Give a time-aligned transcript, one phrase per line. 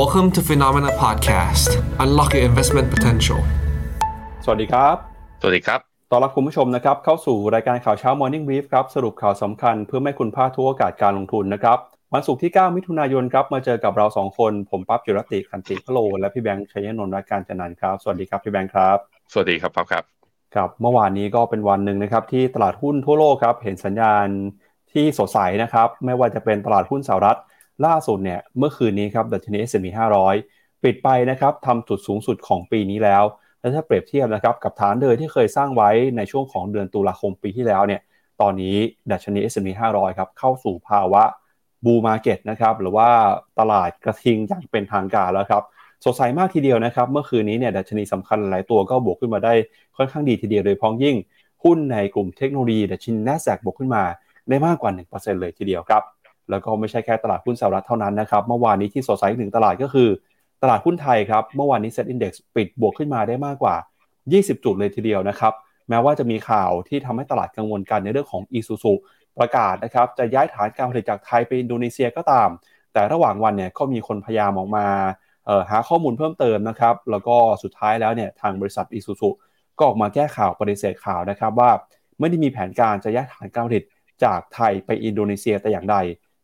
[0.00, 1.70] Welcome to Phenomena Podcast
[2.02, 3.40] Unlock your investment potential
[4.44, 4.96] สวัสดีครับ
[5.40, 11.78] สวัสดีครับ ต้อนรับคุณผู้ชมนะครับ เข้าสู่รายการข่าวเช้า Morning Brief ครับ สรุปข่าวสำคัญเพื่อไม่คุณพลาดทุกโอกาสการลงทุนนะครับ
[12.14, 18.96] วันศุกร์ที่ 9 มิถุนายนครับ มาเจอกับเรา 2 คน ผมปั๊บจิรติคันติพโล และพี่แบงค์ชัยนนท์รักการจันนันครับ สวัสดีครับพี่แบงค์ครับ
[19.32, 20.04] สวัสดีครับครับครับ
[20.54, 24.26] ครับ เมื่อวานนี้ก็เป็นวันหนึ่งนะครับที่ตลาดหุ้นทั่วโลกครับเห็นสัญญาณ
[24.92, 27.38] ที่สดใสนะครับ ไม่ว่าจะเป็นตลาดหุ้นสหรัฐ
[27.86, 29.86] ล่าสุดเนี่ยเมื่อคืนนี้ครับดัชนี S&P
[30.36, 33.24] 500 ปิดไปนะครับทำจุดสูงสุดของปีนี้แล้ว
[33.60, 38.00] และถ้าเปรียบเทียบนะครับกับฐานเดิมที่เคยสร้างไว้ในช่วงของเดือนตุลาคมปีที่แล้วเนี่ย
[38.40, 38.76] ตอนนี้
[39.12, 41.22] ดัชนี S&P 500 ครับเข้าสู่ภาวะ
[41.84, 43.08] บูมาเก็ตนะครับหรือว่า
[43.58, 45.62] ตลาดกระทิงอย่างเป็นทางการแล้วครับ
[46.04, 49.54] สดใสมากทีเดียวนะครับ เมื่อคืนนี้เนี่ยดัชนีสำคัญหลายตัวก็บวกขึ้นมาได้
[49.96, 51.16] ค่อนข้างดีทีเดียวโดยพ้องยิ่ง
[51.64, 54.02] หุ้นในกลุ่มเทคโนโลยีดัชนี NASDAQ บวกขึ้นมา
[54.48, 56.02] ได้มากกว่า 1%เลยทีเดียวครับ
[56.50, 60.08] แล้วก็ไม่ใช่แค่ตลาดหุ้นสหรัฐเท่านั้นนะครับ เมื่อวานนี้ที่สดใสหนึ่งตลาดก็คือ
[60.62, 63.76] ตลาดหุ้นไทยครับ เมื่อวานนี้ SET Index ปิดบวกขึ้นมาได้มากกว่า
[64.20, 65.52] 20 จุดเลยทีเดียวนะครับ
[65.88, 68.92] แม้ว่าจะมีข่าวที่ทำให้ตลาดกังวลกันในเรื่องของอีซูซุ
[69.38, 72.48] ประกาศนะครับ จะย้ายฐานการผลิตจากไทยไปอินโดนีเซียก็ตาม
[72.92, 74.86] แต่ระหว่างวันเนี่ยก็มีคนพยายามออกมา
[75.70, 79.28] หาข้อมูลเพิ่มเติมนะครับ แล้วก็สุดท้ายแล้วเนี่ยทางบริษัทอีซูซุ
[79.78, 81.70] ก็ออกมาแก้ข่าวปฏิเสธข่าวนะครับว่า
[82.20, 83.84] ไม่ได้มีแผนการจะย้ายฐานการผลิต
[84.24, 85.96] จากไทยไปอินโดนีเซียแต่อย่างใด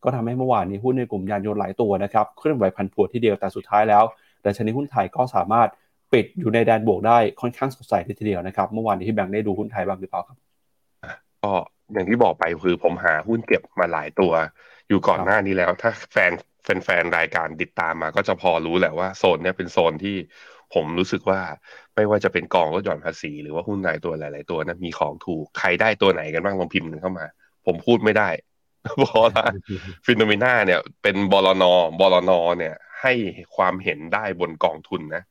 [0.04, 4.04] ก็ทำให้เมื่อวานนี้หุ้นในกลุ่มยานยนต์หลายตัวนะครับเคลื่อนไหวพันผวที่เดียวแต่สุดท้ายแล้ว
[4.44, 5.68] ดัชนีหุ้นไทยก็สามารถ
[6.12, 10.38] ปิดอยู่ในแดนบวกได้ค่อนข้างสดใสทีเดียวนะครับเมื่อวานนี้ที่แบงค์ได้ดูหุ้นไทยบ้างหรือเปล่าครับ
[11.42, 11.52] ก็
[11.92, 14.32] อย่างที่บอกไปคือผมหาหุ้นเก็บมาหลายตัว
[14.88, 16.32] อยู่ก่อนหน้านี้แล้ว ถ้าแฟน
[16.84, 20.16] แฟนๆรายการติดตามมา ก็จะพอรู้แหละว่าโซนนี้เป็นโซนที่
[20.74, 21.40] ผมรู้สึกว่า
[21.94, 27.26] ไม่ว่าจะเป็นกองลดหย่อนภาษี หรือว่าหุ้นรายตัวหลาย ๆ ตัวนะมีของถูกใครได้ตัวไหนกันบ้างลองพิมพ์เข้ามา
[27.66, 28.28] ผมพูดไม่ได้
[28.96, 29.42] เพราะว่า
[30.06, 31.64] ฟิโนเมนาเนี่ย เป็นบลน
[32.00, 33.12] บลนเนี่ย ให้
[33.56, 35.22] ความเห็นได้บนกองทุนนะ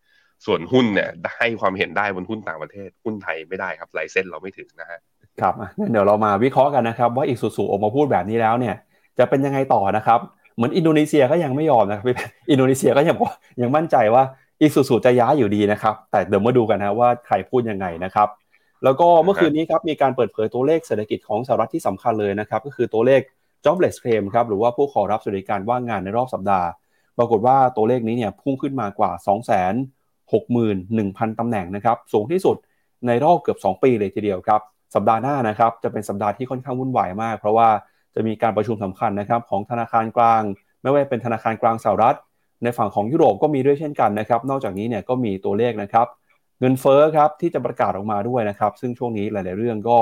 [0.45, 4.99] ส่วนหุ้นเนี่ยให้ความเห็นได้บนหุ้นต่างประเทศ หุ้นไทยไม่ได้ครับไลเส้นเราไม่ถึงนะฮะ
[5.41, 5.53] ครับ
[5.91, 8.75] เดี๋ยวเรามาวิเคราะห์กันนะครับ ว่าอีกสูๆออกมาพูดแบบนี้แล้วเนี่ย
[9.19, 10.19] จะเป็นยังไงต่อนะครับ
[10.55, 12.05] เหมือนอินโดนีเซียก็ยังไม่ยอมนะครับ
[12.51, 13.15] อินโดนีเซียก็ยัง
[13.61, 14.23] ยังมั่นใจว่า
[14.61, 18.27] อีกสูๆจะย้ายอยู่ดีนะครับ แต่เดี๋ยวมาดูกันนะว่าใครพูดยังไงนะครับ
[18.83, 23.21] แล้วก็เมื่อคืนนี้ครับมีการเปิดเผยตัวเลขเศรษฐกิจของสหรัฐที่สำคัญเลยนะครับ ก็คือตัวเลข
[23.65, 26.67] jobless claim ครับหรือว่าผู้ขอรับสวัสดิการว่างงานในรอบสัปดาห์
[27.17, 30.59] ปรากฏว่าตัวเลขนี้เนี่ยพุ่งขึ้นมากว่า 2 6 1
[30.97, 32.57] 0 0 0ตำแหน่งนะครับสูงที่สุด
[33.07, 34.61] ในรอบเกือบ 2 ปีเลยทีเดียวครับ
[34.95, 37.69] สัปดาห์หน้านะครับจะเป็นสัปดาห์ที่ค่อนข้างวุ่นวายมาก เพราะว่า
[38.15, 40.43] จะมีการประชุมสำคัญนะครับของธนาคารกลาง
[40.81, 42.17] ไม่ว่าเป็นธนาคารกลางสหรัฐ
[42.63, 46.07] ในฝั่งของยุโรปก็มีด้วยเช่นกันนะครับนอกจากนี้เนี่ยก็มีตัวเลขนะครับ
[46.59, 49.97] เงินเฟ้อครับที่จะประกาศออกมาด้วยนะครับซึ่งช่วงนี้หลาย ๆ เรื่องก็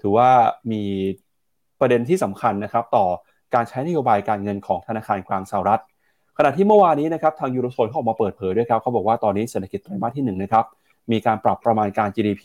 [0.00, 0.30] ถือว่า
[0.72, 0.82] มี
[1.80, 3.06] ประเด็นที่สำคัญนะครับต่อ
[3.54, 5.82] การใช้นโยบายการเงินของธนาคารกลางสหรัฐ
[6.38, 10.64] ขณะที่เมื่อวานนี้นะครับทางยูโรโซนเขาออกมาเปิดเผยด้วยครับเขาบอกว่าตอนนี้เศรษฐกิจไตรมาสที่1นะครับ
[11.12, 12.44] มีการปรับประมาณการ GDP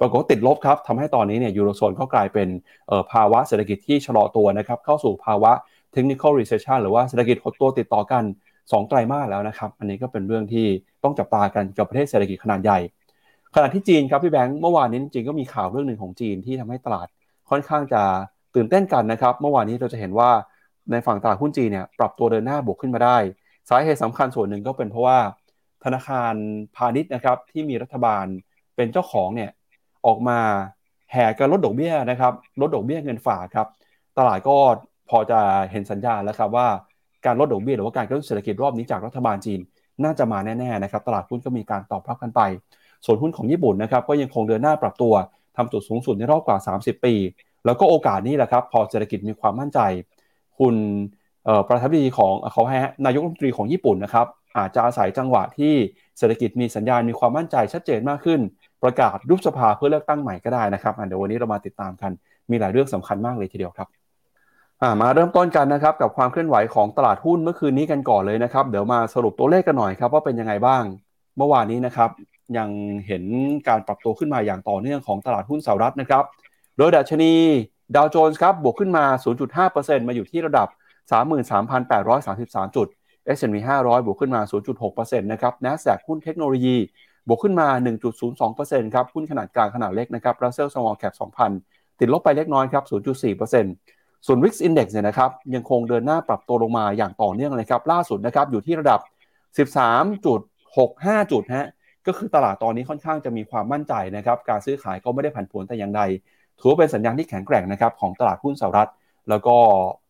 [0.00, 2.48] ปรากฏติดลบครับทำให้ตอนนี้เนี่ยยูโรโซนก็กลายเป็น
[3.12, 5.52] ภาวะเศรษฐกิจที่ชะลอตัวนะครับเข้าสู่ภาวะ
[5.94, 8.22] technical recession หรือว่าเศรษฐกิจหดตัวติดต่อกัน
[8.60, 10.66] 2 ไตรมาสแล้วนะครับ อันนี้ก็เป็นเรื่องที่
[11.04, 12.78] ต้องจับตากันกับประเทศเศรษฐกิจขนาดใหญ่
[13.54, 17.06] ขณะที่จีนครับพี่แบงค์เมื่อวานนี้จริงๆก็มีข่าวเรื่องหนึ่งของจีนที่ทำให้ตลาด
[17.50, 18.02] ค่อนข้างจะ
[18.54, 20.30] ตื่นเต้นกันนะครับ เมื่อวานนี้เราจะเห็นว่า
[20.90, 23.16] ในฝั่งตลาดหุ้นจีนเนี่ยปรับตัวเดินหน้าบวกขึ้นมาได้
[23.68, 25.18] สาเหตุสำคัญส่วนหนึ่งก็เป็นเพราะว่า
[25.84, 26.34] ธนาคาร
[26.76, 28.24] พาณิชย์นะครับที่มีรัฐบาล
[28.76, 29.50] เป็นเจ้าของเนี่ย
[30.06, 30.38] ออกมา
[31.12, 33.66] แห่กันลดดอกเบี้ยนะครับลดดอกเบี้ยเงินฝากครับ
[34.18, 34.56] ตลาดก็
[35.10, 35.40] พอจะ
[35.70, 36.68] เห็นสัญญาณแล้วครับว่า
[37.26, 39.60] การลดดอกเบี้ยหรือว่าการกระตุ้นเศรษฐกิจรอบนี้จากรัฐบาลจีน
[40.04, 42.40] น่าจะมาแน่ๆนะครับตลาดหุ้นก็มีการตอบรับกันไป
[43.04, 45.14] ส่วนหุ้นของญี่ปุ่นนะครับก็ยังคงเดินหน้าปรับตัว
[45.56, 47.14] ทำจุดสูงสุดในรอบกว่า 30 ปี
[47.66, 49.80] แล้วก็โอกาสนี้แหละครับพอเศรษฐกิจมีความมั่นใจ
[50.58, 50.74] คุณ
[51.68, 54.26] ประธานาธิบดีของเขาให้นายกรัฐมนตรีของญี่ปุ่นนะครับ
[54.58, 55.74] อาจจะอาศัยจังหวะที่
[56.18, 58.40] เศรษฐกิจมีสัญญาณมีความมั่นใจชัดเจนมากขึ้น
[58.82, 62.10] ประกาศยุบสภาเพื่อเลือกตั้งใหม่ก็ได้นะครับเดี๋ยววันนี้เรามาติดตามกัน
[62.50, 63.88] มีหลายเรื่องสำคัญมากเลยทีเดียวครับ
[65.00, 70.82] มาเริ่มต้นกันนะครับกับความเคลื่อนไหวของตลาดหุ้นเมื่อคืนนี้กันก่อนเลยนะครับ เดี๋ยวมาสรุปตัวเลขกันหน่อยครับว่าเป็นยังไงบ้าง
[71.36, 72.10] เมื่อวานนี้นะครับ
[72.58, 72.68] ยัง
[73.06, 73.24] เห็น
[73.68, 76.24] การปรับตัวขึ้นมาอย่างต่อเนื่องของตลาดหุ้นสหรัฐนะครับ
[76.78, 77.32] โดยดัชนี
[77.96, 79.04] ดาวโจนส์ครับบวกขึ้นมา
[79.56, 80.68] 0.5%มาอยู่ที่ระดับ
[81.72, 82.86] 33,833 จุด
[83.36, 84.40] S&P 500 บวกขึ้นมา
[84.80, 86.76] 0.6%นะครับ NASDAQ หุ้นเทคโนโลยี
[87.28, 87.68] บวกขึ้นมา
[88.30, 91.14] 1.02%ครับ หุ้นขนาดกลางขนาดเล็กนะครับ Russell Small Cap
[91.56, 99.00] 2,000 ติดลบไปเล็กน้อยครับ 0.4%ส่วน Wix Index เนี่ยนะครับ ยังคงเดินหน้าปรับตัวลงมาอย่างต่อเนื่องเลยครับ ล่าสุดนะครับ อยู่ที่ระดับ
[99.60, 101.68] 13.65 จุดฮะ
[102.06, 106.02] ก็คือตลาดตอนนี้ค่อนข้างจะมีความมั่นใจนะครับ การซื้อขายก็ไม่ได้ผันผวนแต่อย่างใด
[106.62, 108.90] ถือว่าเป็นสัญญาณที่แข็งแกร่งนะครับของตลาดหุ้นสหรัฐ
[109.28, 109.56] แล้วก็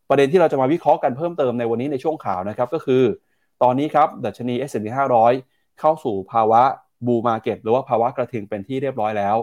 [0.09, 3.03] ประเด็นที่เราจะมาวิเคราะห์กันเพิ่มเติมในวันนี้ในช่วงข่าวนะครับก็คือ
[3.63, 4.87] ตอนนี้ครับดัชนี S&P
[5.35, 6.63] 500 เข้าสู่ภาวะ
[7.07, 9.37] บูมาเก็ตหรือว่าภาวะกระถึงเป็นที่เรียบร้อยแล้ว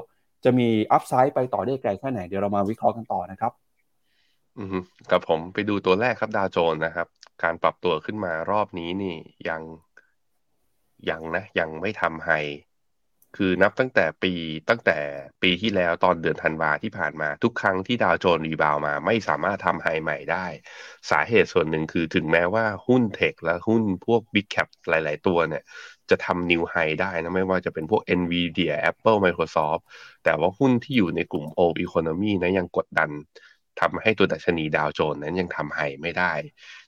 [0.44, 3.52] จะมีอัพไซด์ไปต่อได้ไกลแค่ไหนเดี๋ยวเรามาวิเคราะห์กันต่อนะครับ
[4.58, 4.78] อืม
[5.12, 7.08] กับผมไปดูตัวแรกครับดาวโจนส์นะครับ
[7.44, 9.16] การปรับตัวขึ้นมารอบนี้นี่
[9.50, 9.62] ยัง
[11.10, 12.30] ยังนะยังไม่ทำไฮ
[13.38, 14.34] คือนับตั้งแต่ปี
[14.70, 14.98] ตั้งแต่
[15.42, 20.46] ปีที่แล้วตอนเดือนธันวาที่ผ่านมา ทุกครั้งที่ดาวโจนส์รีบาวมา ไม่สามารถทำไฮใหม่ได้
[21.10, 25.64] สาเหตุส่วนหนึ่งคือถึงแม้ว่าหุ้นเทคและหุ้นพวก Big Cap หลาย ๆ ตัวเนี่ย
[26.10, 29.82] จะทำนิวไฮได้นะ ไม่ว่าจะเป็นพวก NVIDIA Apple Microsoft
[30.24, 33.10] แต่ว่าหุ้นที่อยู่ในกลุ่ม Old Economy นะยังกดดัน
[33.80, 36.34] ทำให้ตัวดัชนีดาวโจนส์นั้นยังทำไฮไม่ได้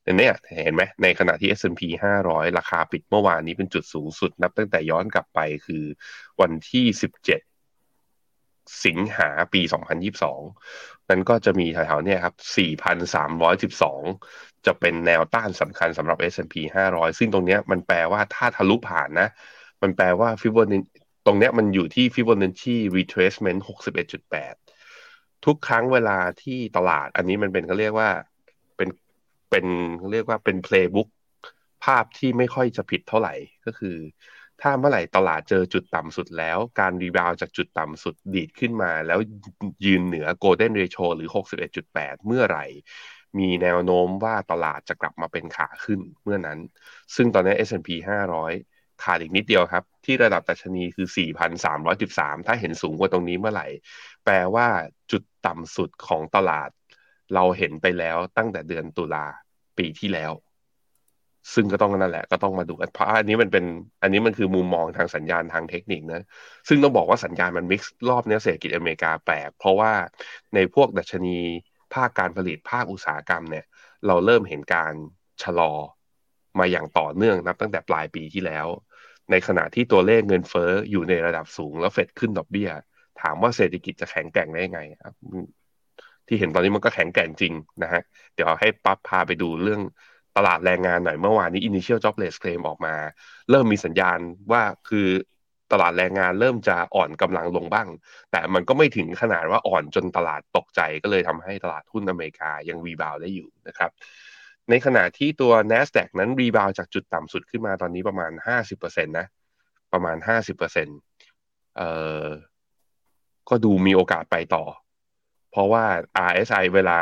[0.03, 0.33] แต่เนี่ย
[0.63, 1.81] เห็นไหมในขณะที่ S&P
[2.19, 5.83] 500 ราคาปิดเมื่อวานนี้เป็นจุดสูงสุด นับตั้งแต่ย้อนกลับไปคือ
[6.41, 9.61] วันที่ 17 สิงหาปี
[10.35, 12.35] 2022 นั้นก็จะมีแถวๆเนี่ยครับ
[13.31, 16.55] 4,312 จะเป็นแนวต้านสำคัญสำหรับ S&P
[16.89, 19.29] 500 ซึ่งตรงเนี้ยมันแปลว่าถ้าทะลุผ่านนะ
[19.81, 20.67] มันแปลว่าฟิบอน
[21.25, 23.59] ตรงเนี้ยมันอยู่ที่ฟิบอนัชชี retracement
[24.31, 24.55] 61.8
[25.45, 28.09] ทุกครั้งเวลาที่ตลาดอันนี้มันเป็นเขาเรียกว่า
[29.51, 29.65] เป็น
[30.11, 31.07] เรียกว่าเป็นเพลย์บุ๊ก
[31.83, 33.33] ภาพที่ไม่ค่อยจะผิดเท่าไหร่
[33.65, 33.97] ก็คือ
[34.61, 39.19] ถ้าเมื่อไหร่ตลาดเจอจุดต่ำสุดแล้ว การรีบาวจากจุดต่ำสุดดีดขึ้นมา แล้ว
[39.85, 41.29] ยืนเหนือ Golden Ratio หรือ
[41.77, 42.65] 61.8 เมื่อไหร่
[43.39, 46.59] มีแนวโน้มว่าตลาดจะกลับมาเป็นขาขึ้นเมื่อนั้น
[47.15, 47.89] ซึ่งตอนนี้ S&P
[48.47, 51.07] 500 ขาดอีกนิดเดียวครับ ที่ระดับตัชนีคือ
[51.77, 53.67] 4,313 ถ้าเห็นสูงกว่าตรงนี้เมื่อไหร่
[54.23, 54.67] แปลว่า
[55.11, 56.69] จุดต่ำสุดของตลาด
[57.35, 59.25] เราเห็นไปแล้วตั้งแต่เดือนตุลา
[59.77, 60.31] ปีที่แล้ว
[61.53, 63.65] ซึ่งก็ต้องนั่นแหละ ก็ต้องมาดูกันเพราะอันนี้มันเป็น
[64.01, 66.21] อันนี้มันคือมุมมองทางสัญญาณทางเทคนิคนะ
[66.67, 69.91] ซึ่งต้องบอกว่าสัญญาณมันมิกซ์รอบนี้เศรษฐกิจอเมริกาแปลก เพราะว่า
[70.55, 71.37] ในพวกดัชนี
[71.93, 73.65] ภาคการผลิตภาคอุตสาหกรรมเนี่ย
[74.07, 74.93] เราเริ่มเห็นการ
[75.43, 75.71] ชะลอ
[76.59, 78.67] มาอย่างต่อเนื่องนับตั้งแต่ปลายปีที่แล้ว
[79.31, 82.69] ในขณะที่ตัวเลขเงินเฟ้ออยู่ในระดับสูงแล้วเฟดขึ้นดอกเบี้ย
[83.21, 84.81] ถามว่าเศรษฐกิจจะแข็งแกร่งได้ยังไง
[86.31, 88.01] ที่เห็นตอนนี้มันก็แข็งแกร่งจริงนะฮะ
[88.35, 89.81] เดี๋ยวให้ปั๊บพาไปดูเรื่อง
[90.37, 92.95] ตลาดแรงงานหน่อยเมื่อวานนี้ initial jobless claim ออกมา
[93.49, 94.19] เริ่มมีสัญญาณ
[94.51, 95.07] ว่าคือ
[95.71, 97.87] ตลาดแรงงานเริ่มจะอ่อนกำลังลงบ้าง
[98.31, 103.91] แต่มันก็ไม่ถึงขนาดว่าอ่อนจนตลาดตกใจก็เลยทำให้ตลาดหุ้นอเมริกายังรีบาวได้อยู่นะครับ
[104.69, 108.31] ในขณะที่ตัว NASDAQ นั้นรีบาวจากจุดต่ำสุดขึ้นมาตอนนี้ประมาณ
[108.71, 109.27] 50%นะ
[109.93, 110.17] ประมาณ
[110.57, 110.97] 50%
[111.77, 111.89] เอ่
[112.23, 112.25] อ
[113.49, 114.63] ก็ดูมีโอกาสไปต่อ
[115.51, 115.83] เพราะว่า
[116.29, 116.97] RSI เวลา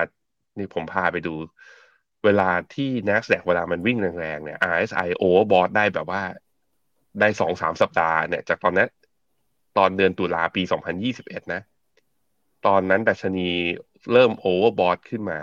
[0.58, 1.34] นี่ผมพาไปดู
[2.26, 6.22] เวลาที่ NASDAQ เวลามันวิ่งแรงๆเนี่ย RSI overbought ได้แบบว่า
[7.20, 8.90] ได้สองสามสัปดาห์เนี่ย จากตอนนั้น
[9.78, 10.62] ตอนเดือนตุลาปี
[11.08, 11.62] 2021นะ
[12.66, 13.50] ตอนนั้นดัชนี
[14.12, 15.40] เริ่ม overbought ขึ้นมา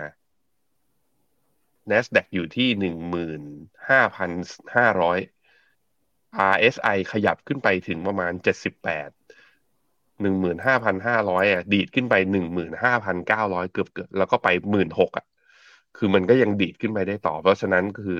[1.91, 3.41] NASDAQ อยู่ที่หนึ่งหมื่น
[3.89, 4.31] ห้าพัน
[4.75, 5.19] ห้าร้อย
[6.53, 9.09] RSI ขยับขึ้นไปถึงประมาณเจ็ดสิบแปด
[10.21, 15.25] หนึ่งหมื่นห้าพันห้าร้อยอะดีดขึ้นไปหนึ่งหมื่นห้าพันเก้าร้อยเกือบเกือบแล้วก็ไปหมื่นหกอะ
[15.97, 18.19] คือมันก็ยังดีดขึ้นไปได้ต่อ เพราะฉะนั้นคือ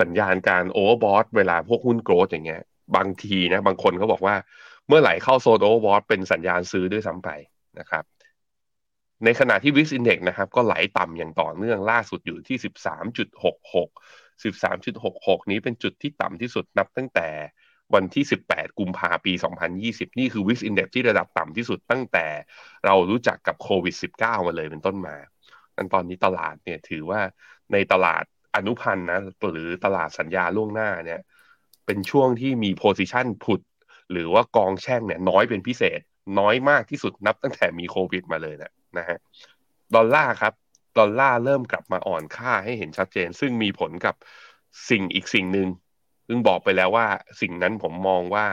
[0.00, 2.62] สัญญาณการโอเวอร์บอทเวลาพวกหุ้นโกรดอย่างเงี้ย
[2.96, 4.36] บางทีนะ บางคนเขาบอกว่า
[4.88, 7.30] เมื่อไหร่เข้าโซน overbought เป็นสัญญาณซื้อด้วยซ้ำไป
[7.78, 8.04] นะครับ
[9.24, 13.88] ในขณะที่ VIX Index นะครับ ก็ไหลต่ำอย่างต่อเนื่องล่าสุดอยู่ที่สิบสามจุดหกหก
[14.44, 17.28] สิบสามจุดหกหกนี้เป็นจุดที่ต่ำที่สุดนับตั้งแต่
[17.94, 19.32] วันที่ 18 กุมภาปี
[19.74, 22.26] 2020 นี่คือ VIX Index ที่ระดับต่ำที่สุดตั้งแต่
[22.86, 25.16] เรารู้จักกับโควิด -19 มาเลยเป็นต้นมา
[25.76, 27.20] อันตอนนี้ตลาดเนี่ยถือว่า
[27.72, 28.24] ในตลาด
[28.56, 29.20] อนุพันธ์นะ
[29.52, 31.20] หรือตลาดสัญญาล่วงหน้าเนี่ย
[31.86, 33.60] เป็นช่วงที่มี position put
[34.12, 36.00] หรือว่ากองแช่งเนี่ยน้อยเป็นพิเศษ
[36.38, 39.18] น้อยมากที่สุดนับตั้งแต่มีโควิดมาเลยนะนะฮะ
[39.94, 40.52] ดอลลาร์ครับ
[40.98, 44.14] ดอลลาร์เริ่มกลับมาอ่อนค่าให้เห็นชัดเจน ซึ่งมีผลกับ
[44.90, 45.68] สิ่งอีกสิ่งหนึ่ง
[46.32, 47.06] ซึ่งบอกไปแล้วว่า
[47.40, 48.46] สิ่งนั้นผมมองว่า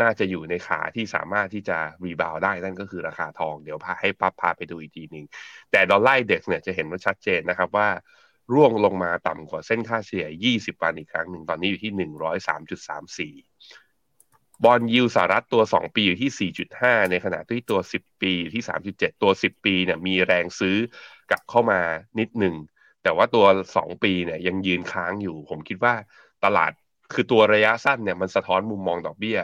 [0.00, 5.26] น่าจะอยู่ในขาที่สามารถที่จะ rebound ได้นั่นก็คือราคาทองเดี๋ยวพาให้ปั๊บพาไปดูอีกทีหนึ่ง
[5.70, 7.88] แต่ Dollar Index เนี่ยจะเห็นว่าชัดเจนนะครับว่า
[8.54, 11.92] ร่วงลงมาต่ำกว่าเส้นค่าเฉลี่ย 20 วันอีกครั้งหนึ่งตอนนี้อยู่ที่
[13.36, 20.76] 103.34 บอลยูสหรัฐตัว 2 ปีอยู่ที่ 4.5 ในขณะที่ตัว 10 ปีที่ 37 ตัว 10 ปีเนี่ยมีแรงซื้อ
[21.30, 21.80] กลับเข้ามา
[22.18, 22.54] นิดหนึ่ง
[23.02, 25.94] แต่ว่าตัว 2 ปีเนี่ยยังยืนค้างอยู่ ผมคิดว่า
[26.44, 26.72] ตลาด
[27.12, 29.38] คือตัวระยะสั้นเนี่ยมันสะท้อนมุมมองดอกเบี้ย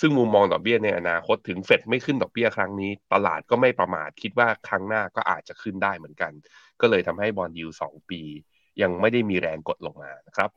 [0.00, 6.32] ซึ่งมุมมองดอกเบี้ยในอนาคตถึงเฟดไม่ขึ้นดอกเบี้ยครั้งนี้ ตลาดก็ไม่ประมาทคิดว่าครั้งหน้าก็อาจจะขึ้นได้เหมือนกัน
[6.80, 8.20] ก็เลยทำให้บอลยูสองปี
[8.82, 10.50] ยังไม่ได้มีแรงกดลงมานะครับ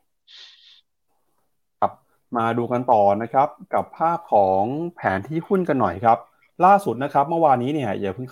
[1.80, 1.92] ครับ
[2.36, 4.62] มาดูกันต่อนะครับ กับภาพของ
[4.96, 6.18] แผนที่หุ้นกันหน่อยครับ
[6.64, 8.28] ล่าสุดนะครับ เมื่อวานนี้เนี่ยอย่าเพิ่ง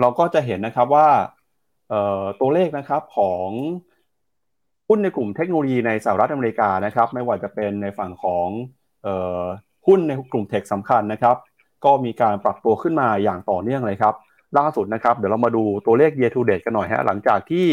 [0.00, 1.08] เราก็จะเห็นนะครับว่า
[2.40, 3.48] ตัวเลขนะครับของ
[4.88, 8.48] หุ้นในกลุ่มเทคโนโลยีในสหรัฐอเมริกานะครับ ไม่ว่าจะเป็นในฝั่งของ
[9.86, 11.36] หุ้นในกลุ่มเทคสำคัญนะครับ
[11.84, 14.14] ก็มีการปรับตัวขึ้นมาอย่างต่อเนื่องเลยครับ
[14.58, 17.66] ล่าสุดนะครับ เดี๋ยวเรามาดูตัวเลข year to date กันหน่อยฮะหลังจากที่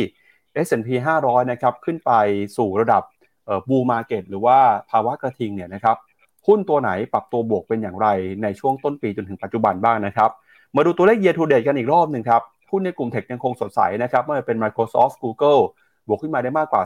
[0.66, 0.90] S&P
[1.24, 2.12] 500 นะครับ ขึ้นไป
[2.58, 3.04] สู่ระดับ
[3.70, 4.58] บูมาเก็ตหรือว่า
[4.92, 5.98] ภาวะกระทิงเนี่ยนะครับ
[6.48, 8.08] หุ้นตัวไหนปรับตัวบวกเป็นอย่างไร
[8.44, 10.30] ในช่วงต้นปีจนถึงปัจจุบันบ้างนะครับ
[10.76, 12.42] มาดูตัวเลข year to date กันอีกรอบหนึ่งครับ
[12.72, 15.62] หุ้นในกลุ่มเทคยังคงสดใสนะครับไม่ว่าเป็น Microsoft Google
[16.08, 16.82] บวกขึ้นมาได้มากกว่า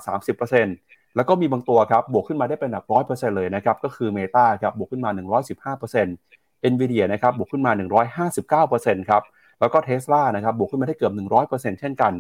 [0.56, 5.10] 30%แล้วก็มีบางตัวครับบวกขึ้นมาได้เป็นแบบ100%เลยนะครับก็คือ Meta ครับบวกขึ้นมา
[5.78, 7.72] 115% Nvidia นะครับบวกขึ้นมา
[8.62, 9.24] 159%ครับ
[9.60, 11.14] แล้วก็ Tesla นะครับบวกขึ้นมาได้เกือบ
[11.48, 12.14] 100%เช่นกัน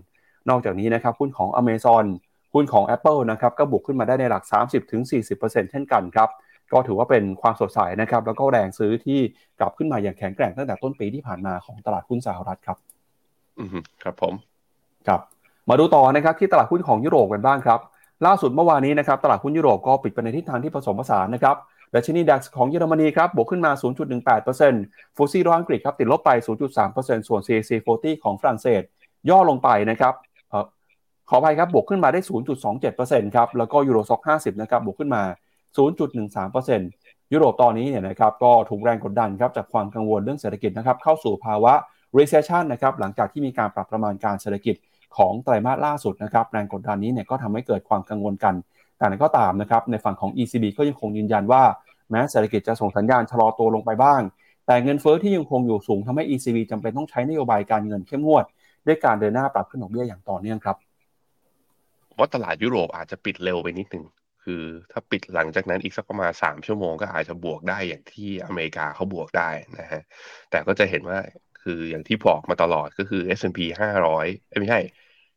[0.50, 2.06] นอกจากนี้นะครับหุ้นของ Amazon
[2.54, 4.44] หุ้นของ Apple นะครับก็บวกขึ้นมาได้ในหลัก
[5.08, 6.30] 30-40%เช่นกันครับ
[6.74, 9.20] ก็ถือว่าเป็นความสดใสนะครับแล้วก็แรงซื้อที่
[9.60, 12.78] กลับขึ้นมาอย่างแข็งแกร่งตั้งแต่ต้นปีที่ผ่านมาของตลาดหุ้นสหรัฐครับ
[13.60, 13.70] อืม
[14.04, 14.34] ครับผม
[15.08, 15.22] ครับ
[15.70, 17.80] มาดูต่อนะครับที่ตลาดหุ้นของยุโรปกันบ้างครับ
[18.26, 21.56] ล่าสุดเมื่อวานนี้นะครับตลาดหุ้นยุโรปก็ปิดไปในทิศทางที่ผสมผสานนะครับ
[21.96, 23.72] ดัชนี DAX ของเยอรมนีครับบวกขึ้นมา
[24.44, 26.30] 0.18% FTSE ร้อยอังกฤษครับติดลบไป
[26.76, 28.82] 0.3%ส่วน CAC 40 ของฝรั่งเศส
[29.30, 30.14] ย่อลงไปนะครับ
[31.30, 32.20] ขออภัยครับบวกขึ้นมาได้
[32.78, 35.24] 0.27%ครับแล้วก็ Euro Stoxx 50 นะครับบวกขึ้นมา
[36.48, 41.74] 0.13%ยุโรปตอนนี้เนี่ยนะครับก็ถูกแรงกดดันครับจากความกังวลเรื่องเศรษฐกิจนะครับเข้าสู่ภาวะ
[42.18, 44.76] recession นะครับหลังจากที่มีการปรับประมาณการเศรษฐกิจ
[45.18, 48.56] ของไตรมาสล่าสุดนะครับแรงกดดันนี้เนี่ยก็ทำให้เกิดความกังวลกัน
[48.98, 51.64] แต่นั้นก็ตามนะครับในฝั่งของ ECB ก็ยังคงยืนยันว่า
[52.10, 54.22] แม้เศรษฐกิจจะส่งสัญญาณชะลอตัวลงไปบ้าง
[54.68, 58.46] แต่เงินเฟอ้อที่ยังคงอยู่สูงทำให้ ECB จำเป็นต้องใช้นโยบายการเงินเข้มงวด
[58.86, 60.78] ด้วยการเดินหน้าปรับขึ้นดอกเบี้ยอย่างต่อเนื่องครับ
[62.18, 64.06] ว่าตลาดยุโรปอาจจะปิดเร็วไปนิดนึง
[64.44, 69.50] คือถ้าปิดหลังจากนั้นอีกสักประมาณสามชั่วโมงก็อาจจะบวกได้อย่างที่อเมริกาเขาบวกได้
[69.80, 70.02] นะฮะ
[70.50, 71.20] แต่ก็จะเห็นว่า
[71.64, 73.60] คืออย่างที่บอกมาตลอดก็คือ S&P
[74.10, 74.80] 500 ไม่ใช่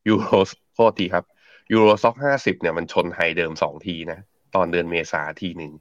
[0.09, 0.27] ยูโร
[0.75, 1.25] โทษทีครับ
[1.73, 4.19] Euro Stoxx ห้าสิบเนี่ยมันชน high เดิมสองทีนะ
[4.55, 5.73] ตอนเดือนเมษาทีหนึ่ง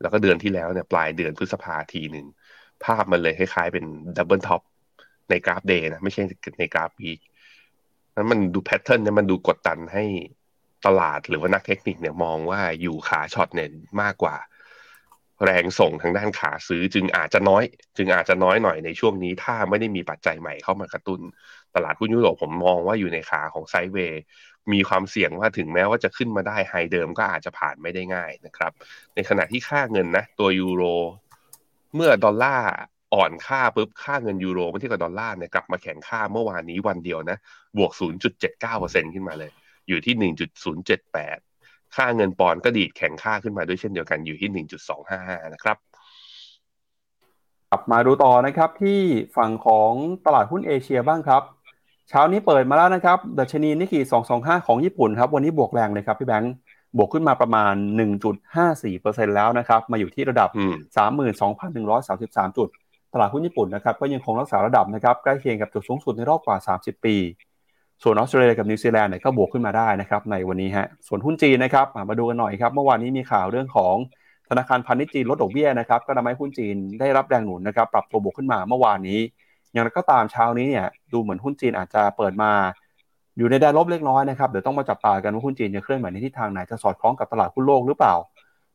[0.00, 2.26] แล้วก็เดือนที่แล้วเนี่ยปลายเดือนพฤษภาทีหนึ่ง
[2.84, 3.84] ภาพมันเลยคล้ายๆเป็น
[4.16, 4.62] double top
[5.30, 6.22] ในกราฟ day นะ ไม่ใช่
[6.58, 7.20] ในกราฟ week
[8.14, 10.04] นั้นมันดู pattern เนี่ยมันดูกดดันให้
[10.86, 13.68] ตลาดหรือว่านักเทคนิคเนี่ยมองว่าอยู่ขา short เนี่ย
[14.02, 14.36] มากกว่า
[15.44, 17.62] แรงส่งทางด้านขาซื้อจึงอาจจะน้อย
[17.96, 21.20] จึงอาจจะน้อยหน่อยในช่วงนี้ ถ้าไม่ได้มีปัจจัยใหม่เข้ามากระตุ้น
[21.74, 24.22] ตลาดหุ้นยุโรปผมมองว่าอยู่ในขาของ sideway
[24.72, 28.72] มีความเสี่ยงว่าถึงแม้ว่าจะขึ้นมาได้ high เดิมก็อาจจะผ่านไม่ได้ง่ายนะครับ
[29.14, 30.84] ในขณะที่ค่าเงินนะ ตัวยูโร
[31.94, 32.70] เมื่อดอลลาร์
[33.14, 37.38] อ่อนค่าปุ๊บค่าเงินยูโรเมื่อเทียบกับดอลลาร์เนี่ยกลับมาแข็งค่าเมื่อวานนี้วันเดียวนะ
[37.76, 37.92] บวก
[38.52, 39.50] 0.79%ขึ้นมาเลย
[39.88, 41.45] อยู่ที่ 1.078
[41.96, 44.66] ค่าเงินปอนด์ก็ดีดแข็งค่าขึ้นมาด้วยเช่นเดียวกันอยู่ที่
[45.04, 45.76] 1.255นะครับ
[47.70, 49.00] กลับมาดูต่อนะครับที่
[49.36, 49.92] ฝั่งของ
[50.26, 51.42] ตลาดหุ้นเอเชียบ้างครับ
[52.08, 54.00] เช้านี้เปิดมาแล้วนะครับดัชนีนิกเกอิ
[54.34, 56.54] 225 ของญี่ปุ่นครับ วันนี้บวกแรงเลยครับพี่แบงค์
[56.96, 57.74] บวกขึ้นมาประมาณ
[58.54, 60.50] 1.54%แล้วนะครับ มาอยู่ที่ระดับ
[61.52, 62.68] 32,133 จุด
[63.12, 67.16] ตลาดหุ้นญี่ปุ่นนะครับ ก็ยังคงรักษาระดับนะครับ ใกล้เคียงกับจุดสูงสุดในรอบกว่า 30 ปี
[68.02, 73.94] ส่วนออสเตรเลียกับนิวซีแลนด์เนี่ยก็บวกขึ้นมาได้นะครับในวันนี้ฮะส่วนหุ้นจีนนะครับมาดูกันหน่อยครับเมื่อวานนี้มีข่าวเรื่องของ
[74.48, 79.20] ธนาคารพาณิชย์จีนลดดอกเบี้ยนะครับก็ทำให้หุ้นจีนได้รับแรงหนุนนะครับปรับตัวบวกขึ้นมาเมื่อวานนี้
[79.72, 82.52] อย่างไรก็ตามเช้านี้เนี่ยดูเหมือนหุ้นจีนอาจจะเปิดมา
[83.38, 88.14] อยู่ในแดนลบเล็กน้อยนะครับเดี๋ยวต้องมาจับตากันว่าหุ้นจีนจะเคลื่อนไหวในทิศทางไหนจะสอดคล้องกับตลาดหุ้นโลกหรือเปล่า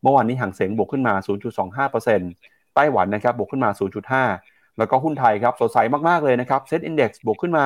[0.03, 1.13] เมื่อวานนี้ห่างเสงบวกขึ้นมา
[1.93, 3.69] 0.25%ไต้หวันนะครับบวกขึ้นมา
[4.23, 7.65] 0.5 แล้วก็หุ้นไทยครับสดใสมากๆเลยนะครับเซ็ตอินดี x บวกขึ้นมา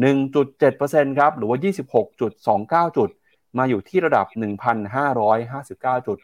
[0.00, 1.58] 1.7%ครับหรือว่า
[2.12, 3.10] 26.29 จุด
[3.58, 4.26] มาอยู่ที่ระดับ
[5.16, 6.18] 1,559 จุด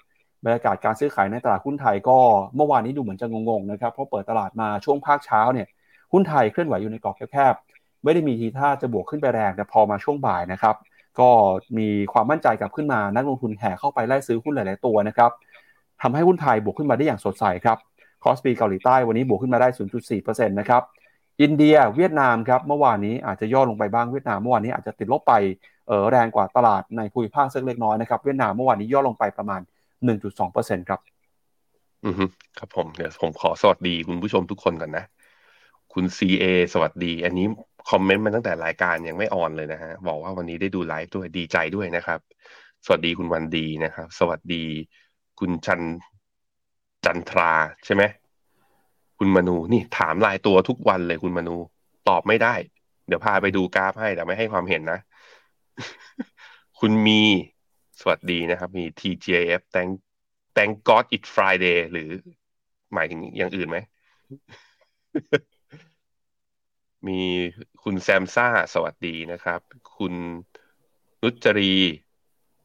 [0.44, 2.18] บรรยากาศการซื้อขายในตลาดหุ้นไทยก็
[2.56, 5.68] เมื่อวานนี้ดูเหมือนจะงงๆนะครับเพราะเปิดตลาดมาช่วงภาคเช้าเนี่ย
[6.12, 10.76] หุ้นไทยเคลื่อนไหวอยู่ในกรอบแคบๆไม่ได้มีทีท่าจะบวกขึ้นไปแรงแต่พอมาช่วงบ่ายนะครับ
[11.20, 11.30] ก็
[11.78, 15.30] มีความมั่นใจกลับขึ้นมานักลงทุนแห่เข้าไปไล่ซื้อหุ้นหลาย ๆ ตัวนะครับ
[16.02, 17.78] ทำให้หุ้นไทยบวกขึ้นมาได้อย่างสดใสครับ
[18.24, 19.68] คอสปีเกาหลีใต้วันนี้บวกขึ้นมาได้
[20.08, 20.82] 0.4%นะครับ
[21.42, 25.34] อินเดียเวียดนามครับเมื่อวานนี้อาจจะย่อลงไปบ้างเวียดนามเมื่อวานนี้อาจจะติดลบไป
[25.88, 29.60] เออแรงกว่าตลาดในภูมิภาคสักเล็กน้อยนะครับเวียดนามเมื่อวานนี้ย่อลงไปประมาณ
[30.24, 31.00] 1.2%ครับ
[32.06, 32.24] อือฮึ
[32.58, 35.04] ครับผมเดี๋ยวผมขอสวัสดีคุณผู้ชมทุกคนก่อนนะ
[35.92, 37.46] คุณ CA สวัสดี อันนี้
[37.90, 42.20] คอมเมนต์มาตั้งแต่รายการยังไม่ออนเลยนะฮะบอกว่าวันนี้ได้ดูไลฟ์ด้วยดีใจด้วยนะครับ
[42.84, 44.64] สวัสดีคุณวันดีนะครับ สวัสดี
[45.38, 45.80] คุณจัน
[47.04, 47.52] จันทรา
[47.84, 48.02] ใช่ไหม
[49.18, 51.56] คุณมนูนี่ถามลายตัวทุกวันเลยคุณมนู
[52.08, 52.54] ตอบไม่ได้
[53.06, 54.98] เดี๋ยวพาไปดูกราฟให้แต่ไม่ให้ความเห็นนะ
[56.80, 57.22] คุณมี
[58.00, 59.92] สวัสดีนะครับมี TGF thank
[60.56, 62.08] thank God it Friday หรือ
[62.94, 63.78] หมายถึงอย่างอื่นไหม
[67.06, 67.20] มี
[67.82, 69.60] คุณแซมซ่าสวัสดีนะครับ
[69.96, 70.14] คุณ
[71.22, 71.74] นุจรี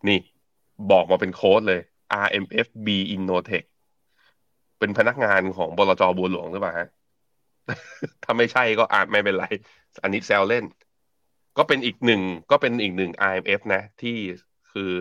[0.07, 0.17] นี่
[0.91, 1.81] บอกมาเป็นโค้ดเลย
[2.25, 3.65] RMFB Innotech
[4.83, 6.89] เป็นพนักงานของบลจบัวหลวงหรือเปล่าฮะ
[8.23, 9.45] ถ้าไม่ใช่ก็อาจไม่เป็นไร
[10.03, 10.65] อันนี้แซวเล่น
[11.57, 12.21] ก็เป็นอีกหนึ่ง
[12.51, 14.17] ก็เป็นอีกหนึ่ง IMF นะ ที่
[14.71, 14.91] คือ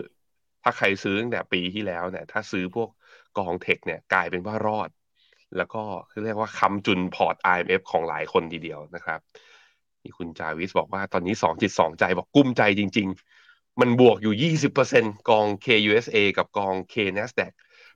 [0.63, 2.89] ถ้าใครซื้อตั้งแต่ปีที่แล้วเนี่ย ถ้าซื้อพวก
[3.37, 4.89] กองเทคเนี่ยกลายเป็นว่ารอด
[5.57, 9.19] แล้วก็คือเรียกว่าคำจุนพอร์ต IMF ของหลายคนทีเดียวนะครับ
[10.03, 13.07] นี่คุณจาวิสบอกว่าตอนนี้สองจิตสองใจบอกกุ้มใจจริง
[13.43, 14.51] ๆ มันบวกอยู่
[14.85, 17.53] 20%กอง KUSA กับกอง K NASDAQ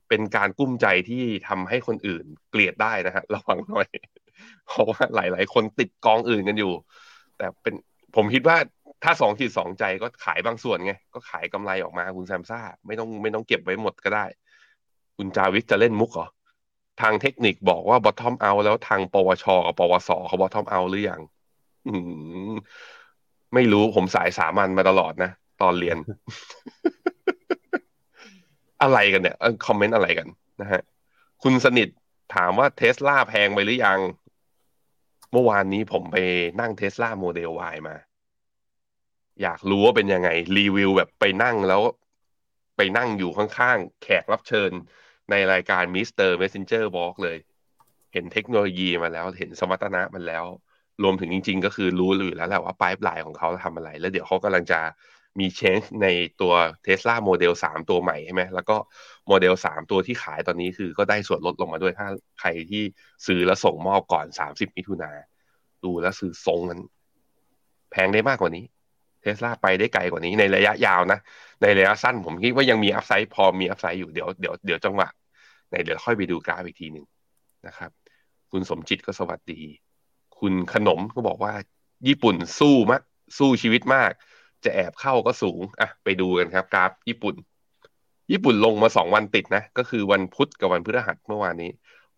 [0.09, 3.87] เป็นการกุ้มใจที่ทำให้คนอื่นเกลียดได้นะฮะระวังหน่อย
[4.67, 6.73] เพราะว่าหลาย ๆ คนติดกองอื่นกันอยู่
[7.37, 7.73] แต่เป็น
[8.15, 8.57] ผมคิดว่า
[9.03, 14.25] ถ้าสองจิตสองใจก็ขายบางส่วนไง ก็ขายกำไรออกมาคุณแซมซ่า ไม่ต้องไม่ต้องเก็บไว้หมดก็ได้
[15.17, 16.27] คุณจาวิสจะเล่นมุกเหรอ
[17.01, 21.21] ทางเทคนิคบอกว่า bottom out แล้วทางปวช กับปวสเขา bottom out หรือยัง
[23.53, 25.97] ไม่รู้ผมสายสามัญมาตลอดนะ ตอนเรียน
[28.81, 30.27] อะไรกันเนี่ยคอมเมนต์อะไรกัน
[30.61, 30.81] นะฮะ
[31.43, 31.89] คุณสนิท
[32.35, 33.99] ถามว่าเทสลาแพงไปหรือยัง
[35.31, 36.17] เมื่อวานนี้ผมไป
[36.59, 37.95] นั่งเทสลาโมเดล Y มา
[39.41, 41.81] อยากรู้ว่าเป็นยังไง รีวิวแบบไปนั่งแล้ว
[42.77, 44.71] ไปนั่งอยู่ข้างๆ แขกรับเชิญ
[45.29, 46.29] ในรายการ Mr.
[46.29, 47.37] Messenger บอกเลย
[48.13, 50.45] เห็นเทคโนโลยีมาแล้ว เห็นสมรรถนะมันแล้ว
[51.03, 54.79] รวมถึงจริง ๆ ก็คือรู้อยู่แล้วแหละว่าปลายปลายของเขาทำอะไร แล้วเดี๋ยวเขากำลังจะ
[55.39, 56.07] มี change ใน
[56.41, 56.53] ตัว
[56.85, 58.77] Tesla Model 3ตัวใหม่ใช่ไหมแล้วก็
[59.27, 62.07] โมเดล 3 ตัวที่ขายตอนนี้คือก็ได้ส่วนลดลงมาด้วยถ้า
[62.39, 62.83] ใครที่
[63.25, 65.11] ซื้อแล้วส่งมอบก่อน 30 มิถุนา
[65.83, 66.79] ดูแล้วซื้อทรงนั้น
[67.91, 68.65] แพงได้มากกว่านี้
[69.21, 71.19] เทสลาไปได้ไกลกว่านี้ในระยะยาวนะ
[71.61, 75.07] ในระยะสั้นผมคิดว่ายังมีอัพไซด์พอมีอัพไซด์อยู่เดี๋ยวเดี๋ยวเดี๋ยวจังหวะ
[75.71, 77.05] ในเดี๋ยวค่อยไปดูกราฟอีกทีหนึ่ง
[77.67, 77.91] นะครับ
[78.51, 79.61] คุณสมจิตก็สวัสดี
[80.39, 81.53] คุณขนมก็บอกว่า
[82.07, 83.01] ญี่ปุ่นสู้มาก
[83.37, 84.11] สู้ชีวิตมาก
[84.65, 87.35] จะแอบเข้าก็สูงอะไปดูกันครับ กราฟญี่ปุ่น
[88.31, 91.71] ญี่ปุ่นลงมาสองวันติดนะ ก็คือวันพุธกับวันพฤหัสเมื่อวานนี้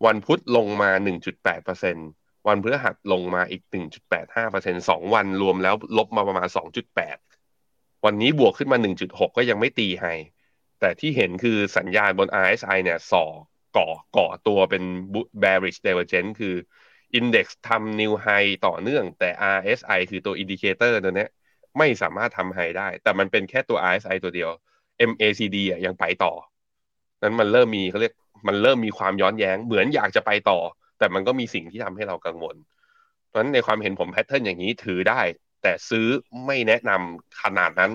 [0.06, 0.90] วันพุธลงมา
[1.28, 1.98] 1.8เปอร์เซ็น
[2.48, 3.62] วันพฤหัสลงมาอีก
[4.08, 6.48] 1.85เปอร์เซ็นสองวันรวมแล้วลบมาประมาณ
[7.26, 10.06] 2.8 วันนี้บวกขึ้นมา 1.6 ก็ยังไม่ตีไฮ
[10.80, 13.26] แต่ที่เห็นคือสัญญาณบน RSI เนี่ยส่อ
[13.78, 14.84] ก่อก่อตัวเป็น
[15.44, 16.56] bearish divergence คือ
[17.20, 21.28] index ทำ new high ต่อเนื่องแต่ RSI คือตัว indicator ตัวนี้
[21.80, 24.50] ไม่สามารถทำ high ได้ แต่มันเป็นแค่ตัว RSI ตัวเดียว
[25.10, 26.34] MACD อะยังไปต่อ
[27.22, 28.14] นั้นมันเริ่มมีเขาเรียก
[28.48, 30.60] มันเริ่มมีความย้อนแย้ง เหมือนอยากจะไปต่อ
[31.00, 32.56] แต่มันก็มีสิ่งที่ทำให้เรากังวล
[33.28, 35.22] เพราะนั้นในความเห็นผมแพทเทิร์นอย่างนี้ถือได้
[35.64, 36.08] แต่ซื้อ
[36.46, 37.92] ไม่แนะนำขนาดนั้น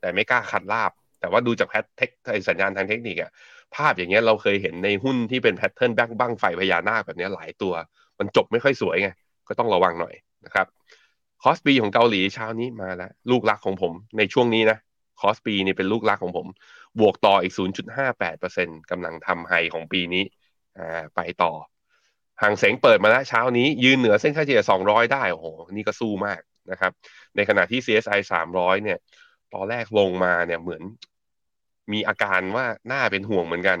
[0.00, 2.10] แต่ไม่กล้าคัดลาบ แต่ว่าดูจาก pattern
[2.48, 3.30] สัญญาณทางเทคนิคอะ
[3.74, 7.74] ภาพอย่างเงี้ยเราเคยเห็นในหุ้นที่เป็น pattern แบบบั้งไฟพญานาคแบบนี้หลายตัว
[8.18, 9.10] มันจบไม่ค่อยสวยไง
[9.48, 10.66] ก็ต้องระวังหน่อยนะครับ
[11.42, 14.78] คอสปีของเกาหลีเช้านี้มาแล้ว ลูกรักของผมในช่วงนี้นะ
[15.20, 16.46] คอสปีนี่เป็นลูกรักของผม
[17.00, 17.54] บวกต่ออีก
[18.16, 20.24] 0.58%กำลังทำ high ของปีนี้
[20.78, 21.52] อ่าไปต่อ
[22.42, 26.92] ฮั่งเส็งเปิดมาแล้วเช้านี้ยืนเหนือเส้นค่าเฉลี่ย 200 ได้ โอ้โห นี่ก็สู้มากนะครับ
[27.36, 28.20] ในขณะที่ CSI
[28.52, 28.98] 300 เนี่ย
[29.54, 30.82] ตอนแรกลงมาเนี่ยเหมือน
[31.92, 33.78] มีอาการว่าน่าเป็นห่วงเหมือนกัน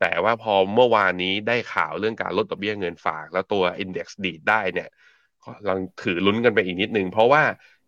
[0.00, 4.88] แต่ว่าพอเมื่อวานนี้ได้ข่าวเรื่องการลดดอกเบี้ยเงินฝาก แล้วตัว Index ดีดได้เนี่ย
[5.68, 7.42] ลังถือลุ้นกันไปอีกนิดนึง เพราะว่า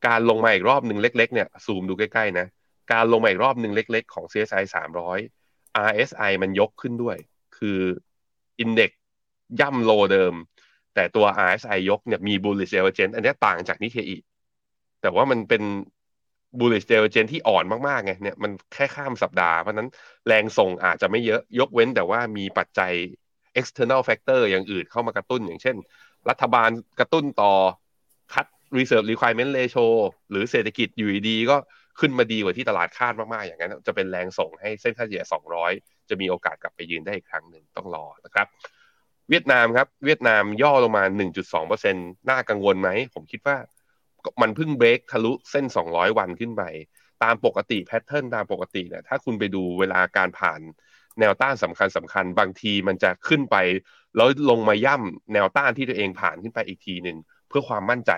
[0.07, 2.47] การลงมาอีกรอบหนึ่งเล็ก ๆ เนี่ยซูมดูใกล้ๆนะ
[2.93, 5.21] การลงมาอีกรอบหนึ่งเล็ก ๆ ของ CSI 300
[5.89, 7.17] RSI มันยกขึ้นด้วย
[7.59, 7.81] คือ
[8.63, 8.91] Index
[9.61, 10.35] ย่ำโลเดิม
[10.95, 14.17] แต่ตัว RSI ยกเนี่ยมี bullish divergence อันนี้ต่างจากนิเคอี
[15.03, 15.63] แต่ว่ามันเป็น
[16.59, 19.89] bullish divergence ที่อ่อนมากๆไงเนี่ยมันแค่ข้ามสัปดาห์ เพราะนั้น
[20.27, 22.93] แรงส่งอาจจะไม่เยอะยกเว้นแต่ว่ามีปัจจัย
[23.61, 25.77] external factor อย่างอื่นเข้ามากระตุ้นอย่างเช่น
[26.31, 27.53] รัฐบาลกระตุ้นต่อ
[28.35, 29.87] คัด reserve requirement ratio
[30.31, 31.57] หรือเศรษฐกิจอยู่ดีก็
[32.01, 35.25] ขึ้นมาดีกว่าที่ตลาดคาดมาก ๆ อย่างนั้น จะเป็นแรงส่งให้เส้นค่าเฉลี่ย
[35.67, 38.47] 200 จะมีโอกาสกลับไปยืนได้อีกครั้งหนึ่งต้องรอนะครับ
[39.31, 41.05] เวียดนามครับ เวียดนามย่อลงมา
[41.67, 43.57] 1.2%น่ากังวลไหม ผมคิดว่า
[44.43, 46.63] มันเพิ่งเบรกทะลุเส้น 200 วันขึ้นไป
[47.23, 50.61] ตามปกติแพทเทิร์นตามปกติเนี่ยถ้าคุณไปดูเวลาการผ่าน
[51.21, 53.57] แนวต้านสำคัญสำคัญ บางทีมันจะขึ้นไป
[54.17, 57.17] แล้วลงมาย่ำแนวต้านที่ตัวเองผ่านขึ้นไปอีกทีหนึ่ง
[57.49, 58.13] เพื่อความมั่นใจ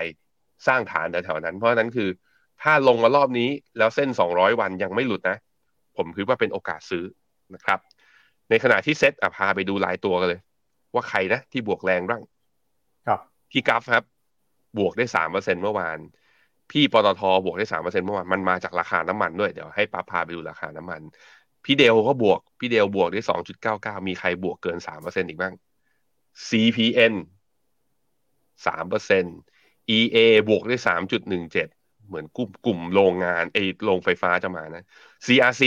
[0.66, 2.08] สร้างฐานแถวๆนั้น เพราะนั้นคือ
[2.62, 5.36] ถ้าลงมารอบนี้แล้วเส้น 200 วันยังไม่หลุดนะ
[5.96, 7.04] ผมคิดว่าเป็นโอกาสซื้อ
[7.54, 7.78] นะครับ
[8.50, 10.40] ในขณะที่เซ็ตอะพาไปดูลายตัวกันเลย
[10.94, 12.22] ว่าใครนะที่บวกแรงบ้าง
[13.06, 14.04] ครับพี่กัฟครับ
[14.78, 15.98] บวกได้สามเปอร์เซ็นเมื่อวาน
[16.70, 21.00] พี่ปตทบวกได้สามเปอร์เซ็นเมื่อวานมันมาจากราคาน้ำมันด้วยเดี๋ยวให้ป้าพาไปดูราคาน้ำมัน
[21.64, 25.54] พี่เดลก็บวก พี่เดลบวกได้สองจุดเก้าเก้ามีใครบวกเกินสามเปอร์เซ็นอีกบ้าง
[26.48, 27.14] CPN
[28.66, 29.24] สามเปอร์เซ็น
[29.98, 30.16] EA
[30.48, 31.68] บวกได้สามจุดหนึ่งเจ็ด
[32.06, 34.84] เหมือนกลุ่มกลุ่มโรงงานไอโรงไฟฟ้าจะมานะ
[35.26, 35.62] CRC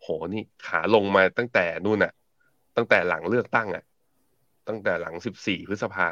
[0.00, 2.12] โหนี่ขาลงมาตั้งแต่นู่นอะ
[2.76, 3.84] ตั้งแต่หลังเลือกตั้งอะ
[4.68, 6.08] ตั้งแต่หลัง14พฤษภา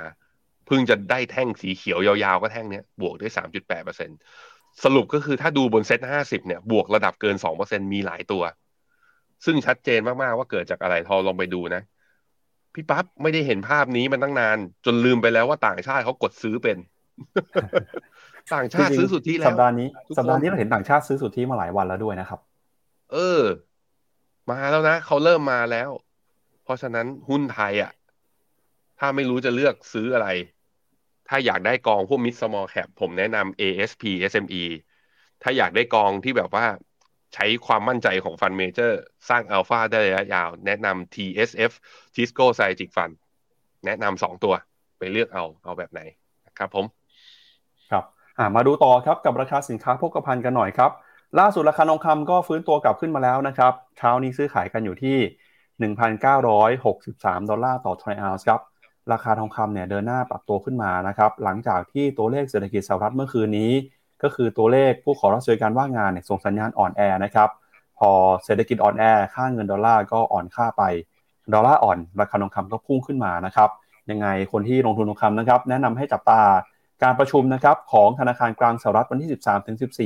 [0.66, 3.28] เพิ่งจะได้แท่งสีเขียวยาวๆ ก็แท่งเนี้ยบวกได้
[4.04, 8.42] 3.8%สรุปก็คือถ้าดูบนเซ็ต50เนี่ย บวกระดับเกิน2%มีหลายตัว
[9.44, 11.82] ซึ่งชัดเจนมากๆว่าเกิดจากอะไรทอลองไปดูนะ
[12.74, 16.78] พี่ปั๊บไม่ได้เห็นภาพนี้มันตั้งนาน จนลืมไปแล้วว่าต่างชาติเขากดซื้อเป็น
[18.54, 22.40] ต่างชาติซื้อสุทธิแล้วสัปดาห์นี้ทุกคนสัปดาห์นี้เราเห็นต่างชาติซื้อสุทธิมาหลายวันแล้วด้วยนะครับ
[23.12, 23.42] เออ
[24.50, 25.90] มาแล้วนะเขาเริ่มมาแล้ว
[26.64, 27.92] เพราะฉะนั้นหุ้นไทยอะ
[28.98, 30.28] ถ้าไม่รู้จะเลือกซื้ออะไร
[31.28, 34.62] ถ้าอยากได้กองพวก mid small cap ผมแนะนำ ASP SME
[35.42, 36.66] ถ้าอยากได้กองที่แบบว่า
[37.34, 41.72] ใช้ความมั่นใจของฟันเมเจอร์สร้างอัลฟาได้ระยะยาว แนะนำ TSF
[42.14, 43.14] Tisco Strategic Fund
[43.86, 44.54] แนะนำสองตัว
[44.98, 46.00] ไปเลือกเอาเอาแบบไหน
[46.46, 46.84] นะครับผม
[47.90, 48.04] ครับ
[48.56, 50.90] มาดูต่อครับกับราคาสินค้าโภคภัณฑ์กันหน่อยครับ
[51.38, 55.18] ล่าสุดราคาทองคำก็ฟื้นตัวกลับขึ้นมาแล้วนะครับเช้านี้ซื้อขายกันอยู่ที่
[55.88, 58.60] 1,963 ดอลลาร์ต่อทรอยออนซ์ครับ
[59.12, 63.72] ราคาทองคำเนี่ยเดินหน้าปรับตัวขึ้นมานะครับหลังจากที่ตัวเลขเศรษฐกิจสหรัฐเมื่อคืนนี้
[64.22, 67.48] ก็คือตัวเลขผู้ขอรับสวัสดิการว่างงานเนี่ยส่งสัญญาณอ่อนแอนะครับ
[67.98, 68.10] พอ
[68.44, 69.04] เศรษฐกิจอ่อนแอ
[69.34, 70.82] ค่าเงินดอลลาร์ก็อ่อนค่าไป
[71.52, 73.70] ดอลลาร์อ่อนราคาทองคำก็พุ่งขึ้นมานะครับ
[74.10, 76.42] ยังไงคนที่ลงทุนทองคำนะครับ แนะนำให้จับตา
[77.02, 79.30] การประชุมนะครับของธนาคารกลางสหรัฐวันที่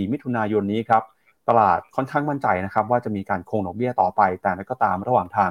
[0.06, 1.02] 13-14 มิถุนายนนี้ครับ
[1.48, 5.50] ตลาดค่อนข้างมั่นใจนะครับว่าจะมีการคงดอกเบี้ยต่อไป แต่ก็ตามระหว่างทาง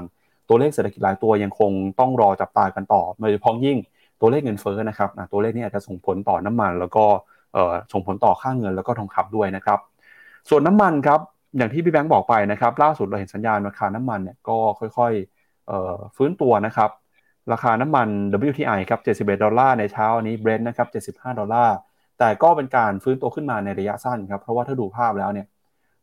[0.49, 3.77] ตัวเลขเศรษฐกิจหลายตัวยังคงต้องรอจับตากันต่อโดยเฉพาะยิ่ง
[4.21, 7.05] ตัวเลขเงินเฟ้อนะครับตัวเลขนี้อาจจะส่งผลต่อน้ำมัน แล้วก็
[7.91, 9.79] ส่งผลต่อค่าเงินแล้วก็ทองคำด้วยนะครับ
[10.49, 11.19] ส่วนน้ำมันครับ
[11.57, 16.89] อย่างที่พี่แบงค์บอกไปนะครับ ล่าสุดเราเห็นสัญญาณราคาน้ำมันเนี่ยก็ค่อยๆฟื้นตัวนะครับ
[17.51, 18.07] ราคาน้ำมัน
[18.49, 21.75] WTI ครับ 71 ดอลลาร์ในเช้านี้ Brent นะครับ 75 ดอลลาร์
[22.19, 25.47] แต่ก็เป็นการฟื้นตัวขึ้นมาในระยะสั้นครับ เพราะว่าถ้าดูภาพแล้วเนี่ย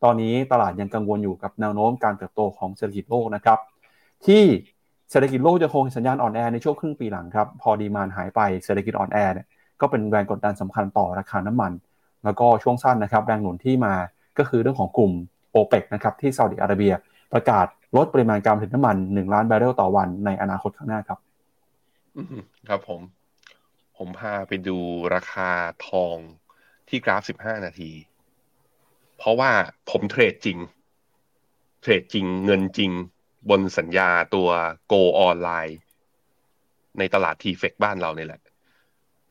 [0.05, 3.59] ตอนนี้ตลาดยังกังวลอยู่กับแนวโน้มการเติบโตของเศรษฐกิจโลกนะครับ
[4.27, 4.43] ที่
[5.11, 9.47] เศรษฐกิจโลกจะคงสัญญาณอ่อนแอในช่วงครึ่งปีหลังครับ พอดีมานหายไปเศรษฐกิจอ่อนแอเนี่ย
[9.81, 11.73] ก็เป็นแรงกดดันสำคัญต่อราคาน้ำมัน
[12.25, 13.95] แล้วก็ช่วงสั้นนะครับแรงหนุนที่มา
[14.39, 15.13] ก็คือเรื่องของกลุ่ม
[15.51, 16.93] โอเปกนะครับที่ซาอุดิอาระเบีย
[17.33, 17.67] ประกาศ
[17.97, 21.19] ลดปริมาณการผลิตน้ำมัน 1 ล้านบาร์เรลต่อวันในอนาคตข้างหน้าครับ
[22.69, 23.01] ครับผม
[23.97, 24.79] ผมพาไปดู
[25.15, 25.51] ราคา
[25.89, 26.17] ทอง
[26.89, 27.91] ที่กราฟ 15 นาที
[29.19, 29.51] เพราะว่า
[29.91, 30.59] ผมเทรดจริง
[31.81, 32.93] เทรดจริงเงินจริง
[33.51, 34.49] บนสัญญาตัว
[34.93, 35.79] Go ออนไลน์
[36.99, 38.41] ในตลาดทีเฟกบ้านเราเนี่ยแหละ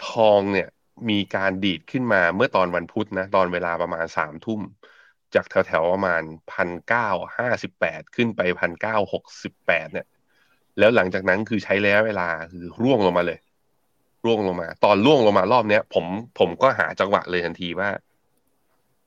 [0.08, 0.70] ทองเนี่ย
[1.10, 4.62] มีการดีดขึ้นมาเมื่อตอนวันพุธนะ ตอนเวลาประมาณสามทุ่ม
[5.36, 6.22] จากแถวๆประมาณ
[6.54, 10.08] พันเก้าห้าสิบแปดขึ้นไปพันเก้าหกสิบแปดเนี่ย
[10.80, 13.40] แล้วหลังจากนั้นคือใช้ระยะเวลาคือร่วงลงมาเลย
[14.26, 16.06] ร่วงลงมา ตอนร่วงลงมารอบเนี้ย ผม
[16.40, 17.90] ผมก็หาจังหวะเลยทันทีว่า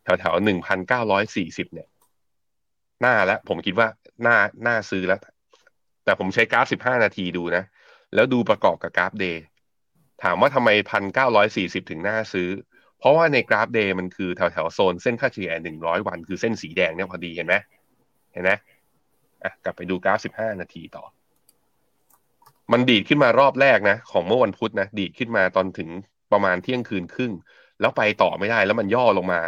[0.05, 1.89] แถวแถวหนึ่งพันเก้าร้อยสี่สิบเนี่ย
[3.01, 3.89] หน้าแล้วผมคิดว่า
[4.23, 5.21] หน้าหน้าซื้อแล้ว
[6.05, 7.65] แต่ผมใช้กราฟสิบห้านาทีดูนะ
[8.15, 9.45] แล้วดูประกอบกับกราฟ day
[10.23, 12.51] ถามว่าทำไมพันเก้าร้อยสี่สิบถึงน่าซื้อ
[12.99, 17.55] เพราะว่าในกราฟ day มันคือแถวแถวโซนเส้นค่าเฉลี่ยหนึ่งร้อยวันคือเส้นสีแดงเนี่ยพอดีเห็นไหม
[18.33, 18.51] เห็นไหม
[19.45, 21.05] อะกลับไปดูกราฟสิบห้านาทีต่อ
[22.73, 25.89] มันดีดขึ้นมารอบแรกนะ ของเมื่อวันพุธนะ ดีดขึ้นมาตอนถึง
[26.33, 27.33] ประมาณเที่ยงคืนครึ่ง
[27.81, 29.41] แล้วไปต่อไม่ได้แล้วมันย่อลงมา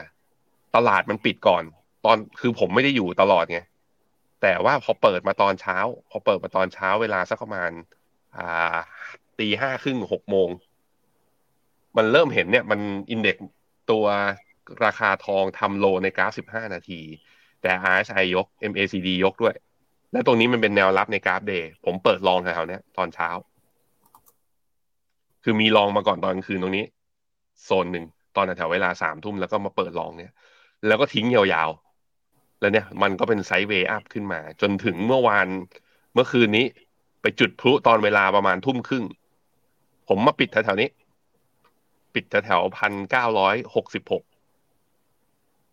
[0.77, 1.63] ตลาดมันปิดก่อน
[2.05, 3.61] ตอนคือผมไม่ได้อยู่ตลอดไง
[4.43, 5.77] แต่ว่าพอเปิดมาตอนเช้า
[6.11, 7.71] พอเปิดมาตอนเช้าเวลาสักประมาณ
[8.37, 8.77] อ่า
[9.39, 10.49] ตีห้าครึ่งหกโมง
[11.97, 13.37] มันเริ่มเห็นเนี่ย มัน index
[13.91, 14.05] ตัว
[14.85, 17.01] ราคาทองทำ low ในกราฟสิบห้านาที
[17.63, 19.55] แต่ RSI ยก MACD ยกด้วย
[20.13, 23.29] และตรงนี้มันเป็นแนวรับในกราฟ day ผมเปิด long แถวๆเนี้ยตอนเช้า
[25.45, 26.85] คือมี long มาก่อนตอนกลางคืนตรงนี้
[27.65, 28.05] โซนหนึ่ง
[28.37, 30.33] ตอนแถวเวลาสามทุ่มแล้วก็มาเปิดลองเนี่ย
[30.87, 35.47] แล้วก็ทิ้งยาวๆ แล้วเนี่ยมันก็เป็นไซด์เวย์อัพขึ้นมา จนถึงเมื่อวาน
[36.15, 36.67] เมื่อคืนนี้
[37.23, 39.05] ไปจุดพลุตอนเวลาประมาณทุ่มครึ่ง
[40.09, 40.89] ผมมาปิดแถวๆนี้
[42.15, 44.25] ปิดแถวๆพันเก้าร้อยหกสิบหก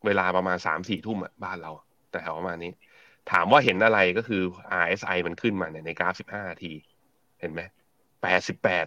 [0.06, 1.72] เวลาประมาณสามสี่ทุ่มอะบ้านเรา
[2.12, 2.72] แต่แถวประมาณนี้
[3.32, 4.42] ถามว่าเห็นอะไรก็คือ
[4.84, 6.74] RSI มันขึ้นมาเนี่ยในกราฟสิบห้านาที
[7.40, 7.62] เห็นไหม
[8.22, 8.86] แปดสิบแปด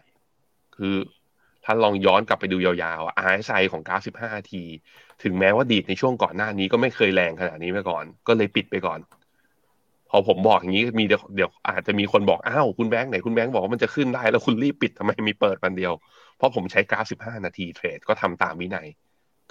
[0.76, 0.96] คือ
[1.64, 4.64] ถ้าลองย้อนกลับไปดูยาวๆ RSI ของกราฟสิบห้านาที
[5.22, 8.98] ถึงแม้ว่าดีดในช่วงก่อนหน้านี้ก็ไม่เคยแรงขนาดนี้มาก่อน ก็เลยปิดไปก่อน
[10.16, 15.92] อผมบอกอย่างนี้มีเดี๋ยวอาจจะมีคนบอกอ้าวคุณแบงค์ไหนคุณแบงค์บอกว่ามันจะขึ้นได้แล้วคุณรีบปิดทำไมมีเปิดวันเดียว
[16.36, 18.86] เพราะผมใช้กราฟ15นาทีเทรดก็ทำตามวินัย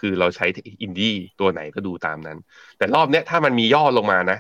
[0.02, 0.46] คือเราใช้
[0.82, 2.38] อินดี้ตัวไหนก็ดูตามนั้น
[2.78, 4.40] แต่รอบเนี้ยถ้ามันมีย่อลงมานะ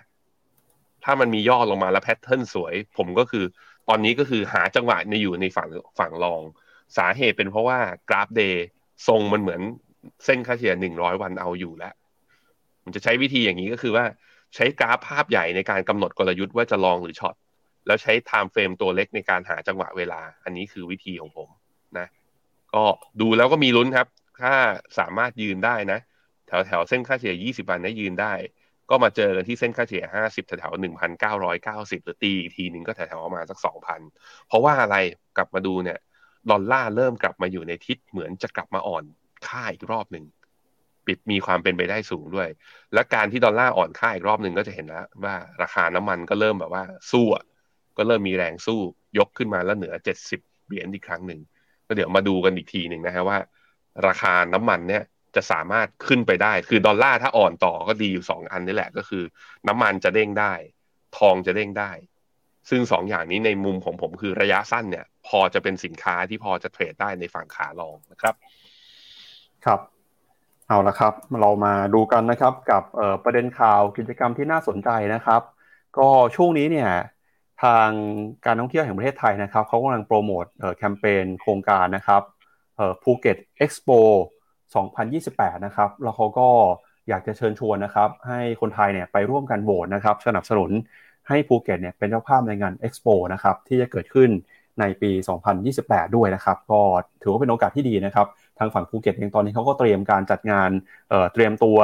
[1.05, 3.45] ถ้ามันมีย่อลงมาแล้ว pattern สวย ผมก็คือ
[3.89, 6.41] ตอนนี้ก็คือหาจังหวะในอยู่ในฝั่งฝั่ง long
[6.97, 8.67] สาเหตุเป็นเพราะว่ากราฟ day
[9.07, 9.62] ทรงมันเหมือน
[10.25, 11.93] เส้นค่าเฉลี่ยหนึ่งร้อยวันเอาอยู่แล้ว
[12.83, 14.05] มันจะใช้วิธีอย่างนี้ก็คือว่า
[14.56, 17.36] ใช้กราฟภาพใหญ่ในการกำหนดกลยุทธ์ว่าจะ long หรือ short
[17.88, 21.50] แล้วใช้ time frame ตัวเล็กในการหาจังหวะเวลา อันนี้คือวิธีของผม
[21.98, 22.08] นะ
[22.74, 22.84] ก็
[23.22, 24.08] ดูแล้วก็มีลุ้นครับ
[24.42, 24.54] ถ้า
[25.00, 26.00] สามารถยืนได้นะ
[26.48, 28.34] แถวแถวเส้นค่าเฉลี่ย 20 วันนี้ยืนได้
[28.89, 30.74] ก็มาเจอกันที่เส้นค่าเฉลี่ย 50 แถวแถว
[31.39, 33.58] 1,990 หรือตีอีกทีหนึ่งก็แถวแถวประมาณสัก
[34.04, 34.98] 2,000 เพราะว่าอะไร
[35.38, 36.00] กลับมาดูเนี่ย
[36.52, 39.04] ดอลลาร์เริ่มกลับมาอยู่ในทิศเหมือนจะกลับมาอ่อน
[39.48, 40.26] ค่าอีกรอบหนึ่ง
[41.08, 42.50] ปิดมีความเป็นไปได้สูงด้วย
[42.94, 47.26] และการที่ดอลลาร์อ่อนค่าอีกรอบหนึ่งก็จะเห็นแล้วว่าราคาน้ำมันก็เริ่มแบบว่าสู้
[47.98, 48.80] ก็เริ่มมีแรงสู้
[49.18, 49.94] ยกขึ้นมาแล้วเหนือ
[50.32, 51.39] 70 เหรียญอีกครั้งหนึ่ง
[51.88, 53.38] ก็เดี๋ยวมาดูกันอีกทีหนึ่งนะฮะว่า
[54.08, 55.04] ราคาน้ำมันเนี่ย
[55.36, 59.24] จะสามารถขึ้นไปได้ คือดอลลาร์ถ้าอ่อนต่อก็ดีอยู่สองอันนี่แหละก็คือ
[59.68, 60.54] น้ำมันจะเด้งได้
[61.18, 61.92] ทองจะเด้งได้
[62.70, 68.36] ซึ่งสองอย่างนี้ในมุมของผมคือระยะสั้นเนี่ย พอจะเป็นสินค้าที่พอจะเทรดได้ในฝั่งขาลองนะครับ
[69.66, 69.80] ครับ
[70.67, 72.84] เอาละครับ เรามาดูกันนะครับกับ
[73.23, 75.41] ประเด็นข่าวกิจกรรมที่น่าสนใจนะครับ
[75.97, 76.89] ก็ช่วงนี้เนี่ย
[77.63, 77.89] ทาง
[78.45, 80.45] การท่องเที่ยวแห่งประเทศไทยนะครับเขากำลังโปรโมท
[80.78, 82.21] แคมเปญโครงการนะครับ
[83.04, 83.89] ภูเก็ตเอ็กซ์โป
[84.80, 86.47] 2028 นะครับ แล้วเขาก็
[87.10, 90.71] อยากจะเชิญชวนนะครับ ให้คนไทยเนี่ยไปร่วมกันโหวตนะครับสนับสนุน
[91.28, 94.30] ให้ภูเก็ตเนี่ยเป็นเจ้าภาพในงานเอ็กซ์โปนะครับที่จะเกิดขึ้น
[94.80, 95.12] ในปี
[95.63, 96.82] 2028 ด้วยนะครับ ก็
[97.21, 98.28] ถือว่าเป็นโอกาสที่ดีนะครับ
[98.60, 101.78] ทางฝั่งภูเก็ตเองตอนนี้เขาก็เตรียมการจัดงานเตรียมตัว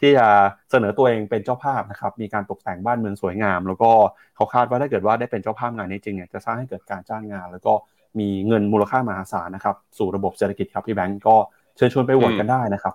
[0.00, 0.28] ที่จะ
[0.70, 3.90] เสนอตัวเองเป็นเจ้าภาพนะครับมีการตกแต่งบ้านเมืองสวยงาม แล้วก็
[4.36, 7.72] เขาคาดว่าถ้าเกิดว่าได้เป็นเจ้าภาพงานนี้จริงเนี่ยจะสร้างให้เกิดการจ้างงาน แล้วก็
[8.20, 11.36] มีเงินมูลค่ามหาศาลนะครับสู่ระบบเศรษฐกิจครับพี่แบงก์ก็
[11.76, 12.94] เชิญชวนไปโหวตกันได้นะครับ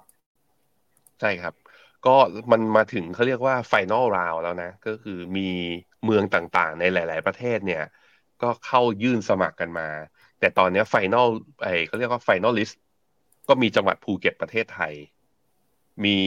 [1.20, 1.54] ใช่ครับ
[2.06, 2.16] ก็
[2.52, 5.50] มันมาถึงเขาเรียกว่า final round แล้วนะ ก็คือมี
[6.06, 7.84] เมืองต่างๆ ในหลาย ๆ ประเทศเนี่ย
[8.42, 9.88] ก็เข้ายื่นสมัครกันมา
[10.40, 11.28] แต่ตอนนี้ final
[11.64, 12.80] ไอเขาเรียกว่า final list
[13.50, 14.94] ก็มีจังหวัดภูเก็ตประเทศไทย
[16.06, 16.20] มี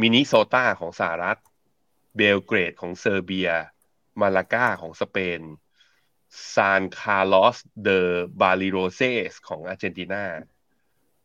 [0.00, 1.38] มินิโซตาของสหรัฐ
[2.16, 3.50] เบลเกรดของเซอร์เบีย
[4.20, 5.40] มาลากาของสเปน
[6.54, 8.00] ซานคาร์ลอสเดอ
[8.40, 9.00] บาลิโรเซ
[9.30, 10.24] สของอาร์เจนตินา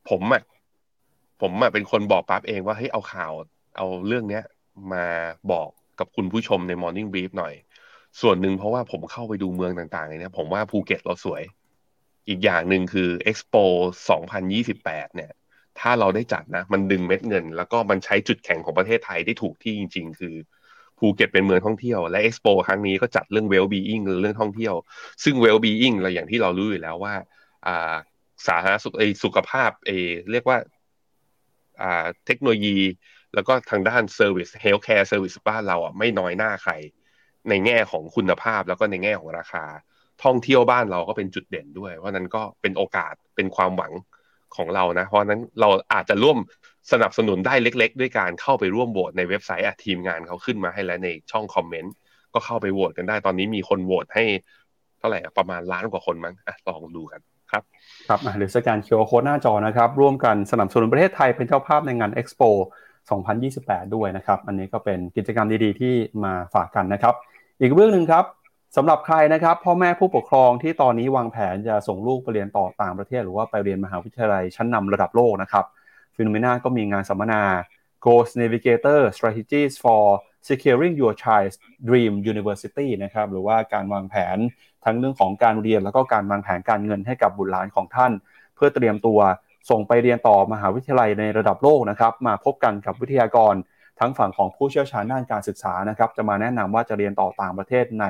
[0.09, 0.43] ผมอะ
[1.41, 3.31] ผมอะเป็นคนบอกปั๊บเองว่าเฮ้ยเอาข่าว
[3.77, 4.43] เอาเรื่องเนี้ย
[4.93, 5.05] มา
[5.51, 7.53] บอกกับคุณผู้ชมใน Morning Brief หน่อย
[8.21, 11.43] ส่วนหนึ่งเพราะว่าผมเข้าไปดูเมืองต่างๆเนี่ยผมว่าภูเก็ตเราสวย
[12.29, 13.63] อีกอย่างหนึ่งคือ Expo
[14.39, 15.31] 2028 เนี่ย
[15.79, 20.35] ถ้าเราได้จัดนะ มันดึงเม็ดเงิน แล้วก็มันใช้จุดแข็งของประเทศไทยได้ถูกที่จริง ๆ คือ
[20.97, 24.73] ภูเก็ตเป็นเมืองท่องเที่ยวและเอ็กซ์โปครั้งนี้ก็จัดเรื่อง well being เรื่องท่องเที่ยว
[25.23, 27.15] ซึ่ง well being เราอย่างที่เรารู้อยู่แล้วว่า
[27.67, 27.93] อ่า
[28.47, 29.91] สาธารณสุขไอสุขภาพเอ
[30.31, 30.57] เรียกว่า
[31.81, 32.77] อ่าเทคโนโลยี
[33.33, 36.73] แล้วก็ทางด้าน service healthcare service บ้านเราอะไม่น้อยหน้าใคร
[37.49, 39.65] ในแง่ของคุณภาพแล้วก็ในแง่ของราคา
[40.23, 43.91] ท่องเที่ยวบ้านเราก็เป็นจุดเด่นด้วย เพราะนั้นก็เป็นโอกาสเป็นความหวัง
[44.55, 46.37] ของเรานะ เพราะนั้นเราอาจจะร่วม
[46.91, 51.93] สนับสนุนได้เล็ก ๆ ด้วยการเข้าไปร่วมโหวตในเว็บไซต์ทีมงานเขาขึ้นมาให้แล้วในช่องคอมเมนต์
[52.33, 54.23] ก็เข้าไปโหวตกันได้ตอนนี้มีคนโหวตให้
[54.99, 56.33] เท่าไหร่ประมาณล้านกว่าคนมั้ง
[56.67, 57.63] ลองดูกันครับ
[58.07, 62.41] ครับหรือสแกนเคียร์โค้ดหน้าจอนะครับ ร่วมกันสนับสนุนประเทศไทยเป็นเจ้าภาพในงานเอ็กซ์โป
[63.19, 67.15] 2028 ด้วยนะครับ อันนี้ก็เป็นกิจกรรมดีๆ ที่มาฝากกันนะครับ
[67.61, 68.25] อีกเรื่องหนึ่งครับ
[68.75, 75.65] สำหรับใครนะครับ พ่อแม่ผู้ปกครองที่ตอนนี้วางแผนจะส่งลูกไปเรียนต่อต่างประเทศ หรือว่าไปเรียนมหาวิทยาลัยชั้นนำระดับโลกนะครับ
[76.15, 77.43] ฟิโนเมนาก็มีงานสัมมนา
[78.05, 80.03] g o s t Navigator Strategies for
[80.47, 81.55] Securing Your Child's
[81.87, 84.37] Dream University นะครับหรือว่าการวางแผน
[84.85, 88.11] ทั้งเรื่องของการเรียน แล้วก็การวางแผนการเงินให้กับบุตรหลานของท่าน
[88.55, 89.19] เพื่อเตรียมตัว
[89.69, 93.53] ส่งไปเรียนต่อมหาวิทยาลัยในระดับโลกนะครับมาพบกันกับวิทยากร
[93.99, 98.05] ทั้งฝั่งของผู้เชี่ยวชาญด้านการศึกษานะครับจะมาแนะนำว่าจะเรียนต่อต่างประเทศใน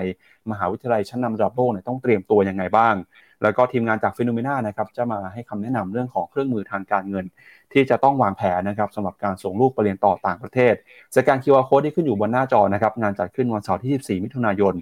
[0.52, 2.96] มหาวิทยาลัยชั้นนำระดับโลกเนี่ยต้องเตรียมตัวยังไงบ้าง
[3.44, 7.26] แล้วก็ทีมงานจากฟิโนเมนานะครับจะมาให้คำแนะนำเรื่องของเครื่องมือทางการเงิน
[7.74, 10.74] ที่จะต้องวางแผนนะครับสำหรับการส่งลูกไปเรียนต่อต่างประเทศ
[11.16, 14.74] สแกน QR Code ที่ขึ้นอยู่บนหน้าจอนะครับงานจัดขึ้นวันเสาร์ที่24มิถุนายน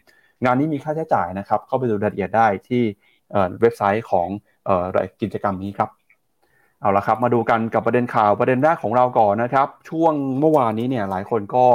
[0.46, 2.84] งานนี้มีค่าใช้จ่ายนะครับเข้าไปดูรายละเอียดได้ที่
[3.62, 4.28] เว็บไซต์ของ
[5.22, 5.90] กิจกรรมนี้ครับ
[6.82, 11.66] เอาละครับมาดูกันกับประเด็นข่าวประเด็นแรกของเราก่อนนะครับ ช่วงเมื่อวานนี้เนี่ยหลายคนก็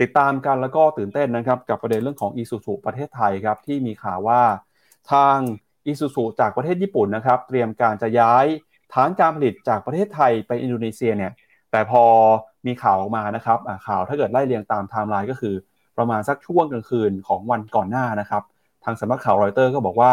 [0.00, 4.42] ติดตามกันแล้วก็ตื่นเต้นนะครับ กับประเด็นเรื่องของอีซูซูประเทศไทยครับที่มีข่าวว่า
[5.12, 5.36] ทาง
[5.86, 8.46] อีซูซูจากประเทศญี่ปุ่นนะครับ เตรียมการจะย้าย
[8.92, 11.32] ฐานการผลิตจากประเทศไทยไปอินโดนีเซียเนี่ย
[11.70, 12.04] แต่พอ
[12.66, 15.54] มีข่าวออกมานะครับข่าวถ้าเกิดไล่เรียงตามไทม์ไลน์ก็คือ
[15.98, 18.42] ประมาณสักช่วงกลางคืนของวันก่อนหน้านะครับ
[18.84, 20.12] ทางสำนักข่าวรอยเตอร์ก็บอกว่า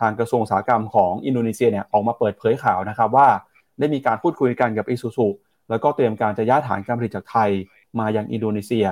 [0.00, 3.28] ทางกระทรวงอุตสาหกรรมของอินโดนีเซียเนี่ยออกมาเปิดเผยข่าวนะครับว่า
[3.78, 5.28] ได้มีการพูดคุยกันกับอิซูซุ
[5.70, 7.50] แล้วก็เตรียมการจะย้ายฐานการผลิตจากไทย
[7.98, 8.86] มายังอินโดนีเซีย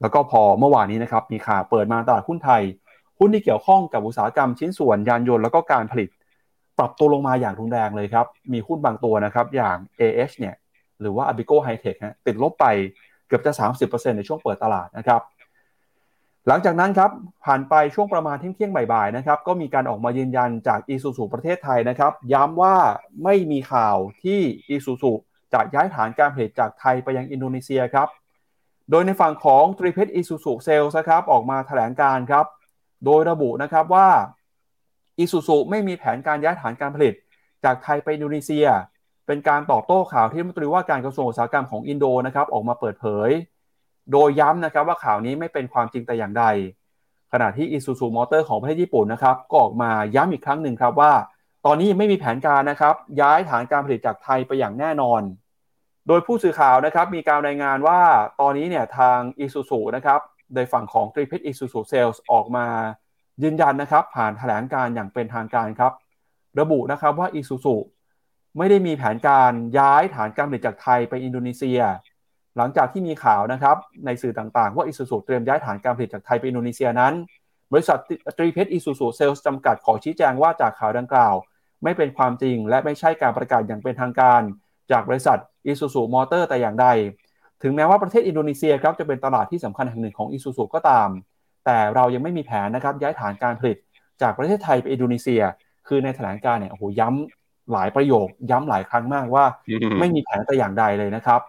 [0.00, 2.62] แล้วก็พอเมื่อวานนี้นะครับมีข่าวเปิดมาตลาดหุ้นไทย
[3.18, 6.08] หุ้นที่เกี่ยวข้องกับอุตสาหกรรมชิ้นส่วนยานยนต์แล้วก็การผลิต
[6.78, 10.54] ปรับตัวลงมาอย่างรุนแรงเลยครับ มีหุ้นบางตัวนะครับอย่าง AH เนี่ย
[11.00, 12.66] หรือว่า Abico Hightech ฮะติดลบไป
[13.26, 13.52] เกือบจะ
[13.86, 15.20] 30%ในช่วงเปิดตลาดนะครับ
[16.48, 17.10] หลังจากนั้นครับ
[17.44, 22.76] ผ่านไปช่วงประมาณเที่ยงบ่ายๆนะครับก็มีการออกมายืนยันจาก i s u z u ประเทศไทยนะครับ ย้ำว่า
[23.24, 24.40] ไม่มีข่าวที่
[24.74, 25.12] i s u z u
[25.52, 28.08] จะย้ายฐานการผลิตจากไทยไปยังอินโดนีเซียครับ
[28.90, 32.46] โดยในฝั่งของตรีเพชรอิซูซูเซลส์ครับออกมาแถลงการครับ
[33.04, 34.08] โดยระบุนะครับว่า
[35.18, 37.14] อิซูซูไม่มีแผนการย้ายฐานการผลิต
[37.64, 38.66] จากไทยไปอินโดนีเซีย
[39.26, 43.30] เป็นการตอบโต้ข่าวที่รัฐมนตรีว่าการกระทรวงอุตสาหกรรมของอินโดนะครับออกมาเปิดเผย
[44.12, 46.44] โดยย้ำนะครับว่าข่าวนี้ไม่เป็นความจริงแต่อย่างใด
[47.32, 51.12] ขณะที่อิซูซูมอเตอร์ของประเทศญี่ปุ่นนะครับก็ออกมาย้ำอีกครั้งหนึ่งครับว่า
[51.66, 55.22] ตอนนี้ยังไม่มีแผนการนะครับย้ายฐานการผลิตจากไทยไปอย่างแน่นอน
[56.08, 58.00] โดยผู้สื่อข่าวนะครับมีการรายงานว่า
[58.40, 60.20] ตอนนี้เนี่ยทางอิซูซูนะครับ
[60.54, 62.66] โดยฝั่งของตรีเพชรอิซูซูเซลส์ออกมา
[63.42, 65.92] ยืนยันนะครับผ่านแถลงการณ์อย่างเป็นทางการครับ
[66.60, 67.76] ระบุนะครับว่าอิซูซู
[68.58, 71.80] ไม่ได้มีแผนการย้ายฐานการผลิตจากไทยไปอินโดนีเซีย
[72.56, 77.12] หลังจากที่มีข่าวนะครับในสื่อต่างๆ ว่าอิซูซูเตรียมย้ายฐานการผลิตจากไทยไปอินโดนีเซียนั้น
[77.72, 77.98] บริษัท
[78.38, 81.34] ตรีเพชรอิซูซูเซลส์จำกัดขอชี้แจงว่าจากข่าวดังกล่าว
[81.84, 84.42] ไม่เป็นความจริง และไม่ใช่การประกาศอย่างเป็นทางการ
[84.92, 86.86] จากบริษัทอิซูซูมอเตอร์แต่อย่างใด
[87.62, 91.08] ถึงแม้ว่าประเทศอินโดนีเซียครับจะเป็นตลาดที่สำคัญแห่งหนึ่งของอิซูซูก็ตาม
[91.64, 93.76] แต่เรายังไม่มีแผนนะครับย้ายฐานการผลิต
[94.22, 95.42] จากประเทศไทยไปอินโดนีเซีย
[95.88, 99.44] คือในแถลงการเนี่ยโอ้โหย้ำหลายประโยค ย้ำหลายครั้งมากว่า
[100.00, 101.40] ไม่มีแผนแต่อย่างใดเลยนะครับ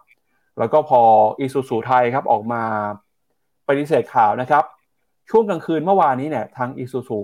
[0.60, 1.02] แล้วก็พอ
[1.40, 2.64] อิซูซูไทยครับออกมา
[3.68, 4.64] ปฏิเสธข่าวนะครับ
[5.30, 7.20] ช่วงกลางคืนเมื่อวานนี้เนี่ยทางอิซูซู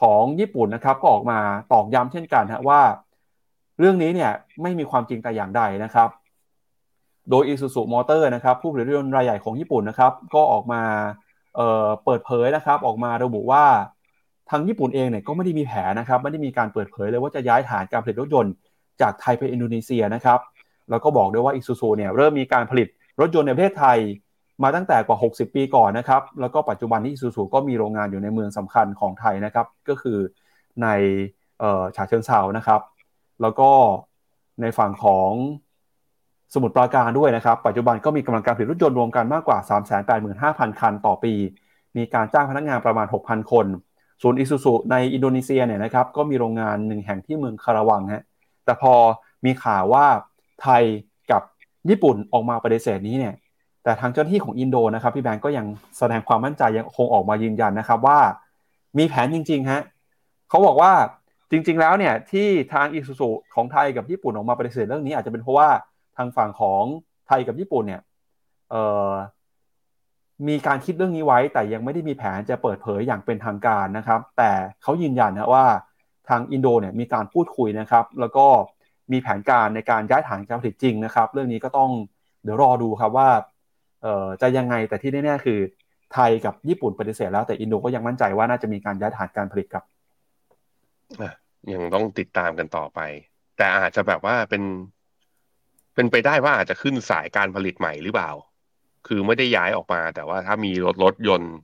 [0.00, 1.38] ของญี่ปุ่นนะครับก็ออกมา
[1.72, 2.80] ตอกย้ำเช่นกันฮะว่า
[3.78, 4.32] เรื่องนี้เนี่ย
[4.62, 6.08] ไม่มีความจริงแต่อย่างใดนะครับ
[7.30, 10.82] โดย Isuzu Motor นะครับผู้ผลิตรถยนต์รายใหญ่ของญี่ปุ่นนะครับก็ออกมา
[11.56, 13.64] เเปิดเผยนะครับ ออกมาระบุว่า
[14.50, 18.52] ทางญี่ปุ่นเองเนี่ยก็ไม่ได้มีแผนนะครับไม่ได้มีการเปิดเผยเลยว่าจะย้ายฐานการผลิตรถยนต์
[19.00, 20.38] จากไทยไปอินโดนีเซียนะครับ
[20.90, 22.88] แล้วก็บอกด้วยว่า Isuzu เนี่ยเริ่มมีการผลิต
[23.20, 23.98] รถยนต์ในประเทศไทย
[24.62, 30.18] มาตั้งแต่กว่า 60 ปีก่อนนะครับ แล้วก็ปัจจุบันที่ Isuzu ก็มีโรงงานอยู่ในเมืองสำคัญของไทยนะครับ ก็คือ
[30.82, 30.88] ใน
[31.96, 32.80] ฉะเชิงเซานะครับ
[33.42, 33.70] แล้วก็
[34.60, 35.30] ในฝั่งของ
[36.54, 39.58] สมุทรปราการด้วยนะครับ ปัจจุบันก็มีกำลังการผลิตรถยนต์รวมกันมากกว่า
[40.18, 41.34] 385,000 คันต่อปี
[41.96, 43.66] มีการจ้างพนักงานประมาณ 6,000 คน
[44.22, 48.24] ส่วนอิซูซุในอินโดนีเซียเนี่ยนะครับก็มีโรงงานหนึ่งแห่งที่เมืองคาราวังฮะ
[48.64, 48.94] แต่พอ
[49.44, 50.06] มีข่าวว่า
[50.62, 50.82] ไทย
[51.30, 51.42] กับ
[51.90, 53.34] ญี่ปุ่นออกมาปฏิเสธนี้เนี่ย
[53.84, 55.66] แต่ทางเจ้าหน้าที่ของอินโดนะครับพี่แบงก์ก็ยัง
[55.98, 58.18] แสดงความมั่นใจยังคงออกมายืนยันนะครับว่า
[58.98, 59.82] มีแผนจริงๆฮะ
[60.48, 60.92] เขาบอกว่า
[61.50, 65.68] จริง ๆ แล้วเนี่ยที่ทางอิซูซุของไทยกับญี่ปุ่นออกมาปฏิเสธเรื่องนี้อาจจะเป็นเพราะว่า
[66.16, 66.84] ทางฝั่งของ
[67.26, 68.00] ไทยกับญี่ปุ่นเนี่ย
[70.48, 74.50] มีการคิดเรื่องนี้ไว้ แต่ยังไม่ได้มีแผนจะเปิดเผยอย่างเป็นทางการนะครับ แต่
[74.82, 75.64] เขายืนยันนะว่า
[76.28, 78.46] ทางอินโดเนี่ยมีการพูดคุยนะครับ แล้วก็
[79.12, 81.90] มีแผนการในการย้ายฐานการผลิตจริงนะครับ เรื่องนี้ก็ต้อง
[82.42, 83.28] เดี๋ยวรอดูครับว่า
[84.42, 85.58] จะยังไงแต่ที่แน่ๆคือ
[86.14, 89.84] ไทยกับญี่ปุ่นปฏิเสธแล้วแต่อินโดก็ยังมั่นใจว่าน่าจะมีการย้ายฐานการผลิตครับ
[91.72, 93.00] ยังต้องติดตามกันต่อไป
[93.56, 94.62] แต่อาจจะแบบว่าเป็น
[95.94, 98.30] เป็นไปได้ว่าอาจจะขึ้นสายการผลิตใหม่หรือเปล่า
[99.06, 101.54] คือไม่ได้ย้ายออกมา แต่ว่าถ้ามีรถรถยนต์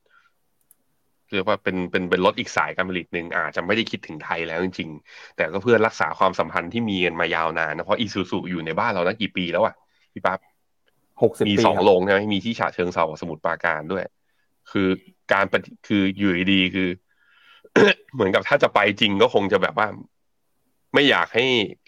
[1.34, 9.74] เรียกว่าเป็นเป็นเป็นรถอีกสายการผลิตหนึ่งอาจจะไม่ได้คิดถึงไทยแล้วจริงๆ แต่ก็เพื่อรักษาความสัมพันธ์ที่มีกันมายาวนานนะเพราะอีซูซูอยู่ในบ้านเราตั้งกี่ปีแล้วอะ
[10.12, 10.38] พี่ปั๊บ
[11.22, 14.04] หกสิบมีสองโรงใช่ไหมมีที่ฉะเชิงเซาสมุทรปราการด้วย
[14.70, 14.88] คือ
[15.32, 15.44] การ
[15.88, 16.88] คืออยู่ดีคือ
[18.14, 19.88] เหมือนกับถ้าจะไปจริงก็คงจะแบบว่า
[20.94, 21.44] ไม่อยากให้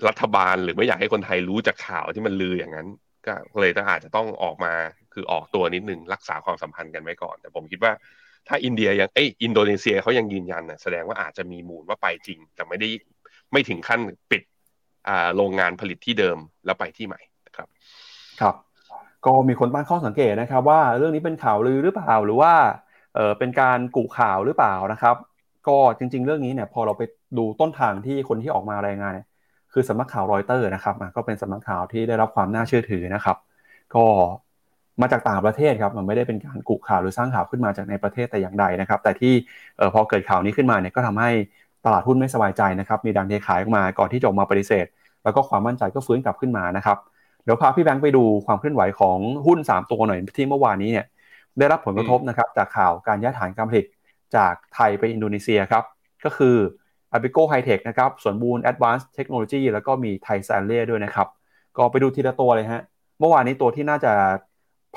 [0.08, 2.88] รัฐบาลหรือไม่อยากให้คนไทยรู้จากข่าวที่มันลืออย่างนั้น
[3.26, 4.72] ก็เลยต้องอาจจะต้องออกมา
[5.14, 7.92] คือออกตัวนิดนึงรักษาความสัมพันธ์กันไว้ก่อน แต่ผมคิดว่า
[8.48, 12.88] ถ้าอินเดียยังเอ้อินโดนีเซียเขายังยืนยันนะแสดงว่าอาจจะมีมูลว่าไปจริง แต่ไม่ได้
[13.52, 14.00] ไม่ถึงขั้น
[14.30, 14.42] ปิด
[15.08, 17.68] อ่าโรงงานผลิตที่เดิมแล้วไปที่ใหม่นะครับ
[18.40, 18.54] ครับ
[19.26, 22.52] ก็มีคนตั้งข้อสังเกตนะครับ ว่าเรื่องนี้เป็นข่าวลือหรือเปล่าหรือว่า
[23.14, 25.16] เออเป็นการกุข่าวหรือเปล่านะครับ
[25.68, 27.02] ก็จริง ๆ เรื่องนี้เนี่ย พอเราไป
[27.38, 29.12] ดูต้นทางที่คนที่ออกมารายงาน
[29.72, 33.36] คือสำนักข่าวรอยเตอร์นะครับก็เป็นสำนักข่าวที่ได้รับความน่าเชื่อถือนะครับ
[33.94, 34.04] ก็
[35.00, 39.32] มาจากต่างประเทศครับมันไม่ได้เป็นการกุข่าวหรือสร้างข่าวขึ้นมาจากในประเทศแต่อย่างใดนะครับ แต่ที่
[39.94, 41.30] พอเกิดข่าวนี้ขึ้นมาเนี่ยก็ทำให้
[41.84, 44.86] ตลาดหุ้นไม่สบายใจนะครับมีดังเทขายออกมาก่อนที่จะออกมาปฏิเสธ
[45.24, 46.98] แล้วก็ความมั่นใจก็ฟื้นกลับขึ้นมานะครับ
[47.44, 51.06] เดี๋ยวพาพี่แบงค์ไปดูความเคลื่อนไหวของหุ้น 3 ตัวหน่อยที่เมื่อวานนี้เนี่ย
[51.58, 53.86] ได้รับผลกระทบนะครับจากข่าวการย้ายฐานการผลิต
[54.36, 55.84] จากไทยไปอินโดนีเซียครับ
[56.24, 56.56] ก็คือ
[57.16, 61.28] a b i c o Hightech นะครับส่วนบูน Advanced Technology แล้วก็มีไทยแซนเล่ด้วยนะครับ
[61.76, 62.82] ก็ไปดูทีละตัวเลยฮะ
[63.18, 64.12] เมื่อวานนี้ตัวที่น่าจะ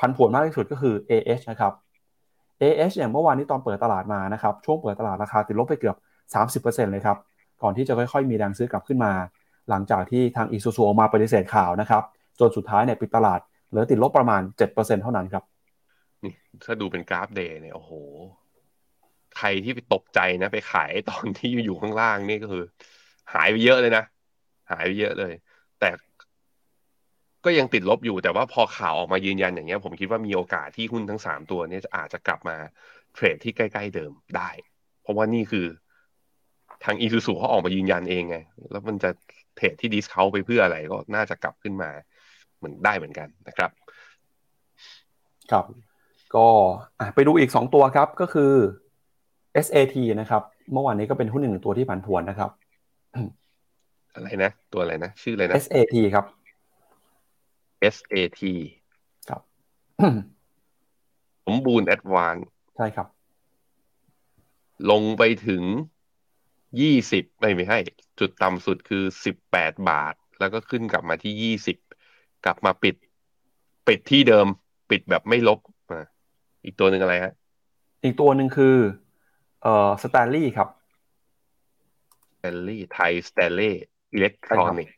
[0.00, 1.72] พันผวนมากที่สุดก็คือ AH นะครับ
[2.60, 5.96] AH เนี่ยเมื่อวานนี้ตอนเปิดตลาดมานะครับช่วงเปิดตลาดราคาติดลบไปเกือบ
[6.62, 7.18] 30%เลยครับ
[7.62, 9.12] ก่อนที่จะค่อยๆ มีแรงซื้อกลับขึ้นมา
[9.70, 12.02] หลังจากที่ทางอีซูซูออกมาปฏิเสธข่าวนะครับ
[12.40, 14.42] จนสุดท้ายเนี่ยปิดตลาดเหลือติดลบประมาณ
[14.74, 15.44] 7%เท่านั้นครับ
[16.24, 16.34] นี่
[16.64, 17.92] ถ้าดูเป็นกราฟเดย์เนี่ยโอ้โห
[19.36, 22.64] ใครที่ไปตกใจนะ ไปขายตอนที่อยู่ข้างล่างนี่ก็คือ
[23.34, 24.04] หายไปเยอะเลยนะ
[24.70, 25.32] หายไปเยอะเลย
[25.80, 25.88] แต่
[27.44, 32.56] ก็ยังติดลบอยู่แต่ว่าพอข่าวออกมายืนยันอย่างเงี้ย ผมคิดว่ามีโอกาสที่หุ้นทั้งสามตัวนี้อาจจะกลับมา
[33.14, 34.50] เทรดที่ใกล้ๆเดิมได้
[35.02, 35.66] เพราะว่านี่คือ
[36.84, 38.36] ทางอีซูซูเขาออกมายืนยันเองไง
[38.70, 39.10] แล้วมันจะ
[39.56, 41.90] เทรดที่ดิสเขาไปเพื่ออะไรก็น่าจะกลับขึ้นมา
[42.56, 43.70] เหมือนได้เหมือนกันนะครับ
[45.50, 45.64] ครับ
[46.36, 46.46] ก็
[47.14, 48.52] ไปดูอีกสองตัวครับก็คือ
[49.66, 50.42] SAT นะครับ
[50.72, 52.50] เมื่อวานนี้ก็เป็นหุ้นหนึ่งตัวที่ผันผวนนะครับ
[54.14, 56.24] อะไรนะ ตัวอะไรนะ ชื่ออะไรนะ SAT ครับ
[57.94, 58.42] SAT
[59.28, 59.42] ครับ
[61.46, 62.36] สมบูรณ์แอ๊ดวานซ์
[62.76, 63.08] ใช่ครับ
[64.90, 65.62] ลงไปถึง
[66.80, 67.78] ยี่สิบไม่ไม่ให้
[68.20, 71.76] จุดต่ำสุดคือสิบแปดบาท แล้วก็ขึ้นกลับมาที่ยี่สิบ
[72.44, 72.94] กลับมาปิด
[73.88, 74.46] ปิดที่เดิม
[74.90, 75.58] ปิดแบบไม่ลบ
[75.90, 76.00] มา
[76.64, 77.32] อีกตัวหนึ่งอะไรฮะ
[78.04, 78.76] อีกตัวหนึ่งคือ
[79.62, 80.68] เอ่อสแตนเลย์ครับ
[82.32, 83.74] สแตนเลย์ไทยสแตนเลย์
[84.12, 84.96] อิเล็กทรอนิกส์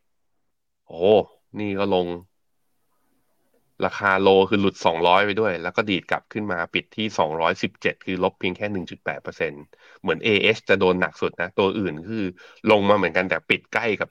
[0.87, 1.01] โอ้
[1.59, 2.07] นี่ก็ลง
[3.85, 7.07] ราคาโลคือหลุด 200 ไปด้วย แล้วก็ดีดกลับขึ้นมาปิดที่
[7.57, 9.62] 217 คือลบเพียงแค่ 1.8%
[10.03, 12.24] เหมือน AH จะโดนหนักสุดนะ ตัวอื่นคือ
[12.70, 14.11] ลงมาเหมือนกันแต่ปิดใกล้กับ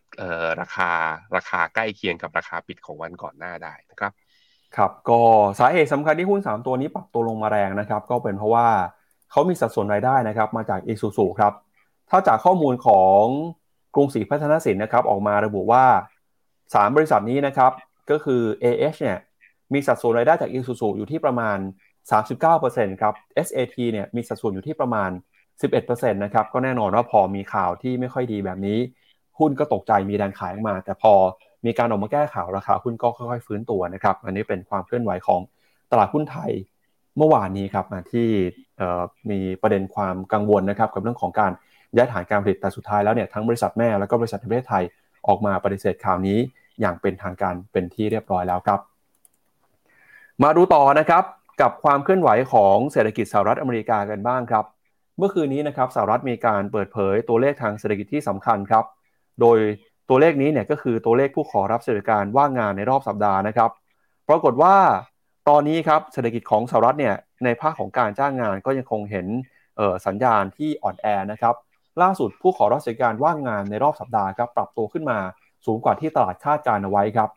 [0.62, 0.92] ราคา
[1.36, 4.12] ราคาใกล้เคียงกับราคาปิดของวันก่อนหน้าได้นะครับ
[4.78, 5.22] ครับ ก็
[5.60, 8.68] สาเหตุสำคัญที่หุ้น 3 ตัวนี้ปรับตัวลงมาแรงนะครับ ก็เป็นเพราะว่า
[9.32, 11.54] เขามีสัดส่วนรายได้นะครับ มาจากอีซูซูครับ
[12.10, 13.24] ถ้าจากข้อมูลของ
[13.96, 15.86] กรุงศรีพัฒนสินนะครับ ออกมาระบุว่า
[16.42, 17.72] 3 บริษัทนี้นะครับ
[18.10, 19.20] ก็คือ AH เนี่ย
[19.74, 21.58] มีสัดส่วนรายได้จาก Isuzu อยู่ที่ประมาณ
[22.30, 23.14] 39%ครับ
[23.48, 25.10] SAT เนี่ยมีสัดส่วนอยู่ที่ประมาณ
[25.62, 28.80] 11%นะครับก็แน่นอนว่าพอมีข่าวที่ไม่ค่อยดีแบบนี้
[29.40, 31.14] หุ้นก็ตกใจมีแรงขายออกมา แต่พอ
[31.66, 35.42] มีการออกมาแก้ข่าวราคาหุ้นก็ค่อยๆฟื้นตัวนะครับอันนี้เป็นความเคลื่อนไหวของ
[35.92, 36.52] ตลาดหุ้นไทย
[37.18, 38.28] เมื่อวานนี้ครับที่
[39.30, 41.52] มีประเด็นความกังวลนะครับกับเรื่องของการ
[41.96, 44.84] ย้ายฐานการผลิตแต่สุดท้ายแล้วเนี่ยทั้งบริษัทแม่แล้วก็บริษัทในประเทศไทย
[45.28, 46.38] ออกมาปฏิเสธข่าวนี้
[46.82, 48.80] อย่างเป็นทางการเป็นที่เรียบร้อยแล้วครับ
[50.44, 51.24] มาดูต่อนะครับ
[51.62, 54.66] กับความเคลื่อนไหวของเศรษฐกิจสหรัฐอเมริกากันบ้างครับ
[55.18, 58.86] เมื่อคืนนี้นะครับสหรัฐมีการเปิดเผยตัวเลขทางเศรษฐกิจที่สำคัญครับ
[59.42, 59.58] โดย
[60.10, 63.72] ตัวเลขนี้เนี่ยก็คือตัวเลขผู้ขอรับสวัสดิการว่างงานในรอบสัปดาห์นะครับ
[64.30, 64.76] ปรากฏว่า
[65.50, 69.28] ตอนนี้ครับเศรษฐกิจของสหรัฐเนี่ยในภาคของการจ้างงานก็ยังคงเห็น
[70.06, 71.56] สัญญาณที่อ่อนแอนะครับ
[72.02, 75.18] ล่าสุดผู้ขอรับสวัสดิการว่างงานในรอบสัปดาห์ครับปรับตัวขึ้นมา
[75.66, 77.30] สูงกว่าที่ตลาดคาดการเอาไว้ครับ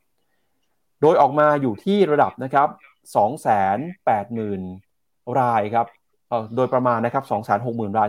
[1.02, 2.68] โดยออกมาอยู่ที่ระดับนะครับ
[3.14, 5.86] 280,000 รายครับ
[6.56, 7.24] โดยประมาณนะครับ
[7.60, 8.08] 260,000 ราย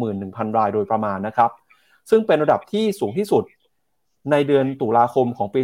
[0.00, 1.50] 261,000 รายโดยประมาณนะครับ
[2.10, 3.44] ซึ่งเป็นระดับที่สูงที่สุด
[4.30, 5.60] ในเดือนตุลาคมของปี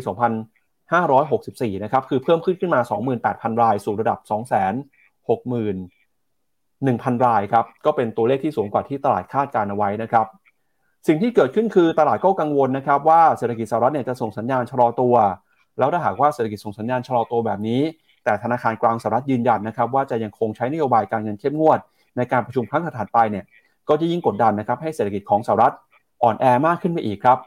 [1.11, 2.81] 2564 นะครับ คือเพิ่มขึ้นขึ้นมา
[3.23, 10.27] 28,000 ราย สู่ระดับ 261,000 รายครับ ก็เป็นตัวเลขที่สูงกว่าที่ตลาดคาดการเอาไว้นะครับ
[11.07, 15.15] สิ่งที่เกิดขึ้นคือตลาดก็กังวลนะครับว่าเศรษฐกิจสหรัฐเนี่ยจะส่งสัญญาณชะลอตัว
[15.79, 17.81] แล้วถ้าหากว่าเศรษฐกิจส่งสัญญาณชะลอตัวแบบนี้
[18.25, 21.79] แต่ธนาคารกลางสหรัฐยืนยันนะครับว่าจะยังคงใช้นโยบายการเงินเข้มงวด
[22.17, 23.45] ในการประชุมครั้งถัดไปเนี่ย
[23.89, 25.75] ก็จะยิ่งกดดันนะครับให้เศรษฐกิจของสหรัฐ
[26.23, 27.39] อ่อนแอมากขึ้นไปอีกครับ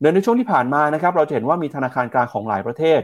[0.00, 3.00] โดยในช่วงที่ผ่านมานะครับเราจะเห็นว่ามีธนาคารกลางของหลายประเทศ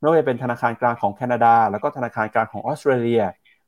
[0.00, 3.22] ไม่ว่าจะเป็นธนาคารกลางของแคนาดา แล้วก็ธนาคารกลางของออสเตรเลีย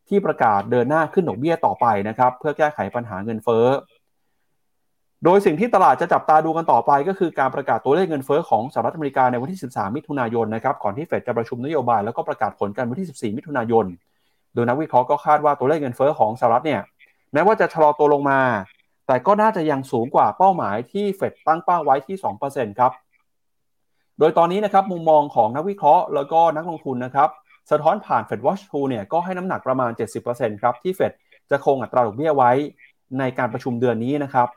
[0.08, 3.66] ที่ประกาศเดินหน้าขึ้นดอกเบี้ยต่อไปนะครับเพื่อแก้ไขปัญหาเงินเฟ้อ
[5.24, 13.86] โดยสิ่งที่ตลาดจะจับตาดูกันต่อไป ก็คือการประกาศตัวเลขเงินเฟ้อของสหรัฐอเมริกาในวันที่ 13 มิถุนายนนะครับก่อนที่เฟดจะประชุมนโยบายแล้วก็ประกาศผลกันวันที่ 14 มิถุนายน
[14.54, 16.80] โดยนักวิเคราะห์ก็คาดว่าตัวเลขเงินเฟ้อของสหรัฐเนี่ย
[17.32, 18.40] แม้ว่าจะชะลอตัวลงมา
[19.06, 22.16] แต่ก็น่าจะยังสูงกว่าเป้าหมายที่เฟดตั้งเป้าไว้ที่
[22.48, 22.92] 2%ครับ
[24.18, 27.28] โดยตอนนี้นะครับมุมมองของนักวิเคราะห์แล้วก็นักลงทุนนะครับ
[27.70, 29.90] สะท้อนผ่าน Fed Watch 2เนี่ยก็ให้น้ำหนักประมาณ
[30.26, 31.12] 70%ครับที่เฟด
[31.50, 32.52] จะคงอัตราดอกเบี้ยไว้
[33.18, 34.48] ในการประชุมเดือนนี้นะครับ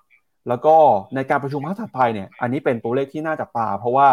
[0.48, 0.76] แล้วก็
[1.16, 4.10] ในการประชุมครั้งถัดไปเนี่ย อันนี้เป็นตัวเลขที่น่าจับตา เพราะว่า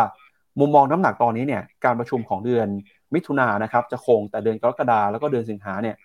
[0.61, 2.67] มุมมองน้ำหนักตอนนี้เนี่ย การประชุมของเดือน
[3.15, 5.97] มิถุนายนนะครับ จะคงแต่เดือนกรกฎาแล้วก็เดือนสิงหาเนี่ย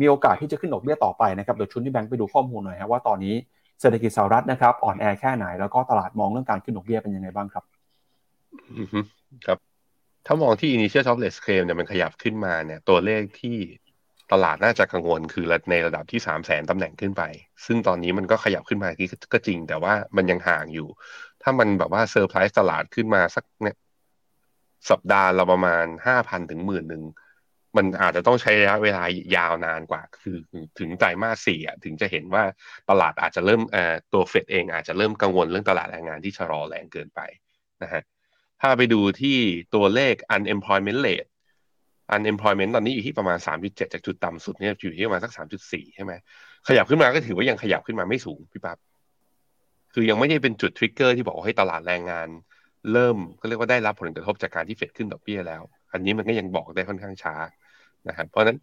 [0.00, 3.34] มีโอกาสที่จะขึ้นดอกเบี้ยต่อไปนะครับ เดี๋ยวชุนที่แบงค์ไปดูข้อมูลหน่อยครับว่าตอนนี้
[3.80, 7.64] เศรษฐกิจสหรัฐนะครับอ่อนแอแค่ไหน แล้วก็ตลาดมองเรื่องการขึ้นดอกเบี้ยเป็นยังไงบ้างครับ
[9.46, 9.58] ครับ
[10.26, 13.56] ถ้ามองที่ initial jobless claim เนี่ยมันขยับขึ้นมาเนี่ย ตัวเลขที่
[14.32, 17.22] ตลาดน่าจะกังวลคือในระดับที่สามแสนตำแหน่งขึ้นไป
[17.66, 20.88] ซึ่งตอนนี้มันก็ขยับขึ้นมาที่ก็จริง แต่ว่ามันยังห่างอยู่
[21.42, 23.76] ถ้ามันแบบว่าเซอร์ไพรส์ตลาดขึ้นมาสักเนี่ย
[24.90, 27.04] สัปดาห์เราประมาณห้าพันถึงหมื่นหนึ่ง
[27.76, 29.04] มันอาจจะต้องใช้ระยะเวลา
[29.36, 30.36] ยาวนานกว่า คือ
[30.78, 32.44] ถึงไตรมาสสี่อะถึงจะเห็นว่า
[32.90, 37.20] ตลาดอาจจะเริ่มเอ่อตัวเฟดเองอาจจะเริ่มกังวลเรื่องตลาดแรงงานที่ชะลอแรงเกินไป
[37.82, 38.02] นะฮะ
[38.60, 39.38] ถ้าไปดูที่
[39.74, 41.30] ตัวเลข unemployment rate
[42.14, 45.32] unemployment ตอนนี้อยู่ที่ประมาณ 3.7 จากจุดต่ำสุดเนี่ยอยู่ที่ประมาณสัก
[45.64, 46.12] 3.4 ใช่ไหม
[46.68, 48.78] ขยับขึ้นมาก็ถือว่ายังขยับขึ้นมาไม่สูงพี่ปั๊บ
[49.94, 52.28] คือยังไม่ได้เป็นจุดทริกเกอร์ที่บอกว่าให้ตลาดแรงงาน
[52.92, 57.34] เริ่มก็เรียกว่าได้รับผลกระทบจากการที่เฟดขึ้นดอกเบี้ยแล้ว อันนี้มันก็ยังบอกได้ค่อนข้างช้า
[58.08, 58.58] นะครับเพราะนั้น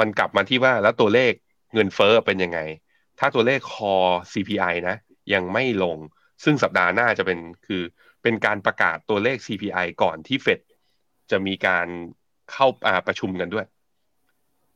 [0.00, 1.32] มันกลับมาที่ว่าแล้วตัวเลข
[1.74, 2.58] เงินเฟ้อเป็นยังไง
[3.18, 3.94] ถ้าตัวเลขคอ
[4.32, 4.96] CPI นะ
[5.34, 5.98] ยังไม่ลง
[6.44, 7.82] ซึ่งสัปดาห์หน้าจะเป็นคือ
[8.22, 10.60] เป็นการประกาศตัวเลข CPI ก่อนที่เฟด
[11.30, 11.86] จะมีการ
[12.52, 12.66] เข้า
[13.06, 13.66] ประชุมกันด้วย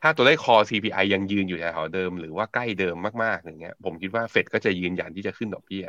[0.03, 5.85] ถ้าตัวเลขคอ CPI ยังยืนอยู่แถวเดิม หรือว่าใกล้เดิมมากๆอย่างเงี้ย ผมคิดว่าเฟดก็จะยืนยันที่จะขึ้นดอกเบี้ย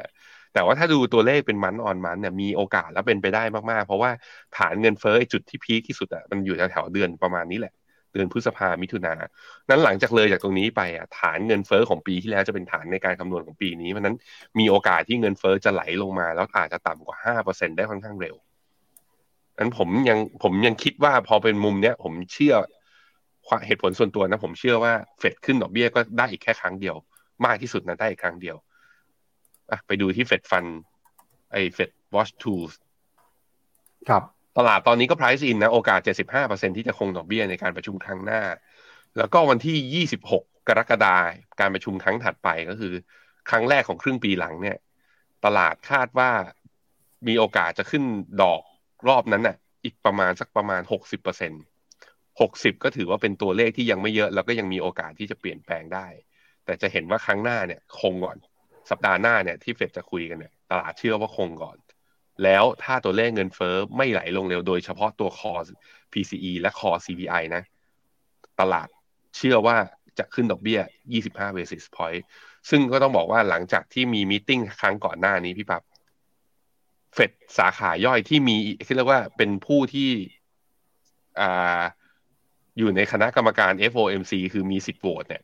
[0.53, 4.11] แต่ว่าถ้าดูตัวเลขเป็นมันออนมันเนี่ยมีโอกาสและเป็นไปได้มากๆ เพราะว่า
[4.57, 7.73] ฐานเงินเฟ้อจุดที่พีคที่สุดอะมันอยู่แถวๆเดือนประมาณนี้แหละ
[8.13, 9.13] เดือนพฤษภามิถุนา
[9.69, 14.15] นั้นหลังจากเลยจากตรงนี้ไปอะฐานเงินเฟ้อของปีที่แล้วจะเป็นฐานในการคำนวณของปีนี้เพราะนั้น
[14.59, 18.35] มีโอกาสที่เงินเฟ้อจะไหลลงมา แล้วอาจจะต่ำกว่าห้าเปอร์เซ็นได้ค่อนข้างเร็ว
[19.59, 22.55] นั้นผมยังผมยังคิดว่าพอเป็นมุมเนี้ย ผมเชื่อ
[23.67, 26.95] เหตุผลส่วนตัวนะ ผมเชื่อว่าเฟดขึ้นดอกเบี้ยก็ได้อีกแค่ครั้งเดียว
[27.45, 28.55] มากที่สุดนะได้อีกครั้งเดียว
[29.71, 30.65] อะไปดูที่เฟดฟัน
[31.51, 32.73] ไอเฟดวอชทูส
[34.09, 34.23] ครับ
[34.57, 35.99] ตลาดตอนนี้ก็ price in นะ โอกาส
[36.39, 38.41] 75%ที่จะคงดอกเบี้ยในการประชุมครั้งหน้า
[39.17, 42.93] แล้วก็วันที่ 26 กรกฎาคมการประชุมครั้งถัดไปก็คือ
[43.49, 44.77] ครั้งแรกของครึ่งปีหลังเนี่ย
[45.45, 46.31] ตลาดคาดว่า
[47.27, 48.03] มีโอกาสจะขึ้น
[48.41, 48.61] ดอก
[49.07, 51.51] รอบนั้นน่ะ อีกประมาณสักประมาณหกสิบเปอร์เซ็น
[52.41, 56.07] หกสิบก็ถือว่าเป็นตัวเลขที่ยังไม่เยอะ แล้วก็ยังมีโอกาสที่จะเปลี่ยนแปลงได้
[56.65, 58.37] แต่จะเห็นว่าครั้งหน้าเนี่ยคงก่อน
[58.89, 61.77] สัปดาห์หน้าเนี่ยที่เฟดจะคุยกันเนี่ยตลาดเชื่อว่าคงก่อน
[62.43, 65.53] แล้วถ้าตัวเลขเงินเฟอ้อไม่ไหลลงเร็วโดยเฉพาะตัวคอ
[66.13, 67.63] PCE และคอ CPI นะ
[68.59, 68.87] ตลาด
[69.37, 69.77] เชื่อว่า
[70.19, 70.79] จะขึ้นดอกเบี้ย
[71.19, 72.21] 25 basis point
[72.69, 75.83] ซึ่งก็ต้องบอกว่าหลังจากที่มีมีติ้งครั้งก่อนหน้านี้พี่ปับ๊บ
[77.13, 78.55] เฟดสาขาย่อยที่มี
[78.85, 80.09] ที่เรียกว่าเป็นผู้ที่
[81.39, 81.81] อ่า
[82.77, 85.43] อยู่ในคณะกรรมการ FOMC คือมีสิทธิ์โหวตเนี่ย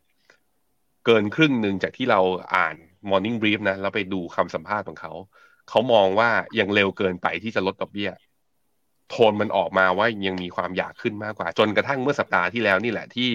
[1.06, 2.22] เกินครึ่งหนึ่งจากที่เรา
[2.56, 2.76] อ่าน
[3.10, 5.14] Morning Brief นะ แล้วไปดูคำสัมภาษณ์ของเขา
[5.70, 8.12] เขามองว่ายังเร็วเกินไปที่จะลดดอกเบี้ย
[9.10, 13.30] โทนมันออกมาว่ายังมีความอยากขึ้นมากกว่า จนกระทั่งเมื่อสัปดาห์ที่แล้วนี่แหละที่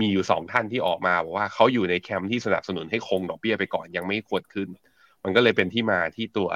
[0.00, 4.68] มีอยู่สองท่านที่ออกมาบอกว่าเขาอยู่ในแคมป์ที่สนับสนุนให้คงดอกเบี้ยไปก่อนยังไม่ควรขึ้น
[5.24, 6.48] มันก็เลยเป็นที่มาที่ตัว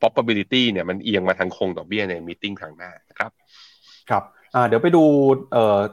[0.00, 3.30] probability เนี่ยมันเอียงมาทางคงดอกเบี้ยในมีติ้งครั้งหน้านะครับ
[4.10, 4.24] ครับ
[4.68, 5.04] เดี๋ยวไปดู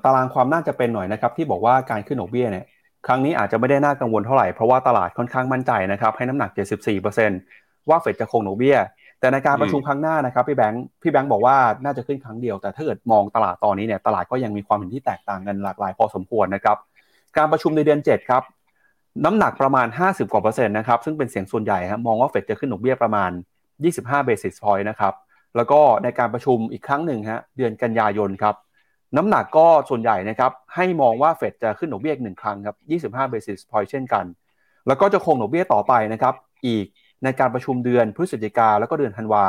[0.05, 2.65] ตารางความน่าจะเป็นหน่อยนะครับที่บอกว่าการขึ้นดอกเบี้ยเนี่ย
[3.07, 6.49] ครั้งนี้อาจจะไม่ได้น่ากังวลเท่าไหร่ เพราะว่าตลาดค่อนข้างมั่นใจนะครับให้น้ำหนัก
[7.19, 8.77] 74%ว่าเฟดจะคงดอกเบี้ย
[9.19, 16.77] แต่ในการประชุมครั้งหน้านะครับพี่แบงค์พี่แบงค์บอกว่าน่าจะขึ้นครั้งเดียว แต่ถ้าเกิดมองตลาดตอนนี้เนี่ยตลาดก็ยังมีความเห็นที่แตกต่างกันหลากหลายพอสมควรนะครับ
[17.37, 18.43] การประชุมในเดือน 7 ครับ
[19.25, 23.31] น้ำหนักประมาณ 50 กว่าเปอร์เซ็นต์นะครับซึ่งเป็นเสียงส่วนใหญ่ครับมองว่าเฟดจะขึ้นดอกเบี้ยประมาณ
[23.83, 25.13] 25 basis point นะครับ
[25.55, 28.55] แล้วก็ในการประชุมอีกครั้งหนึ่งฮะเดือนกันยายนครับ
[29.17, 32.73] น้ำหนักก็ส่วนใหญ่นะครับให้มองว่าเฟดจะขึ้นดอกเบี้ยหนึ่งครั้งครั
[33.09, 34.25] บ25 basis point เช่นกัน
[34.87, 36.33] แล้วก็จะคงดอกเบี้ยต่อไปนะครับ
[36.65, 36.85] อีก
[37.23, 39.45] ในการประชุมเดือนพฤศจิกาแล้วก็เดือนธันวา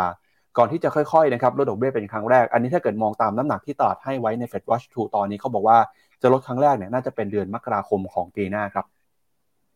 [0.59, 5.79] ก่อนที่จะค่อยๆนะครับลดดอกเบี้ยเป็นครั้งแรก อันนี้ถ้าเกิดมองตามน้ำหนักที่ตลาดให้ไว้ใน Fed Watch 2ตอนนี้เขาบอกว่า
[6.23, 8.87] จะลดครั้งแรกเนี่ยน่าจะเป็นเดือนมกราคมของปีหน้าครับ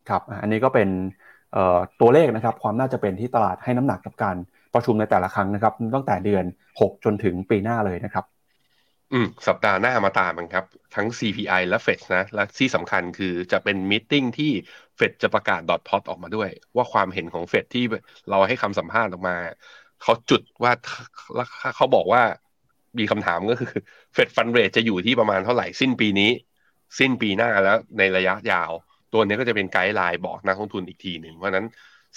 [0.09, 0.89] ครับอันนี้ก็เป็น
[2.01, 4.35] ตัวเลขนะครับความน่าจะเป็นที่ตลาดให้น้ำหนักกับการ
[4.73, 6.45] ประชุมในแต่ละครั้งนะครับ ตั้งแต่เดือน
[6.79, 8.25] 6 จนถึงปีหน้าเลยนะครับ
[9.13, 14.51] อืมสัปดาห์หน้ามาตามกันครับ ทั้ง CPI และ Fed นะ และที่สำคัญคือจะเป็นมิ팅ที่
[14.99, 17.85] Fed จะประกาศดอทพอตออกมาด้วย ว่าความเห็นของ Fed ที่
[18.29, 19.35] เราให้คำสัมภาษณ์ออกมา
[20.01, 20.73] เขาจุดว่า
[21.75, 22.21] เขาบอกว่า
[22.99, 23.71] มีคำถามก็คือ
[24.15, 26.31] Fed Fund Rate จะอยู่ที่ประมาณเท่าไหร่สิ้นปีนี้
[26.99, 28.71] สิ้นปีหน้าแล้วในระยะยาว
[29.13, 31.65] ตัวนี้ก็จะเป็นไกด์ไลน์บอกนักลงทุนอีกทีหนึ่งเพราะนั้น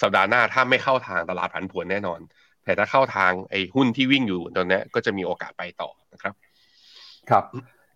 [0.01, 2.19] สัปดาห์หน้าถ้าไม่เข้าทางตลาดผันผวนแน่นอน
[2.65, 6.33] แต่ถ้าเข้าทางไอ้หุ้นที่วิ่งอยู่ตอนนี้ก็จะมีโอกาสไปต่อนะครับ
[7.29, 7.43] ครับ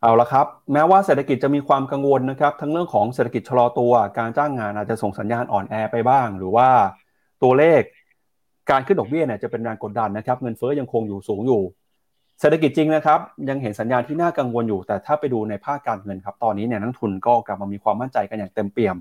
[0.02, 6.70] เอาละครับ แม้ว่าเศรษฐกิจจะมีความกังวลนะครับ ทั้งเรื่องของเศรษฐกิจชะลอตัว การจ้างงานอาจจะส่งสัญญาณอ่อนแอไปบ้าง หรือว่า
[7.44, 7.82] ตัวเลข
[8.72, 11.62] การขึ้นดอกเบี้ยเนี่ยจะเป็นแรงกดดันนะครับ เงินเฟ้อยังคงอยู่สูงอยู่
[12.40, 13.20] เศรษฐกิจจริงนะครับ
[13.50, 18.96] ยังเห็นสัญญาณที่น่ากังวลอยู่ แต่ถ้าไปดูในภาคการเงินครับ ตอนนี้เนี่ยนักทุนก็กลับมามีความมั่นใจกันอย่างเต็มเปี่ยม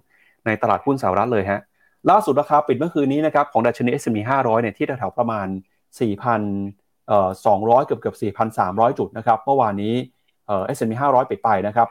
[0.46, 1.60] ในตลาดหุ้นสหรัฐเลยฮะ
[2.10, 5.46] ล่าสุดราคาปิดเมื่อคืนนี้นะครับของดัชนี S&P 500เนี่ยที่แถวๆประมาณ
[6.68, 8.16] 4,200 เกือบเกือบ
[8.58, 9.94] 4,300 จุดนะครับเมื่อวานนี้
[10.46, 11.88] เอ่อ S&P 500ปิดไปนะครับ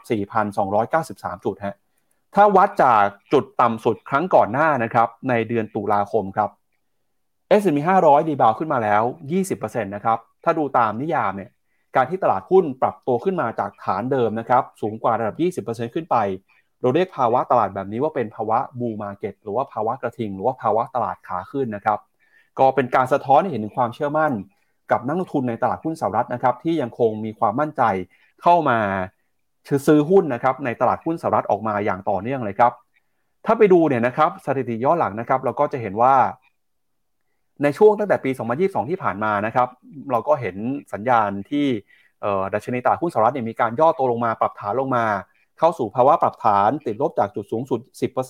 [0.71, 1.75] 4,293 จุดฮะ
[2.35, 6.49] ถ้าวัดจากจุดต่ำสุดครั้งก่อนหน้านะครับในเดือนตุลาคมครับ
[7.61, 9.03] S&P 500 ดีบาวขึ้นมาแล้ว
[9.47, 11.51] 20%นะครับ ถ้าดูตามนิยามเนี่ย
[11.95, 16.17] การที่ตลาดหุ้นปรับตัวขึ้นมาจากฐานเดิมนะครับสูงกว่าระดับ 20%ขึ้นไป
[16.81, 21.99] เราเรียกภาวะตลาดแบบนี้ว่าเป็นภาวะบูมาเก็ตหรือว่าภาวะกระทิง หรือว่าภาวะตลาดขาขึ้นนะครับ
[22.59, 24.31] ก็เป็นการสะท้อนให้เห็นถึงความเชื่อมั่น
[24.91, 27.83] กับนักลงทุนในตลาดหุ้นสหรัฐนะครับที่ยังคงมีความมั่นใจ
[28.41, 28.79] เข้ามา
[29.87, 32.71] ซื้อหุ้นนะครับในตลาดหุ้นสหรัฐออกมาอย่างต่อเนื่องเลยครับ
[33.45, 36.15] ถ้าไปดูเนี่ยนะครับสถิติย้อนหลังนะครับ เราก็จะเห็นว่า
[37.63, 39.67] ในช่วงตั้งแต่ปี 2022 ที่ผ่านมานะครับ
[40.11, 40.55] เราก็เห็น
[40.93, 41.65] สัญญาณที่
[42.53, 45.05] ดัชนีตลาดหุ้นสหรัฐเนี่ยมีการย่อตัวลงมาปรับฐานลงมา
[45.59, 47.79] เข้าสู่ภาวะปรับฐาน ติดลบจากจุดสูงสุด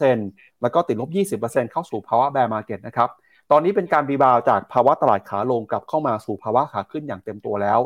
[0.05, 1.09] 10%แล้วก็ติดลบ
[1.41, 3.09] 20%เข้าสู่ภาวะ bear market นะครับ
[3.51, 7.79] ตอนนี้เป็นการ rebound จากภาวะตลาดขาลงกลับเข้ามาสู่ภาวะขาขึ้นอย่างเต็มตัวแล้ว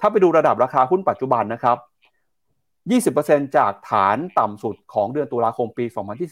[0.00, 1.78] ถ้าไปดูระดับราคาหุ้นปัจจุบันนะครับ
[3.16, 5.84] 20%จากฐานต่ำสุดของเดือนตุลาคมปี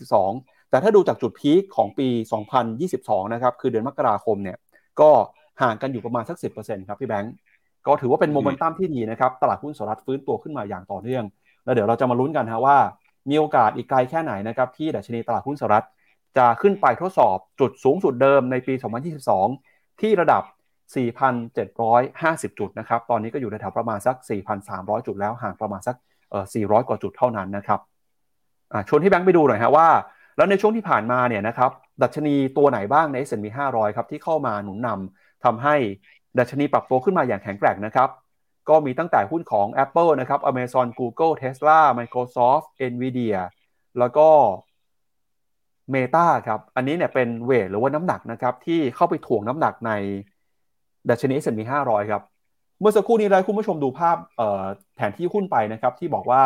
[0.06, 2.08] 2022 แต่ถ้าดูจากจุดพีคของปี
[2.70, 4.56] 2022 นะครับ คือเดือนมกราคมเนี่ย
[5.00, 5.10] ก็
[5.62, 7.34] ห่างกันอยู่ประมาณสัก 10%ครับพี่แบงก์
[7.86, 11.24] ก็ถือว่าเป็นโมเมนตัมที่ดีนะครับ ตลาดหุ้นสหรัฐฟื้นตัวขึ้นมาอย่างต่อเนื่อง
[11.64, 12.78] แล้วเดี๋ยวเราจะมาลุ้นกันฮะว่า
[13.30, 15.84] มีโอกาสอีกไกลแค่ไหนนะครับที่ดัชนีตลาดหุ้นสหรัฐ
[16.38, 18.74] จะขึ้นไปทดสอบจุดสูงสุดเดิมในปี
[19.36, 20.42] 2022 ที่ระดับ
[21.66, 24.16] 4,750 จุดนะครับ ตอนนี้ก็อยู่ในแถวประมาณสัก
[24.62, 25.96] 4,300 จุดแล้ว ห่างประมาณสัก
[26.30, 27.80] เอ่อ400 กว่าจุดเท่านั้นนะครับ
[28.72, 29.88] อ่าชวนที่แบงค์ไปดูหน่อยฮะว่า
[30.36, 31.70] แล้วในช่วงที่ผ่านมาเนี่ยนะครับ
[32.02, 35.76] ดัชนีตัวไหนบ้างใน S&P 500 ครับที่เข้ามาหนุนนำทำให้
[36.38, 38.08] ดัชนีปรับตัวขึ้นมาอย่างแข็งแกร่งนะครับ
[38.68, 43.36] ก็มีตั้งแต่หุ้นของ Apple นะครับ Amazon Google Tesla Microsoft Nvidia
[43.98, 44.28] แล้วก็
[45.94, 49.92] Meta ครับ อันนี้เนี่ยเป็นเวทหรือว่าน้ำหนักนะครับ ที่เข้าไปถ่วงน้ำหนักใน
[51.10, 52.22] ดัชนี S&P 500 ครับ
[52.80, 54.16] เมื่อสักครู่นี้เราคุณผู้ชมดูภาพ
[54.96, 56.42] แผนที่หุ้นไปนะครับ ที่บอกว่า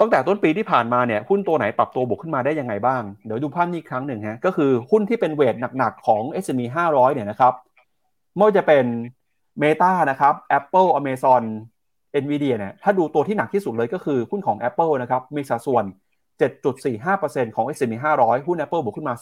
[0.00, 7.54] ตั้งแต่ต้นปีที่ผ่านมาเนี่ยหุ้นตัวไหนปรับตัวบวกขึ้นมาได้ยังไงบ้าง เดี๋ยวดูภาพนี้ครั้งหนึ่งฮะก็คือหุ้นที่เป็นเวทหนักๆของ S&P 500 เนี่ยนะครับ
[8.34, 8.84] ไม่ว่าจะเป็น
[9.62, 11.42] Meta นะครับ Apple Amazon
[12.22, 15.84] Nvidia เนี่ยถ้าดูตัวที่หนักที่สุดเลยก็คือหุ้นของ Apple นะครับมีสัดส่วน
[16.44, 19.14] 7.45%ของ S&P 500 หุ้น Apple บวกขึ้นมา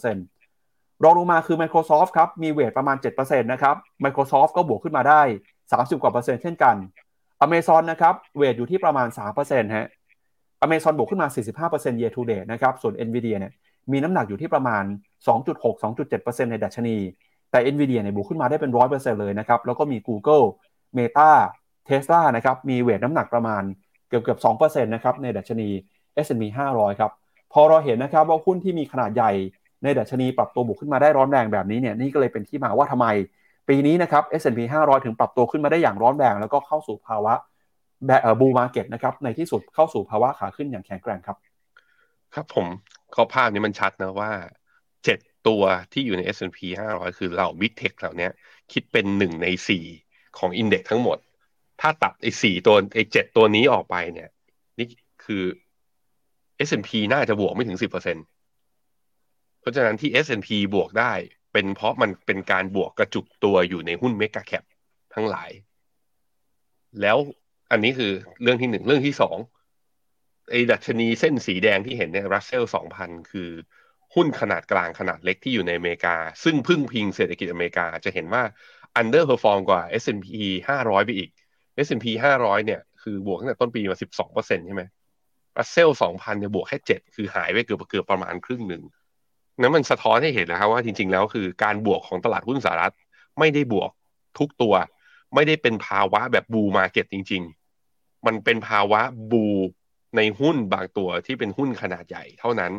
[0.00, 5.22] 38%รองลงมาคือ Microsoft ครับมีเวทประมาณ 7%นะครับ Microsoft ก็บวกขึ้นมาได้
[5.62, 6.76] 30 กว่าเปอร์เซ็นต์เช่นกัน
[7.44, 9.08] Amazon นะครับเวทอยู่ที่ประมาณ
[9.40, 9.88] 3%ฮะ
[10.64, 11.28] Amazon บวกขึ้นมา
[11.68, 13.52] 45% year to date นะครับ ส่วน Nvidia เนี่ย
[13.92, 14.84] มีน้ำหนักอยู่ที่ประมาณ
[15.26, 16.96] 2.6-2.7%ในดัชนี
[17.50, 20.44] แต่ NVIDIA เนี่ยบวกขึ้นมาได้เป็น 100%เลยนะครับ แล้วก็มี Google
[20.96, 21.30] Meta
[21.88, 23.62] Tesla นะครับ มีเวทน้ำหนักประมาณ
[24.08, 25.68] เกือบเกือบ2%นะครับในดัชนี
[26.24, 26.42] S&P
[26.74, 27.10] 500 ครับ
[27.52, 29.32] พอเราเห็นนะครับว่าหุ้นที่มีขนาดใหญ่
[29.82, 33.06] ในดัชนีปรับตัวบวกขึ้นมาได้ร้อนแรงแบบนี้เนี่ย นี่ก็เลยเป็นที่มาว่าทำไม
[33.68, 37.34] ปีนี้นะครับ S&P 500 ถึงปรับตัวขึ้นมาได้อย่างร้อนแรง แล้วก็เข้าสู่ภาวะ
[38.08, 41.36] บบบูมาเก็ตนะครับในที่สุดเข้าสู่ภาวะขาขึ้นอย่างแข็งแกร่งครับ
[42.34, 42.66] ครับผม
[43.14, 44.30] ข้อภาพนี้มันชัดนะว่า
[45.04, 46.58] เจ็ดตัวที่อยู่ใน S&P
[46.92, 48.28] 500 คือเรา Big Tech เหล่านี้
[48.72, 49.84] คิดเป็นหนึ่งในสี่
[50.38, 51.18] ของอินเด็กทั้งหมด
[51.80, 54.28] ถ้าตัดไอ้สี่ตัวไอ้เจ็ดตัวนี้ออกไปเนี่ย
[54.78, 54.86] นี่
[55.24, 55.42] คือ
[56.68, 58.16] S&P น่าจะบวกไม่ถึงสิบเปอร์เซ็น
[59.60, 61.12] เพราะฉะนั้นที่ S&P บวกได้
[61.52, 64.64] เป็นเพราะมันเป็นการบวกกระจุกตัวอยู่ในหุ้นเมกะแคป
[65.14, 65.50] ทั้งหลาย
[67.00, 67.18] แล้ว
[67.70, 68.12] อันนี้คือ
[68.42, 69.36] เรื่องที่หนึ่งเรื่องที่สอง
[70.50, 73.50] ไอ้ดัชนีเส้นสีแดงที่เห็นเนี่ยรัสเซลสองพันคือ
[74.14, 78.42] หุ้นขนาดกลางขนาดเล็กที่อยู่ในอเมริกา ซึ่งพึ่งพิงเศรษฐกิจอเมริกา จะเห็นว่า
[79.00, 80.28] underperform กว่า S&P
[80.66, 81.30] 500 ไปอีก
[81.86, 82.06] S&P
[82.40, 83.98] 500 เนี่ย คือบวกตั้งแต่ต้นปีมา
[84.28, 84.82] 12%ใช่ไหม
[85.58, 88.82] รัสเซล2,000 เนี่ย บวกแค่ 7 คือหายไปเกือบเกือบประมาณครึ่งหนึ่ง
[89.60, 92.94] นั้นมันสะท้อนให้เห็นนะครับว่าจริง ๆ แล้วคือการบวกของตลาดหุ้นสหรัฐ
[93.38, 93.90] ไม่ได้บวก
[94.38, 94.74] ทุกตัว
[95.34, 97.59] ไม่ได้เป็นภาวะแบบบูมาเก็ตจริง ๆ
[98.26, 99.00] มันเป็นภาวะ
[99.30, 99.46] bull
[100.16, 102.72] ในหุ้นบางตัวที่เป็นหุ้นขนาดใหญ่เท่านั้น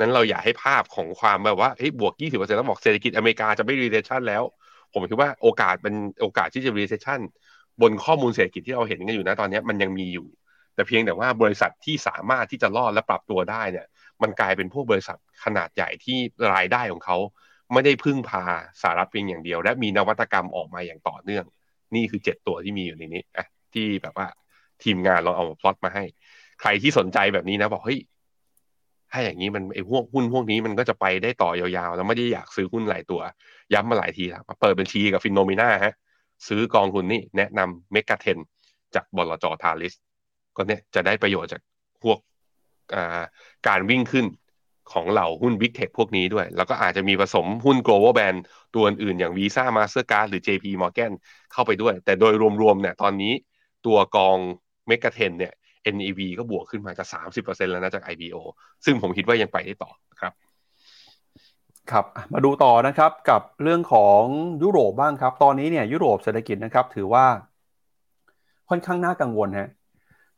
[0.00, 4.42] นั้นเราอยากให้ภาพของความแบบว่าเฮ้ยบวก 20%แล้วบอกเศรษฐกิจอเมริกาจะไม่ recession แล้ว
[4.92, 7.20] ผมคิดว่าโอกาสเป็นโอกาสที่จะ recession
[7.82, 10.26] บนข้อมูลเศรษฐกิจที่เราเห็นกันอยู่นะตอนนี้มันยังมีอยู่
[10.74, 13.86] แต่เพียงแต่ว่าบริษัทที่สามารถที่จะรอดและปรับตัวได้เนี่ย
[14.22, 16.18] มันกลายเป็นพวกบริษัทขนาดใหญ่ที่
[16.54, 17.16] รายได้ของเขา
[17.72, 18.44] ไม่ได้พึ่งพา
[18.80, 21.44] สหรัฐเพียงอย่างเดียว และมีนวัตกรรมออกมาอย่างต่อเนื่อง
[21.94, 24.26] นี่คือเจ็ดตัวที่มีอยู่ในนี้อะที่แบบว่า
[24.84, 26.04] ทีมงานเราเอาพลอตมาให้
[26.60, 28.00] ใครที่สนใจแบบนี้นะบอกเฮ้ย
[29.12, 33.20] ถ้าอย่างนี้มันไอ้พวกหุ้นพวกนี้มันก็จะไปได้ต่อยาวๆ แล้วไม่ได้อยากซื้อหุ้นหลายตัว
[33.72, 35.94] ย้ำมาหลายทีครับเปิดบัญชีกับฟินโนมิน่าฮะ
[36.48, 38.38] ซื้อกองทุนนี่แนะนำเมกะเทน
[38.94, 39.94] จากบลจทาริส
[40.56, 41.60] ก็เนี่ยจะได้ประโยชน์จาก
[42.02, 42.18] พวก
[43.68, 44.26] การวิ่งขึ้น
[44.92, 48.38] ของเหล่าหุ้น Big Tech พวกนี้ด้วย แล้วก็อาจจะมีผสมหุ้น global band
[48.74, 51.12] ตัวอื่นอย่าง Visa Mastercard หรือ JP Morgan
[51.52, 53.32] เข้าไปด้วย แต่โดยรวมๆเนี่ยตอนนี้
[53.86, 54.38] ตัวกอง
[54.88, 55.52] เมกะเทนเนี่ย
[55.94, 58.36] NEV ก็บวกขึ้นมาจะสามสิบเปอร์เซ็นแล้วนะจาก IPO
[58.84, 60.32] ซึ่งผมคิดว่ายังไปได้ต่อครับ
[61.90, 64.22] ครับ มาดูต่อนะครับกับเรื่องของ
[64.62, 67.24] ยุโรปบ้างครับ ตอนนี้เนี่ยยุโรปเศรษฐกิจนะครับ ถือว่า
[68.68, 69.68] ค่อนข้างน่ากังวลฮะ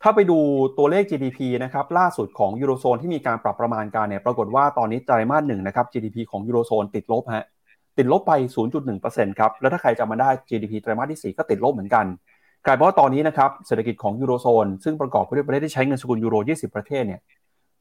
[0.03, 0.39] ถ้าไปดู
[0.79, 7.47] ตัวเลข GDP นะครับล่าสุดของยูโรโซนที่มีการปรับประมาณการเนี่ยปรากฏว่าตอนนี้ไตรมาสหนึ่งนะครับ GDP ของยูโรโซนติดลบฮะ
[7.99, 8.33] ติดลบไป
[8.87, 12.07] 0.1%ครับ แล้วถ้าใครจำมาได้ GDP ไตรมาสที่ 4 ก็ติดลบเหมือนกัน
[12.67, 17.21] กลายเป็นว่าตอนนี้นะครับเศรษฐกิจของยูโรโซนซึ่งประกอบไปด้วยประเทศที่ใช้เงินสกุลยูโร 20 ประเทศเนี่ย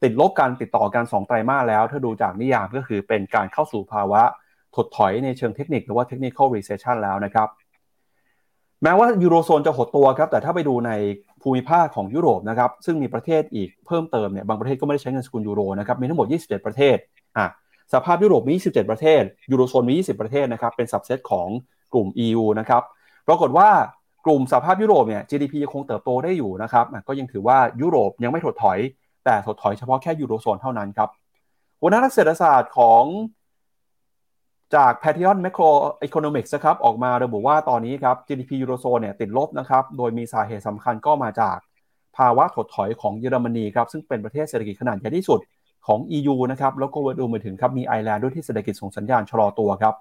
[0.02, 4.22] ติดลบการติดต่อกัน2ไตรมาสแล้ว ถ้าดูจากนิยามก็คือเป็นการเข้าสู่ภาวะ
[4.76, 7.48] ถดถอยในเชิงเทคนิคหรือว่า technical recession แล้วนะครับ
[8.82, 10.92] แม้ว่ายูโรโซนจะหดตัวครับ แต่ถ้าไปดูใน
[11.42, 16.96] ภูมิภาคของยุโรปนะครับ ซึ่งมีประเทศอีกเพิ่มเติมเนี่ย บางประเทศก็ไม่ได้ใช้เงินสกุลยูโรนะครับ มีทั้งหมด 27 ประเทศ
[17.38, 17.46] อะ
[17.92, 21.48] สภาพยุโรปมี 27 ประเทศ ยูโรโซนมี 20 ประเทศนะครับ เป็นสับเซตของ
[21.92, 22.82] กลุ่ม EU นะครับ
[23.28, 23.68] ปรากฏว่า
[24.24, 28.78] กลุ่มสภาพยุโรปเนี่ย GDP ยังคงเติบโตได้อยู่นะครับ ก็ยังถือว่ายุโรปยังไม่ถดถอย
[29.24, 31.08] แต่ถดถอยเฉพาะแค่ยูโรโซนเท่านั้นครับ
[31.80, 33.04] หัวหน้านักเศรษฐศาสตร์ของ
[34.74, 35.70] จาก p a t r i o n Macro
[36.06, 41.56] Economics นะครับออกมาระบุว่าตอนนี้ครับ GDP ยูโรโซนเนี่ยติดลบนะครับ โดยมีสาเหตุสำคัญก็มาจาก
[42.16, 45.40] ภาวะถดถอยของเยอรมนีครับ ซึ่งเป็นประเทศเศรษฐกิจขนาดใหญ่ที่สุด
[45.86, 49.94] ของ EU นะครับ แล้วก็ดูมาถึงครับมีไอร์แลนด์ด้วยที่เศรษฐกิจส่งสัญญาณชะลอตัวครับ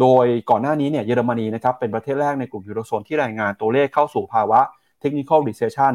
[0.00, 4.60] โดยก่อนหน้านี้เนี่ยเยอรมนีนะครับเป็นประเทศแรกในกลุ่มยูโรโซนที่รายงานตัวเลขเข้าสู่ภาวะ
[5.02, 5.94] Technical Recession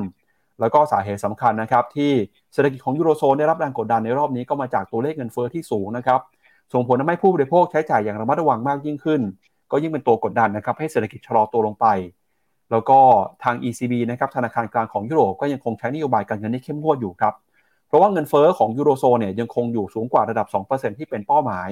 [0.59, 2.11] แล้วก็สาเหตุสำคัญนะครับที่
[2.53, 6.19] เศรษฐกิจของยูโรโซนได้รับแรงกดดันในรอบนี้ก็มาจากตัวเลขเงินเฟ้อที่สูงนะครับ
[6.73, 9.21] ส่งผลทำให้ผู้บริโภคใช้จ่ายอย่างระมัดระวังมากยิ่งขึ้น
[9.71, 11.85] ก็ยิ่งเป็นตัวกดดันนะครับให้เศรษฐกิจชะลอตัวลงไป
[12.71, 12.99] แล้วก็
[13.43, 17.33] ทาง ECB นะครับธนาคารกลางของยุโรปก็ยังคงใช้นโยบายการเงินที่เข้มงวดอยู่ครับ
[17.87, 21.69] เพราะว่าเงินเฟอ้อของยูโรโซนเนี่ยยังคงอยู่สูงกว่าระดับ 2%ที่เป็นเป้าหมาย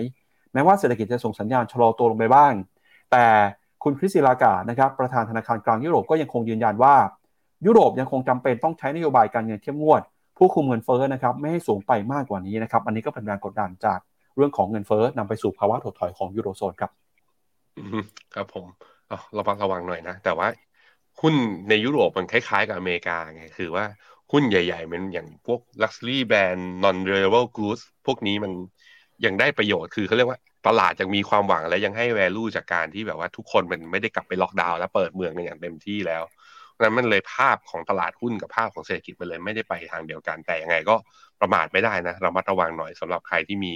[0.53, 2.53] แม้ว่าเศรษฐกิจจะส่งสัญญาณชะลอตัวลงไปบ้าง
[3.11, 3.25] แต่
[3.83, 6.95] คุณคริสซิลากานะครับประธานธนาคารกลางยุโรปก็ยังคงยืนยันว่า
[7.65, 10.01] ยุโรปยังคงจำเป็นต้องใช้นโยบายการเงินเข้มงวด
[10.37, 13.99] ผู้คุมเงินเฟ้อนะครับไม่ให้สูงไปมากกว่านี้นะครับอันนี้ก็เป็นแรงกดดันจาก
[14.35, 16.91] เรื่องของเงินเฟ้อนำไปสู่ภาวะถดถอยของยูโรโซนครับ
[18.33, 18.65] ครับผม
[19.37, 20.47] ระวังระวังหน่อยนะ แต่ว่า
[21.21, 21.33] หุ้น
[21.69, 23.85] ในยุโรปมันคล้ายๆกับอเมริกาไงคือว่า
[24.31, 28.51] หุ้นใหญ่ๆมันอย่างพวก luxury brand non reliable goods พวกนี้มัน
[29.25, 36.23] ยังได้ประโยชน์คือเขาเรียกว่าตลาดยังมีความหวังและยังให้ value จากการที่แบบว่าทุกคนมันไม่ได้กลับไปล็อกดาวน์และเปิดเมืองกันอย่างเต็มที่แล้ว
[36.81, 40.95] นั้นมันเลยภาพของตลาดหุ้นกับภาพของเศรษฐกิจมันเลยไม่ได้ไปทางเดียวกันแต่ยังไงก็
[41.41, 43.73] ประมาทไม่ได้นะเรามาระวังหน่อยสำหรับใครที่มี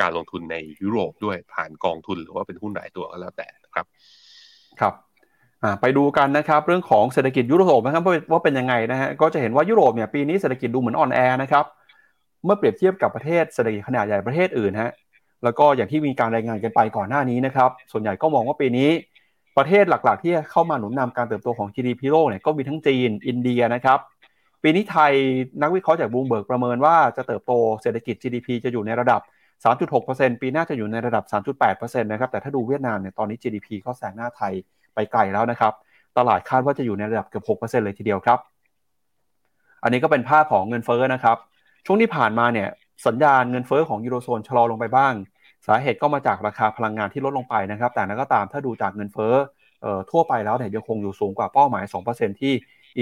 [0.00, 3.86] การลงทุนในยุโรปด้วยผ่านกองทุนหรือว่าเป็นหุ้นหลายตัวก็แล้วแต่นะครับ
[4.80, 4.94] ครับ
[5.80, 11.64] ไปดูกันนะครับเรื่องของเศรษฐกิจยุโรปนะครับว่าเป็นยังไงนะฮะก็จะเห็นว่ายุโรปเนี่ยปีนี้เศรษฐกิจดูเหมือนอ่อนแอนะครับ
[12.46, 14.92] เมื่อเปรียบเทียบกับประเทศเศรษฐกิจขนาดใหญ่ประเทศอื่นฮะ
[15.44, 18.90] แล้วก็อย่างที่มีการรายงานกันไปก่อนหน้านี้นะครับ ส่วนใหญ่ก็มองว่าปีนี้
[19.58, 23.98] ประเทศหลักๆ ที่เข้ามาหนุนนำการเติบโตของ GDP โลกเนี่ยก็มีทั้งจีน อินเดียนะครับ
[24.62, 25.12] ปีนี้ไทย
[25.62, 29.20] นักวิเคราะห์จากบลูมเบิร์กประเมินว่าจะเติบโตเศรษฐกิจ GDP จะอยู่ในระดับ
[29.82, 31.24] 3.6%ปีหน้าจะอยู่ในระดับ
[31.66, 34.52] 3.8%นะครับ แต่ถ้าดูเวียดนามเนี่ยตอนนี้ GDP ก็แซงหน้าไทย
[34.94, 35.72] ไปไกลแล้วนะครับ
[36.18, 38.38] ตลาดคาดว่าจะอยู่ในระดับเกือบ 6%เลยทีเดียวครับ
[39.82, 41.36] อันนี้ก็เป็นภาพของเงินเฟ้อนะครับ
[41.86, 42.68] ช่วงที่ผ่านมาเนี่ย
[43.06, 45.14] สัญญาณเงินเฟ้อของยูโรโซนชะลอลงไปบ้าง
[45.66, 49.34] สาเหตุก็มาจากราคาพลังงานที่ลดลงไปนะครับ แต่นั้นก็ตามถ้าดูจากเงินเฟ้อ
[50.10, 52.52] ทั่วไปแล้วเนี่ยยังคงอยู่สูงกว่าเป้าหมาย 2%ที่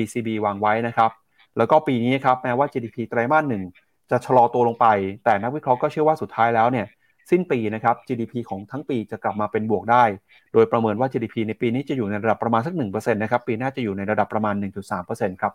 [0.01, 1.11] ECB วางไว้นะครับ
[1.57, 3.63] แล้วก็ปีนี้ครับแม้ว่า GDP ไตรมาสหนึ่ง
[4.11, 4.87] จะชะลอตัวลงไป
[5.25, 6.87] แต่นักวิเคราะห์ก็เชื่อว่าสุดท้ายแล้วเนี่ย
[7.31, 10.05] สิ้นปีนะครับ GDP ของทั้งปีจะกลับมาเป็นบวกได้
[10.53, 14.55] โดยประเมินว่า GDP ในปีนี้จะอยู่ในระดับประมาณสัก1%นะครับ ปีหน้าจะอยู่ในระดับประมาณ
[14.99, 15.53] 1.3%ครับ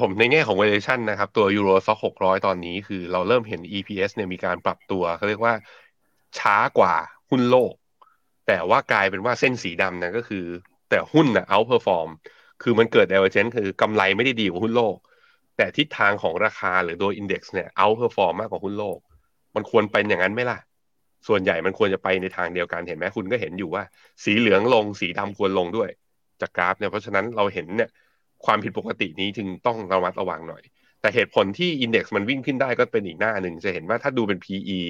[0.00, 5.54] ผมในแง่ของ valuation นะครับ ตัว Euro Stoxx 600 ตอนนี้คือเราเริ่มเห็น EPS เนี่ยมีการปรับตัวเขาเรียกว่า
[6.38, 6.94] ช้ากว่า
[7.30, 7.74] หุ้นโลก
[8.46, 10.44] แต่ว่ากลายเป็นว่าเส้นสีดำนะก็คือ
[10.90, 12.08] แต่หุ้นนะ outperform
[12.62, 14.96] คือมันเกิด divergence คือกำไรไม่ได้ดีกว่าหุ้นโลก
[15.56, 18.98] แต่ทิศทางของราคาหรือโดย index เนี่ย outperform มากกว่าหุ้นโลก
[19.54, 20.58] มันควรเป็นอย่างนั้นไหมล่ะ
[21.28, 23.82] ส่วนใหญ่มันควรจะไปในทางเดียวกันเห็นไหมคุณก็เห็นอยู่ว่า
[24.24, 25.90] สีเหลืองลงสีดำควรลงด้วย
[26.40, 27.90] จากกราฟเนี่ยเพราะฉะนั้นเราเห็นเนี่ย
[28.46, 30.62] ความผิดปกตินี้จึงต้องระมัดระวังหน่อย
[31.00, 34.80] แต่เหตุผลที่ index มันวิ่งขึ้นได้ก็เป็นอีกหน้าหนึ่งจะเห็นว่าถ้าดูเป็น PE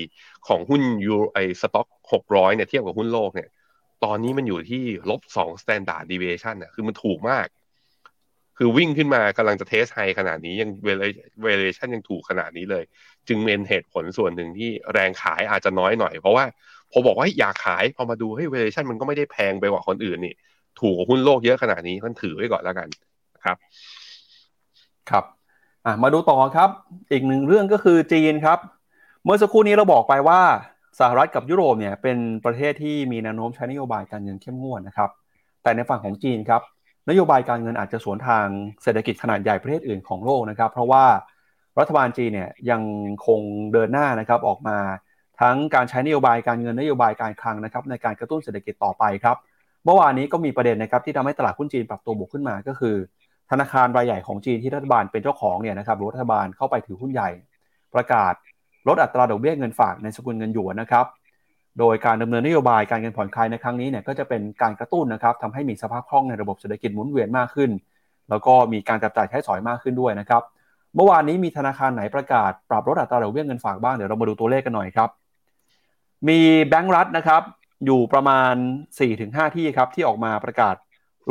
[0.48, 3.48] ของหุ้น Euro Stoxx หกร้อยเนี่ยเทียบกับหุ้นโลกเนี่ย
[4.04, 7.46] ตอนนี้มันอยู่ที่ลบสอง standard deviation น่ะคือมันถูกมาก
[8.58, 12.84] คือวิ่งขึ้นมากำลังจะเทสไฮขนาดนี้ยังเวเลชันยังถูกขนาดนี้เลย
[13.28, 16.44] จึงเป็นเหตุผลส่วนหนึ่งที่แรงขายอาจจะน้อยหน่อย เพราะว่า
[16.92, 20.34] พอบอกว่าอยากขายพอมาดูให้เวเลชันมันก็ไม่ได้แพงไปกว่าคนอื่นนี่
[20.80, 22.88] ถูกกว่าหุ้นโลกเยอะขนาดนี้ก็ถือไว้ก่อนแล้วกัน
[23.44, 23.56] ครับ
[25.10, 25.24] ครับ
[25.86, 26.70] อะมาดูต่อครับ
[27.12, 28.58] อีกหนึ่งเรื่องก็คือจีนครับ
[29.24, 30.40] เมื่อสักครู่นี้เราบอกไปว่า
[31.00, 35.10] สหรัฐกับยุโรปเนี่ยเป็นประเทศที่มีแนวโน้มใช้นโยบายการเงินเข้มงวดนะครับ
[35.62, 36.62] แต่ในฝั่งของจีนครับ
[37.08, 38.46] นโยบายการเงินอาจจะสวนทาง
[38.82, 41.04] เศรษฐกิจขนาดใหญ่ประเทศอื่นของโลกนะครับ เพราะว่า
[41.78, 42.82] รัฐบาลจีนเนี่ยยัง
[43.26, 43.40] คง
[43.72, 44.78] เดินหน้านะครับออกมา
[45.40, 49.36] ทั้งการใช้นโยบายการเงินนโยบายการคลังนะครับในการกระตุ้นเศรษฐกิจต่อไปครับ
[49.84, 52.96] เมื่อวานนี้ก็มีประเด็นนะครับที่ทำให้ตลาดหุ้นจีนปรับตัวบวกขึ้นมาก็คือ
[53.52, 57.30] ธนาคารรายใหญ่ของจีนที่รัฐบาลเป็นเจ้าของเนี่ยนะครับรัฐบาลเข้าไปถือหุ้นใหญ่
[57.94, 58.34] ประกาศ
[58.88, 61.06] ลดอัตราดอกเบี้ยเงินฝากในสกุลเงินหยวนนะครับ
[61.78, 67.70] โดยการดำเนินนโยบายการเงินผ่อนคลายในครั้งนี้เนี่ยก็จะเป็นการกระตุ้นนะครับทำให้มีสภาพคล่องในระบบเศรษฐกิจหมุนเวียนมากขึ้น
[68.30, 70.42] แล้วก็มีการจับจ่ายใช้สอยมากขึ้นด้วยนะครับ
[70.94, 75.10] เมื่อวานนี้มีธนาคารไหนประกาศปรับลดอัตราดอกเบี้ยเงินฝากบ้างเดี๋ยวเรามาดูตัวเลขกันหน่อยครับ
[76.28, 77.42] มีแบงก์รัฐนะครับ
[77.86, 78.54] อยู่ประมาณ
[79.00, 80.76] 4-5 ที่ครับที่ออกมาประกาศ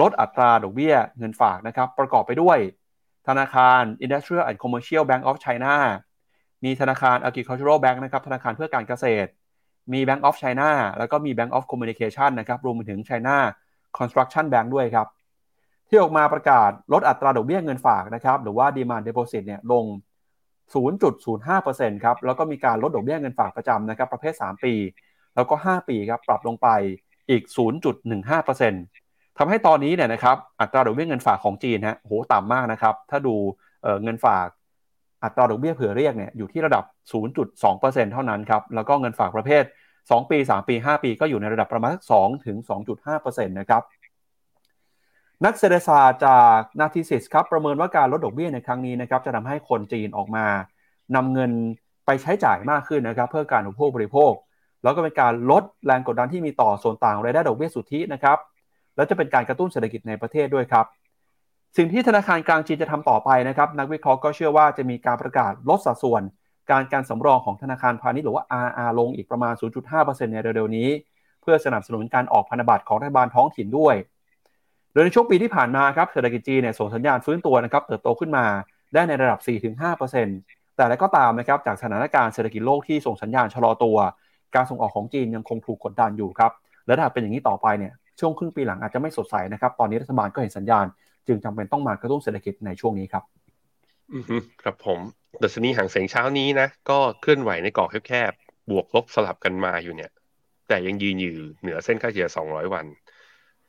[0.01, 2.57] ลดอัตราดอกเบี้ยเงินฝากนะครับ ประกอบไปด้วย
[3.27, 5.75] ธนาคาร Industrial and Commercial Bank of China
[6.63, 9.29] มีธนาคาร Agricultural Bank นะครับธนาคารเพื่อการเกษตร
[9.93, 13.35] มี Bank of China แล้วก็มี Bank of Communication นะครับรวมไปถึง China
[13.97, 15.07] Construction Bank ด้วยครับ
[15.89, 19.85] ที่ออกมาประกาศลดอัตราดอกเบี้ยเงินฝากนะครับหรือว่า demand deposit เนี่ยลง
[20.73, 24.73] 0.05%ครับแล้วก็มีการลดดอกเบี้ยเงินฝากประจำนะครับประเภท 3 ปี
[25.35, 26.67] แล้วก็ 5 ปีครับปรับลงไป
[27.29, 27.43] อีก
[28.07, 29.00] 0.15%
[29.37, 33.35] ทำให้ตอนนี้เนี่ยนะครับอัตราดอกเบี้ยเงินฝากของจีนฮะโหต่ำมากนะครับ ถ้าดู
[33.83, 34.47] เเงินฝาก
[35.23, 36.83] อัตราดอกเบี้ยเผื่อเรียกเนี่ยอยู่ที่ระดับ
[37.43, 39.63] 0.2%เท่านั้นครับ แล้วก็เงินฝากประเภท
[39.97, 42.57] 2 ปี 3 ปี 5 ปี ก็อยู่ในระดับประมาณสัก2ถึง
[43.03, 43.81] 2.5%นะครับ
[45.45, 50.45] นักเศรษฐศาสตร์จากนาทิสิสครับ ประเมินว่าการลดดอกเบี้ยในครั้งนี้นะครับ จะทำให้คนจีนออกมา
[51.15, 51.51] นำเงิน
[52.05, 54.31] ไปใช้จ่ายมากขึ้นนะครับ เพื่อการอุปโภคบริโภค
[54.83, 58.37] แล้วก็เป็นการลดแรงกดดันที่มีต่อส่วนต่างรายได้ดอกเบี้ยสุทธินะครับ
[59.01, 60.85] แล้วจะเป็นการกระตุ้นเศรษฐกิจในประเทศด้วยครับ
[61.77, 66.21] สิ่งที่ธนาคารกลางจีนจะทำต่อไปนะครับ นักวิเคราะห์ก็เชื่อว่าจะมีการประกาศลดสัดส่วน
[66.71, 69.53] การการสำรองของธนาคารพาณิชย์หรือว่า RR ลงอีกประมาณ
[69.93, 70.89] 0.5%ในเร็วๆนี้
[71.41, 73.95] เพื่อสนับสนุนการออกพันธบัตรของรัฐบาลท้องถิ่นด้วย
[74.91, 78.45] โดยในช่วงปีที่ผ่านมาครับเศรษฐกิจจีนเนี่ยส่งสัญญาณฟื้นตัวนะครับเติบโตขึ้นมา
[78.93, 79.39] ได้ในระดับ
[80.09, 83.97] 4-5%แต่แล้วก็ตามนะครับจากสถานการณ์เศรษฐกิจโลกที่ส่งสัญญาณชะลอตัว
[84.55, 86.51] การส่งออกของจีนยังคงถูกกดดันอยู่ครับ
[86.87, 90.85] และถ้าเป็นอย่างนี้ต่อไปเนี่ย ช่วงครึ่งปีหลังอาจจะไม่สดใสนะครับตอนนี้รัฐบาลก็เห็นสัญญาณ
[91.27, 93.23] จึงจำเป็นต้องมากระตุ้นเศรษฐกิจในช่วงนี้ครับ
[94.13, 94.23] อือ
[94.61, 94.99] ครับผม
[95.43, 100.11] ดัชนีห่างเสียงเช้านี้นะ ก็เคลื่อนไหวในกรอบแคบๆบวกลบสลับกันมาอยู่เนี่ย
[100.67, 102.85] แต่ยังยืนอยู่เหนือเส้นค่าเฉลี่ย 200 วัน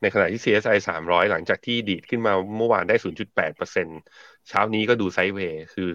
[0.02, 2.96] ในขณะที่ CSI 300 หลังจากที่ดีดขึ้นมาเมื่อวานได้
[3.46, 3.98] 0.8%
[4.48, 5.90] เช้านี้ก็ดูไซด์เวย์คือ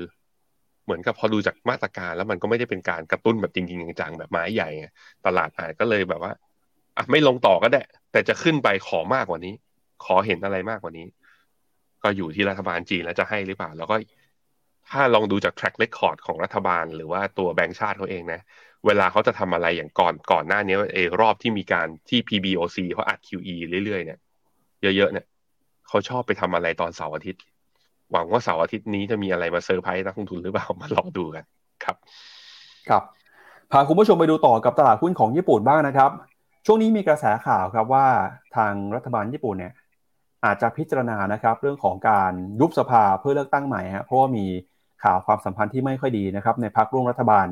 [0.84, 4.70] เหมือนกับพอดูจากมาตรการแล้วมันก็ไม่ได้เป็นการกระตุ้นแบบจริงๆจังๆแบบไม้ใหญ่
[5.26, 6.34] ตลาดอาจก็เลยแบบว่า
[6.97, 7.81] อะไม่ลงต่อก็ได้
[8.11, 9.53] แต่จะขึ้นไปขอมากกว่านี้
[10.05, 11.05] ขอเห็นอะไรมากกว่านี้
[12.03, 13.95] ก็อยู่ที่รัฐบาลจีนแล้วจะให้หรือเปล่า แล้วก็
[14.89, 18.41] ถ้าลองดูจาก track record ของรัฐบาล หรือว่าตัวแบงก์ชาติเขาเองนะ
[18.85, 24.19] เวลาเขาจะทำอะไรอย่างก่อนก่อนหน้านี้เอรอบที่มีการที่ PBOC เขาอัด QE เรื่อยๆเนี่ย
[24.81, 25.25] เยอะๆเนี่ย
[25.87, 27.41] เขาชอบไปทำอะไรตอนเสาร์อาทิตย์
[28.11, 31.43] หวังว่าเสาร์อาทิตย์นี้จะมีอะไรมาเซอร์ไพรส์นักลงทุนหรือเปล่ามาลองดูกัน
[31.83, 31.95] ครับ
[32.89, 33.03] ครับ
[33.71, 36.11] พาคุณผู้ชมไปดูต่อกับตลาดหุ้นของญี่ปุ่นบ้างนะครับ
[36.70, 38.07] ช่วงนี้มีกระแสข่าวครับว่า
[38.55, 39.74] ทางรัฐบาลญี่ปุ่นเนี่ย
[40.45, 44.45] อาจจะพิจารณานะครับ เรื่องของการยุบสภาเพื่อเลือกตั้งใหม่ฮะเพราะว่ามี
[45.03, 47.47] ข่าวความสัมพันธ์ที่ไม่ค่อยดีนะครับ ในพรรคร่วมรัฐบาล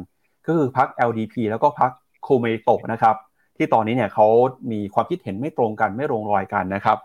[0.46, 1.92] ก็คือพัก LDP แล้วก็พรรค
[2.24, 3.16] โคเมโตะนะครับ
[3.58, 4.28] ที่ตอนนี้เนี่ยเขา
[4.72, 6.98] มีความคิดเห็นไม่ตรงกันไม่ลงรอยกันนะครับ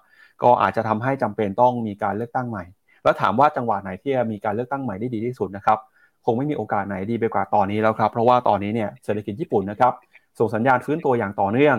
[0.43, 2.65] ก็อาจจะทำให้จำเป็นต้องมีการเลือกตั้งใหม่
[3.03, 5.79] แล้วถามว่าจังหวะไหนที่จะมีการเลือกตั้งใหม่ได้ดีที่สุดนะครับ
[6.25, 9.93] คงไม่มีโอกาสไหนดีไปกว่าตอนนี้แล้วครับ เพราะว่าตอนนี้เนี่ยเศรษฐกิจญี่ปุ่นนะครับ
[10.39, 11.77] ส่งสัญญาณฟื้นตัวอย่างต่อเนื่อง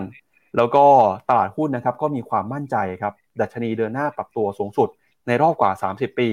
[0.56, 0.84] แล้วก็
[1.28, 4.88] ตลาดหุ้นนะครับก็มีความมั่นใจครับดัชนีเดินหน้าปรับตัวสูงสุด
[5.26, 6.28] ในรอบกว่า 30 ปี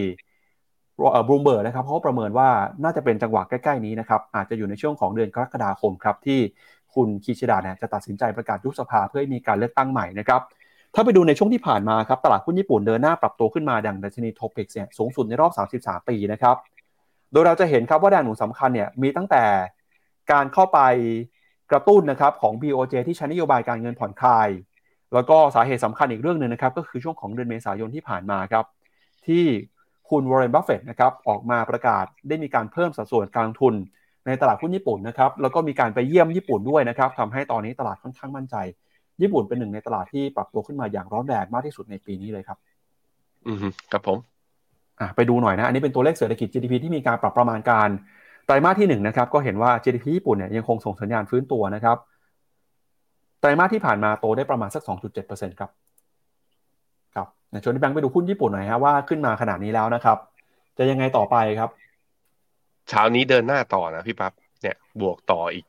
[1.28, 2.50] บรูมเบิร์กนะครับเขาประเมินว่า
[2.84, 6.40] น่าจะเป็นจังหวะใกล้ ๆ นี้นะครับอาจจะอยู่ในช่วงของเดือนกรกฎาคมครับที่
[6.96, 10.42] คุณคิชิดะเนี่ยจะตัดสินใจประกาศยุบสภาเพื่อให้มีการเลือกตั้งใหม่นะครับ
[10.96, 15.52] ถ้าไปดูในช่วงที่ผ่านมาครับตลาดหุ้นญี่ปุ่นเดินหน้าปรับตัวขึ้นมาดันดัชนีโทปิกเนี่ยสูงสุดในรอบ
[15.82, 16.56] 33 ปีนะครับ
[17.32, 19.44] โดยเราจะเห็นครับว่าแรงหนุนสำคัญเนี่ยมีตั้งแต่
[20.32, 20.80] การเข้าไป
[21.72, 24.50] กระตุ้นนะครับของ BOJ ที่ใช้นโยบายการเงินผ่อนคลาย
[25.14, 28.66] แล้วก็สาเหตุสำคัญอีกเรื่องหนึ่งนะครับก็คือช่วงของเดือนเมษายนที่ผ่านมาครับ
[29.28, 29.44] ที่
[30.10, 33.74] คุณวอร์เรนบัฟเฟตต์นะครับออกมาประกาศได้มีการเพิ่มสัดส่วนการลงทุน
[34.26, 38.56] ในตลาดหุ้นญี่ปุ่นนะครับแล้วก็มีการไปเยี่ยมญี่ปุ่นด้วยนะครับทำให้ตอนนี้ตลาดค่อนข้างมั่นใจ
[39.22, 42.58] ญี่ปุ่นเป็นหนึ่งในตลาดที่ปรับตัวขึ้นมาอย่างร้อนแรงมากที่สุดในปีนี้เลยครับ
[43.48, 43.58] อืม
[43.92, 44.18] ครับผม
[45.00, 47.90] อะไปดูหน่อยนะ อันนี้เป็นตัวเลขเศรษฐกิจ GDP ที่มีการปรับประมาณการ
[48.50, 51.98] ไตรมาสที่1นนะครับก็เห็นว่า GDP ญี่ปุ่นเนี่ยยังคงส่งสัญญาณฟื้นตัวนะครับ
[53.40, 54.84] ไตรมาสที่ผ่านมาโตได้ประมาณสัก
[55.22, 55.70] 2.7%ครับ
[57.16, 57.28] ครับ
[57.64, 60.18] ชวนที่แบงค์ไปดูหุ้นญี่ปุ่นหน่อยฮะว่าขึ้นมาขนาดนี้แล้วนะครับ
[60.78, 61.70] จะยังไงต่อไปครับ
[62.90, 65.66] เช้านี้เดินหน้าต่อนะพี่ปับ๊บเนี่ยบวกต่ออีก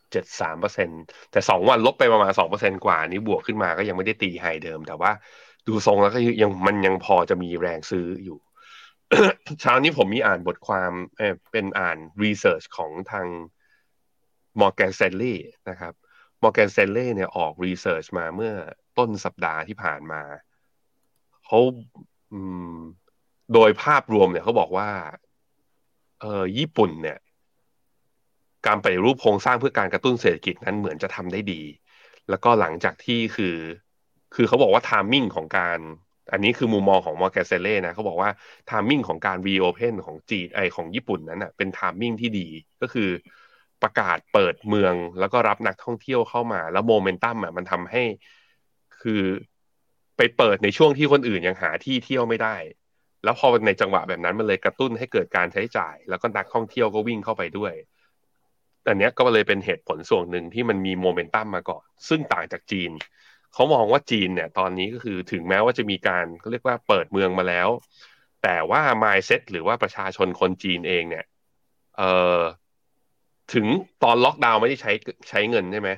[0.00, 0.88] 1.73เปอร์เซ็น
[1.32, 5.10] แต่ 2 วันลบไปประมาณ2เปอร์เซ็นกว่านี้บวกขึ้นมาก็ยังไม่ได้ตีไฮเดิม แต่ว่า
[5.68, 8.38] ดูทรงแล้วก็ยังมันยังพอจะมีแรงซื้ออยู่
[9.60, 10.92] เช้านี้ผมมีอ่านบทความ
[11.50, 13.26] เป็นอ่านรีเสิร์ชของทาง
[14.60, 15.36] Morgan Stanley
[15.70, 15.94] นะครับ
[16.42, 18.52] Morgan Stanley เนี่ยออกรีเสิร์ชมาเมื่อ
[18.98, 20.22] ต้นสัปดาห์ที่ผ่านมา
[21.46, 21.58] เขา
[23.54, 24.90] โดยภาพรวมเนี่ยเขาบอกว่า
[26.20, 27.18] เออญี่ปุ่นเนี่ย
[28.66, 31.62] การปฏิรูปโครงสร้างเพื่อการกระตุ้นเศรษฐกิจนั้นเหมือนจะทำได้ดี
[32.30, 33.56] แล้วก็หลังจากที่คือ
[34.34, 35.78] คือเขาบอกว่า timing ของการ
[36.32, 38.30] อันนี้คือมุมมองของมอร์แกนสแตนลีย์นะเขาบอกว่า
[38.70, 42.48] timing ของการ reopen ของจีนไอของญี่ปุ่นนั้นอะเป็น timing ที่ดี
[42.82, 43.08] ก็คือ
[43.82, 48.02] ประกาศเปิดเมืองแล้วก็รับนักท่องเที่ยวเข้ามา แล้วโมเมนตัมอะมันทำให้
[49.00, 49.22] คือ
[50.16, 52.56] ไปเปิดในช่วงที่คนอื่นยังหาที่เที่ยวไม่ได้
[53.24, 57.72] แล้วพอในจังหวะแบบนั้นมันเลยกระตุ้นให้เกิดการใช้จ่าย แล้วก็นักท่องเที่ยวก็วิ่งเข้าไปด้วย
[58.88, 62.90] อันนี้ก็เลยเป็นเหตุผลส่วนหนึ่งที่มันมีโมเมนตัมมาก่อน ซึ่งต่างจากจีน
[63.52, 67.68] เขามองว่าจีนเนี่ย ตอนนี้ก็คือถึงแม้ว่าจะมีการเขาเรียกว่าเปิดเมืองมาแล้ว
[68.40, 71.24] แต่ว่า mindset หรือว่าประชาชนคนจีนเองเนี่ย
[71.96, 72.40] เอ่อ
[73.52, 73.66] ถึง
[74.02, 74.92] ตอนล็อกดาวน์ไม่ได้ใช้
[75.28, 75.90] ใช้เงินใช่ไหม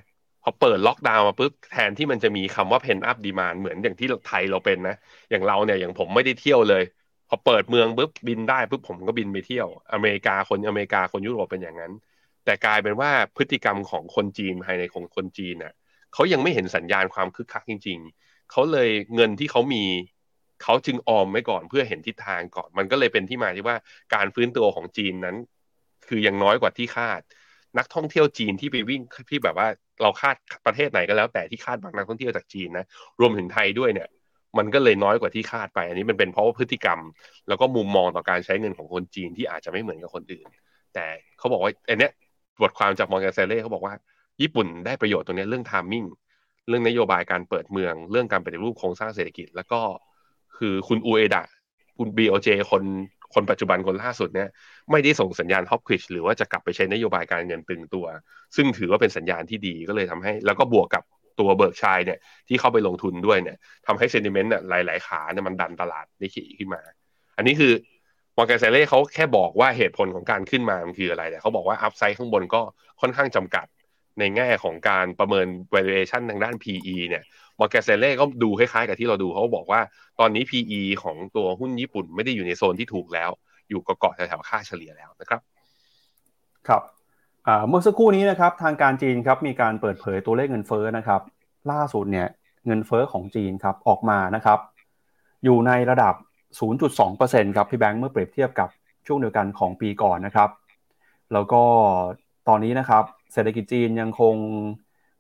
[0.43, 4.95] พอเปิดล็อกดาวน์มาปุ๊บแทนที่มันจะมีคำว่า pent-up demand เหมือนอย่างที่ไทยเราเป็นนะ
[5.31, 6.83] อย่างเราเนี่ยอย่างผมไม่ได้เที่ยวเลย
[7.29, 11.93] พอเปิดเมืองปุ๊บบินได้ปุ๊บผมก็บินไปเที่ยว อเมริกาคนอเมริกาคนยุโรปเป็นอย่างนั้น
[12.45, 15.73] แต่กลายเป็นว่าพฤติกรรมของคนจีนภายในของคนจีนน่ะ
[16.15, 19.85] เขายังไม่เห็นสัญญาณความคึกคักจริง ๆ เขาเลยเงินที่เขามี
[20.63, 23.77] เขาจึงออมไว้ก่อนเพื่อเห็นทิศทางก่อน มันก็เลยเป็นที่มาที่ว่า
[24.15, 25.37] การฟื้นตัวของจีนนั้น
[26.09, 27.21] คือยังน้อยกว่าที่คาด
[27.79, 29.69] นักท่องเที่ยวจีนที่ไปวิ่งที่แบบว่า
[30.03, 30.37] เราคาด
[30.67, 32.85] ประเทศไหนก็แล้วแต่ที่คาดบางนักท่องเที่ยวจากจีนนะ
[33.21, 34.09] รวมถึงไทยด้วยเนี่ย
[34.59, 37.01] มันก็เลยน้อยกว่าที่คาดไป อันนี้มันเป็นเพราะว่าพฤติกรรม
[37.49, 40.47] แล้วก็มุมมองต่อการใช้เงินของคนจีนที่อาจจะไม่เหมือนกับคนอื่น
[40.95, 41.07] แต่
[41.39, 42.13] เขาบอกว่าอันเนี้ย
[42.63, 43.95] บทความจากมอร์แกนเซเล่เขาบอกว่า
[44.43, 46.05] ญี่ปุ่นได้ประโยชน์ตรงนี้เรื่องทามมิ่ง
[46.69, 49.81] เรื่องนโยบายการเปิดเมือง เรื่องการปฏิรูปโครงสร้างเศรษฐกิจ แล้วก็
[50.59, 51.45] คือคุณอูเอดะ
[51.99, 52.85] คุณ BOJ คน
[53.35, 54.49] คนปัจจุบันคนล่าสุดเนี่ย
[54.91, 58.07] ไม่ได้ส่งสัญญาณ hawkish หรือว่าจะกลับไปใช้นโยบายการเงินตึงตัว
[58.57, 61.03] ซึ่งถือว่าเป็นสัญญาณที่ดีก็เลยทำให้ แล้วก็บวกกับ
[61.41, 62.19] ตัวเบิร์กเชียร์เนี่ย
[62.49, 63.57] ที่เข้าไปลงทุนด้วยเนี่ย
[63.87, 66.81] ทำให้ sentiment เนี่ยหลาย ๆ ขาเนี่ยมันดันตลาดได้ขี่ขึ้นมา
[67.37, 67.73] อันนี้คือ
[68.37, 72.61] มอร์แกนสแตนลีย์เขาแค่บอกว่าเหตุผลของการขึ้นมามันคืออะไรแต่เขาบอกว่า upside ข้างบนก็
[73.01, 73.67] ค่อนข้างจำกัด
[74.19, 77.23] ในแง่ของการประเมิน valuation ทางด้าน PE เนี่ย
[77.59, 79.81] มอร์แกเซเล่ก็ดูคล้ายๆกับที่เราดูเขาบอกว่า
[80.21, 83.31] ตอนนี้ PE ของตัวหุ้นญี่ปุ่นไม่ได้อยู่ในโซนที่ถูกแล้ว
[83.69, 85.41] อยู่เกาะแถวๆค่าเฉลี่ยแล้วนะครับ
[86.69, 86.83] ครับ
[87.69, 91.21] เมื่อสักครู่นี้นะครับทางการจีนครับมีการเปิดเผยตัวเลขเงินเฟ้อนะครับ
[91.71, 92.29] ล่าสุดเนี่ย
[92.67, 94.59] เงินเฟ้อของจีนครับออกมานะครับ
[95.45, 96.15] อยู่ในระดับ
[96.85, 98.69] 0.2%ครับพี่แบงค์เมื่อเปรียบเทียบกับ
[99.07, 100.51] ช่วงเดียวกันของปีก่อนนะครับ
[101.33, 101.63] แล้วก็
[102.49, 104.35] ตอนนี้นะครับเศรษฐกิจจีนยังคง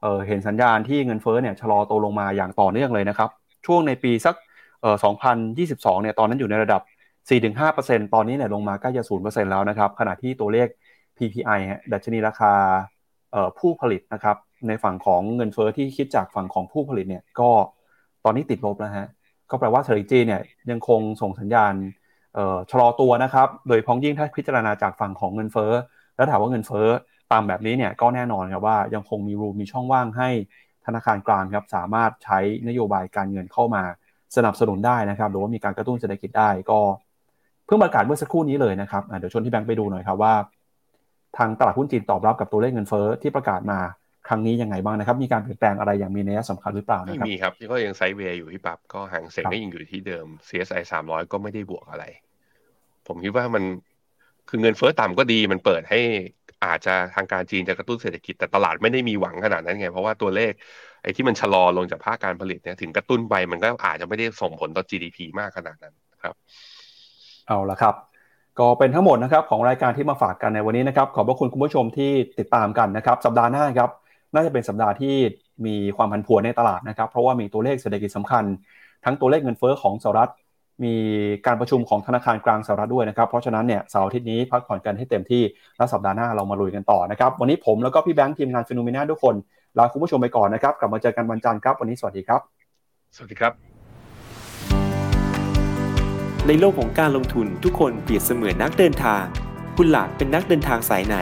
[0.03, 3.31] เเห็นสัญญาณที่เงินเฟ้อเนี่ยชะลอตัวลงมาอย่างต่อเนื่องเลยนะครับ
[3.66, 4.35] ช่วงในปีสัก
[5.18, 6.83] 2022เนี่ยตอนนั้นอยู่ในระดับ
[7.29, 10.68] 4-5%ตอนนี้เนี่ยลงมาใกล้จะ0%แล้วนะครับ ขณะที่ตัวเลข
[11.16, 11.61] PPI
[11.93, 12.53] ดัชนีราคา
[13.59, 14.37] ผู้ผลิตนะครับ
[14.68, 17.51] ในฝั่งของเงินเฟอ้อที่คิดจากฝั่งของผู้ผลิตเนี่ยก็
[18.25, 19.09] ตอนนี้ติดลบแล้วฮะ
[19.51, 21.75] ก็แปลว่าเศรษฐกิจเนี่ยยังคงส่งสัญญาณ
[22.70, 25.72] ชะลอตัวนะครับ โดยพ้องยิ่งถ้าพิจารณาจากฝั่งของเงินเฟอ้อ
[26.16, 26.89] แล้วถามว่าเงินเฟอ้อ
[27.33, 30.29] ตามแบบนี้เนี่ยก็แน่นอนครับว่ายังคงมีรูมีช่องว่างให้
[30.87, 33.83] ธนาคารกลางครับสามารถใช้นโยบายการเงินเข้ามา
[34.37, 36.81] สนับสนุนได้นะครับ หรือว่ามีการกระตุ้นเศรษฐกิจได้ก็
[37.66, 40.35] เพิ่งประกาศเมื่อสักครู่นี้เลยนะครับเดี๋ยวชวนที่แบงค์ไปดูหน่อยครับว่า
[41.37, 43.79] ทางตลาดหุ้นจีนตอบรับกับตัวเลขเงินเฟ้อที่ประกาศมา
[44.29, 52.05] ครั้งนี้ยังไงบ้างนะครับ มีการเปลี่ยนแปลงอะไรอย่างมีนัยสำคัญหรือเปล่านะครับไม่มีครับก็ยังไซด์เวย์อยู่ที่ปับก็ห่างเสียงก็ยังอยู่ที่เดิม CSI 300 ก็ไม่ได้บวกอะไร
[53.07, 53.64] ผมคิดว่ามัน
[54.49, 56.01] คือเงินเฟ้อต่ำก็ดีมันเปิดให้
[56.65, 60.53] อาจจะทางการจีนจะกระตุ้นเศรษฐกิจแต่ตลาดไม่ได้มีหวังขนาดนั้นไง เพราะว่าตัวเลข
[61.03, 66.35] ไอ้ที่มันชะลอลงจากภาคการผลิตเนี่ยถึงกระตุ้นไปมันก็อาจจะไม่ได้ส่งผลต่อ GDP มากขนาดนั้นครับ
[67.47, 67.95] เอาละครับ
[68.59, 73.91] ก็เป็นทั้งหมดนะครับของรายการที่มาฝากกันในวันนี้นะครับ ขอบพระคุณคุณผู้ชมที่ติดตามกันนะครับ สัปดาห์หน้าครับ
[74.35, 75.15] น่าจะเป็นสัปดาห์ที่
[75.67, 78.45] มีความผันผวนในตลาดนะครับ เพราะว่ามีตัวเลขเศรษฐกิจสำคัญ
[79.05, 80.31] ทั้งตัวเลขเงินเฟ้อของสหรัฐ
[80.85, 80.95] มี
[81.47, 85.43] การประชุมของธนาคารกลางสหรัฐด้วยนะครับ เพราะฉะนั้นเนี่ยเสาร์อาทิตย์นี้พักผ่อนกันให้เต็มที่
[85.77, 89.35] แล้วสัปดาห์หน้าเรามาลุยกันต่อนะครับ วันนี้ผมแล้วก็พี่แบงค์ทีมงาน Finnomena ทุกคน
[89.79, 92.41] ลาคุณผู้ชมไปก่อนนะครับ กลับมาเจอกันวันจันทร์ครับ วันนี้สวัสดีครับ
[93.16, 93.53] สวัสดีครับ
[96.47, 99.22] ในโลกของการลงทุนทุกคนเปรียบเสมือนนักเดินทาง
[99.77, 101.16] คุณล่ะเป็นนักเดินทางสายไหน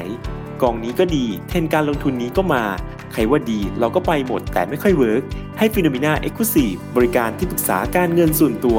[0.62, 2.64] กองนี้ก็ดี เทรนด์การลงทุนนี้ก็มา
[3.12, 5.22] ใครว่าดีเราก็ไปหมดแต่ไม่ค่อย work
[5.58, 8.78] ให้ Finnomena Exclusive บริการที่ปรึกษาการเงินส่วนตัว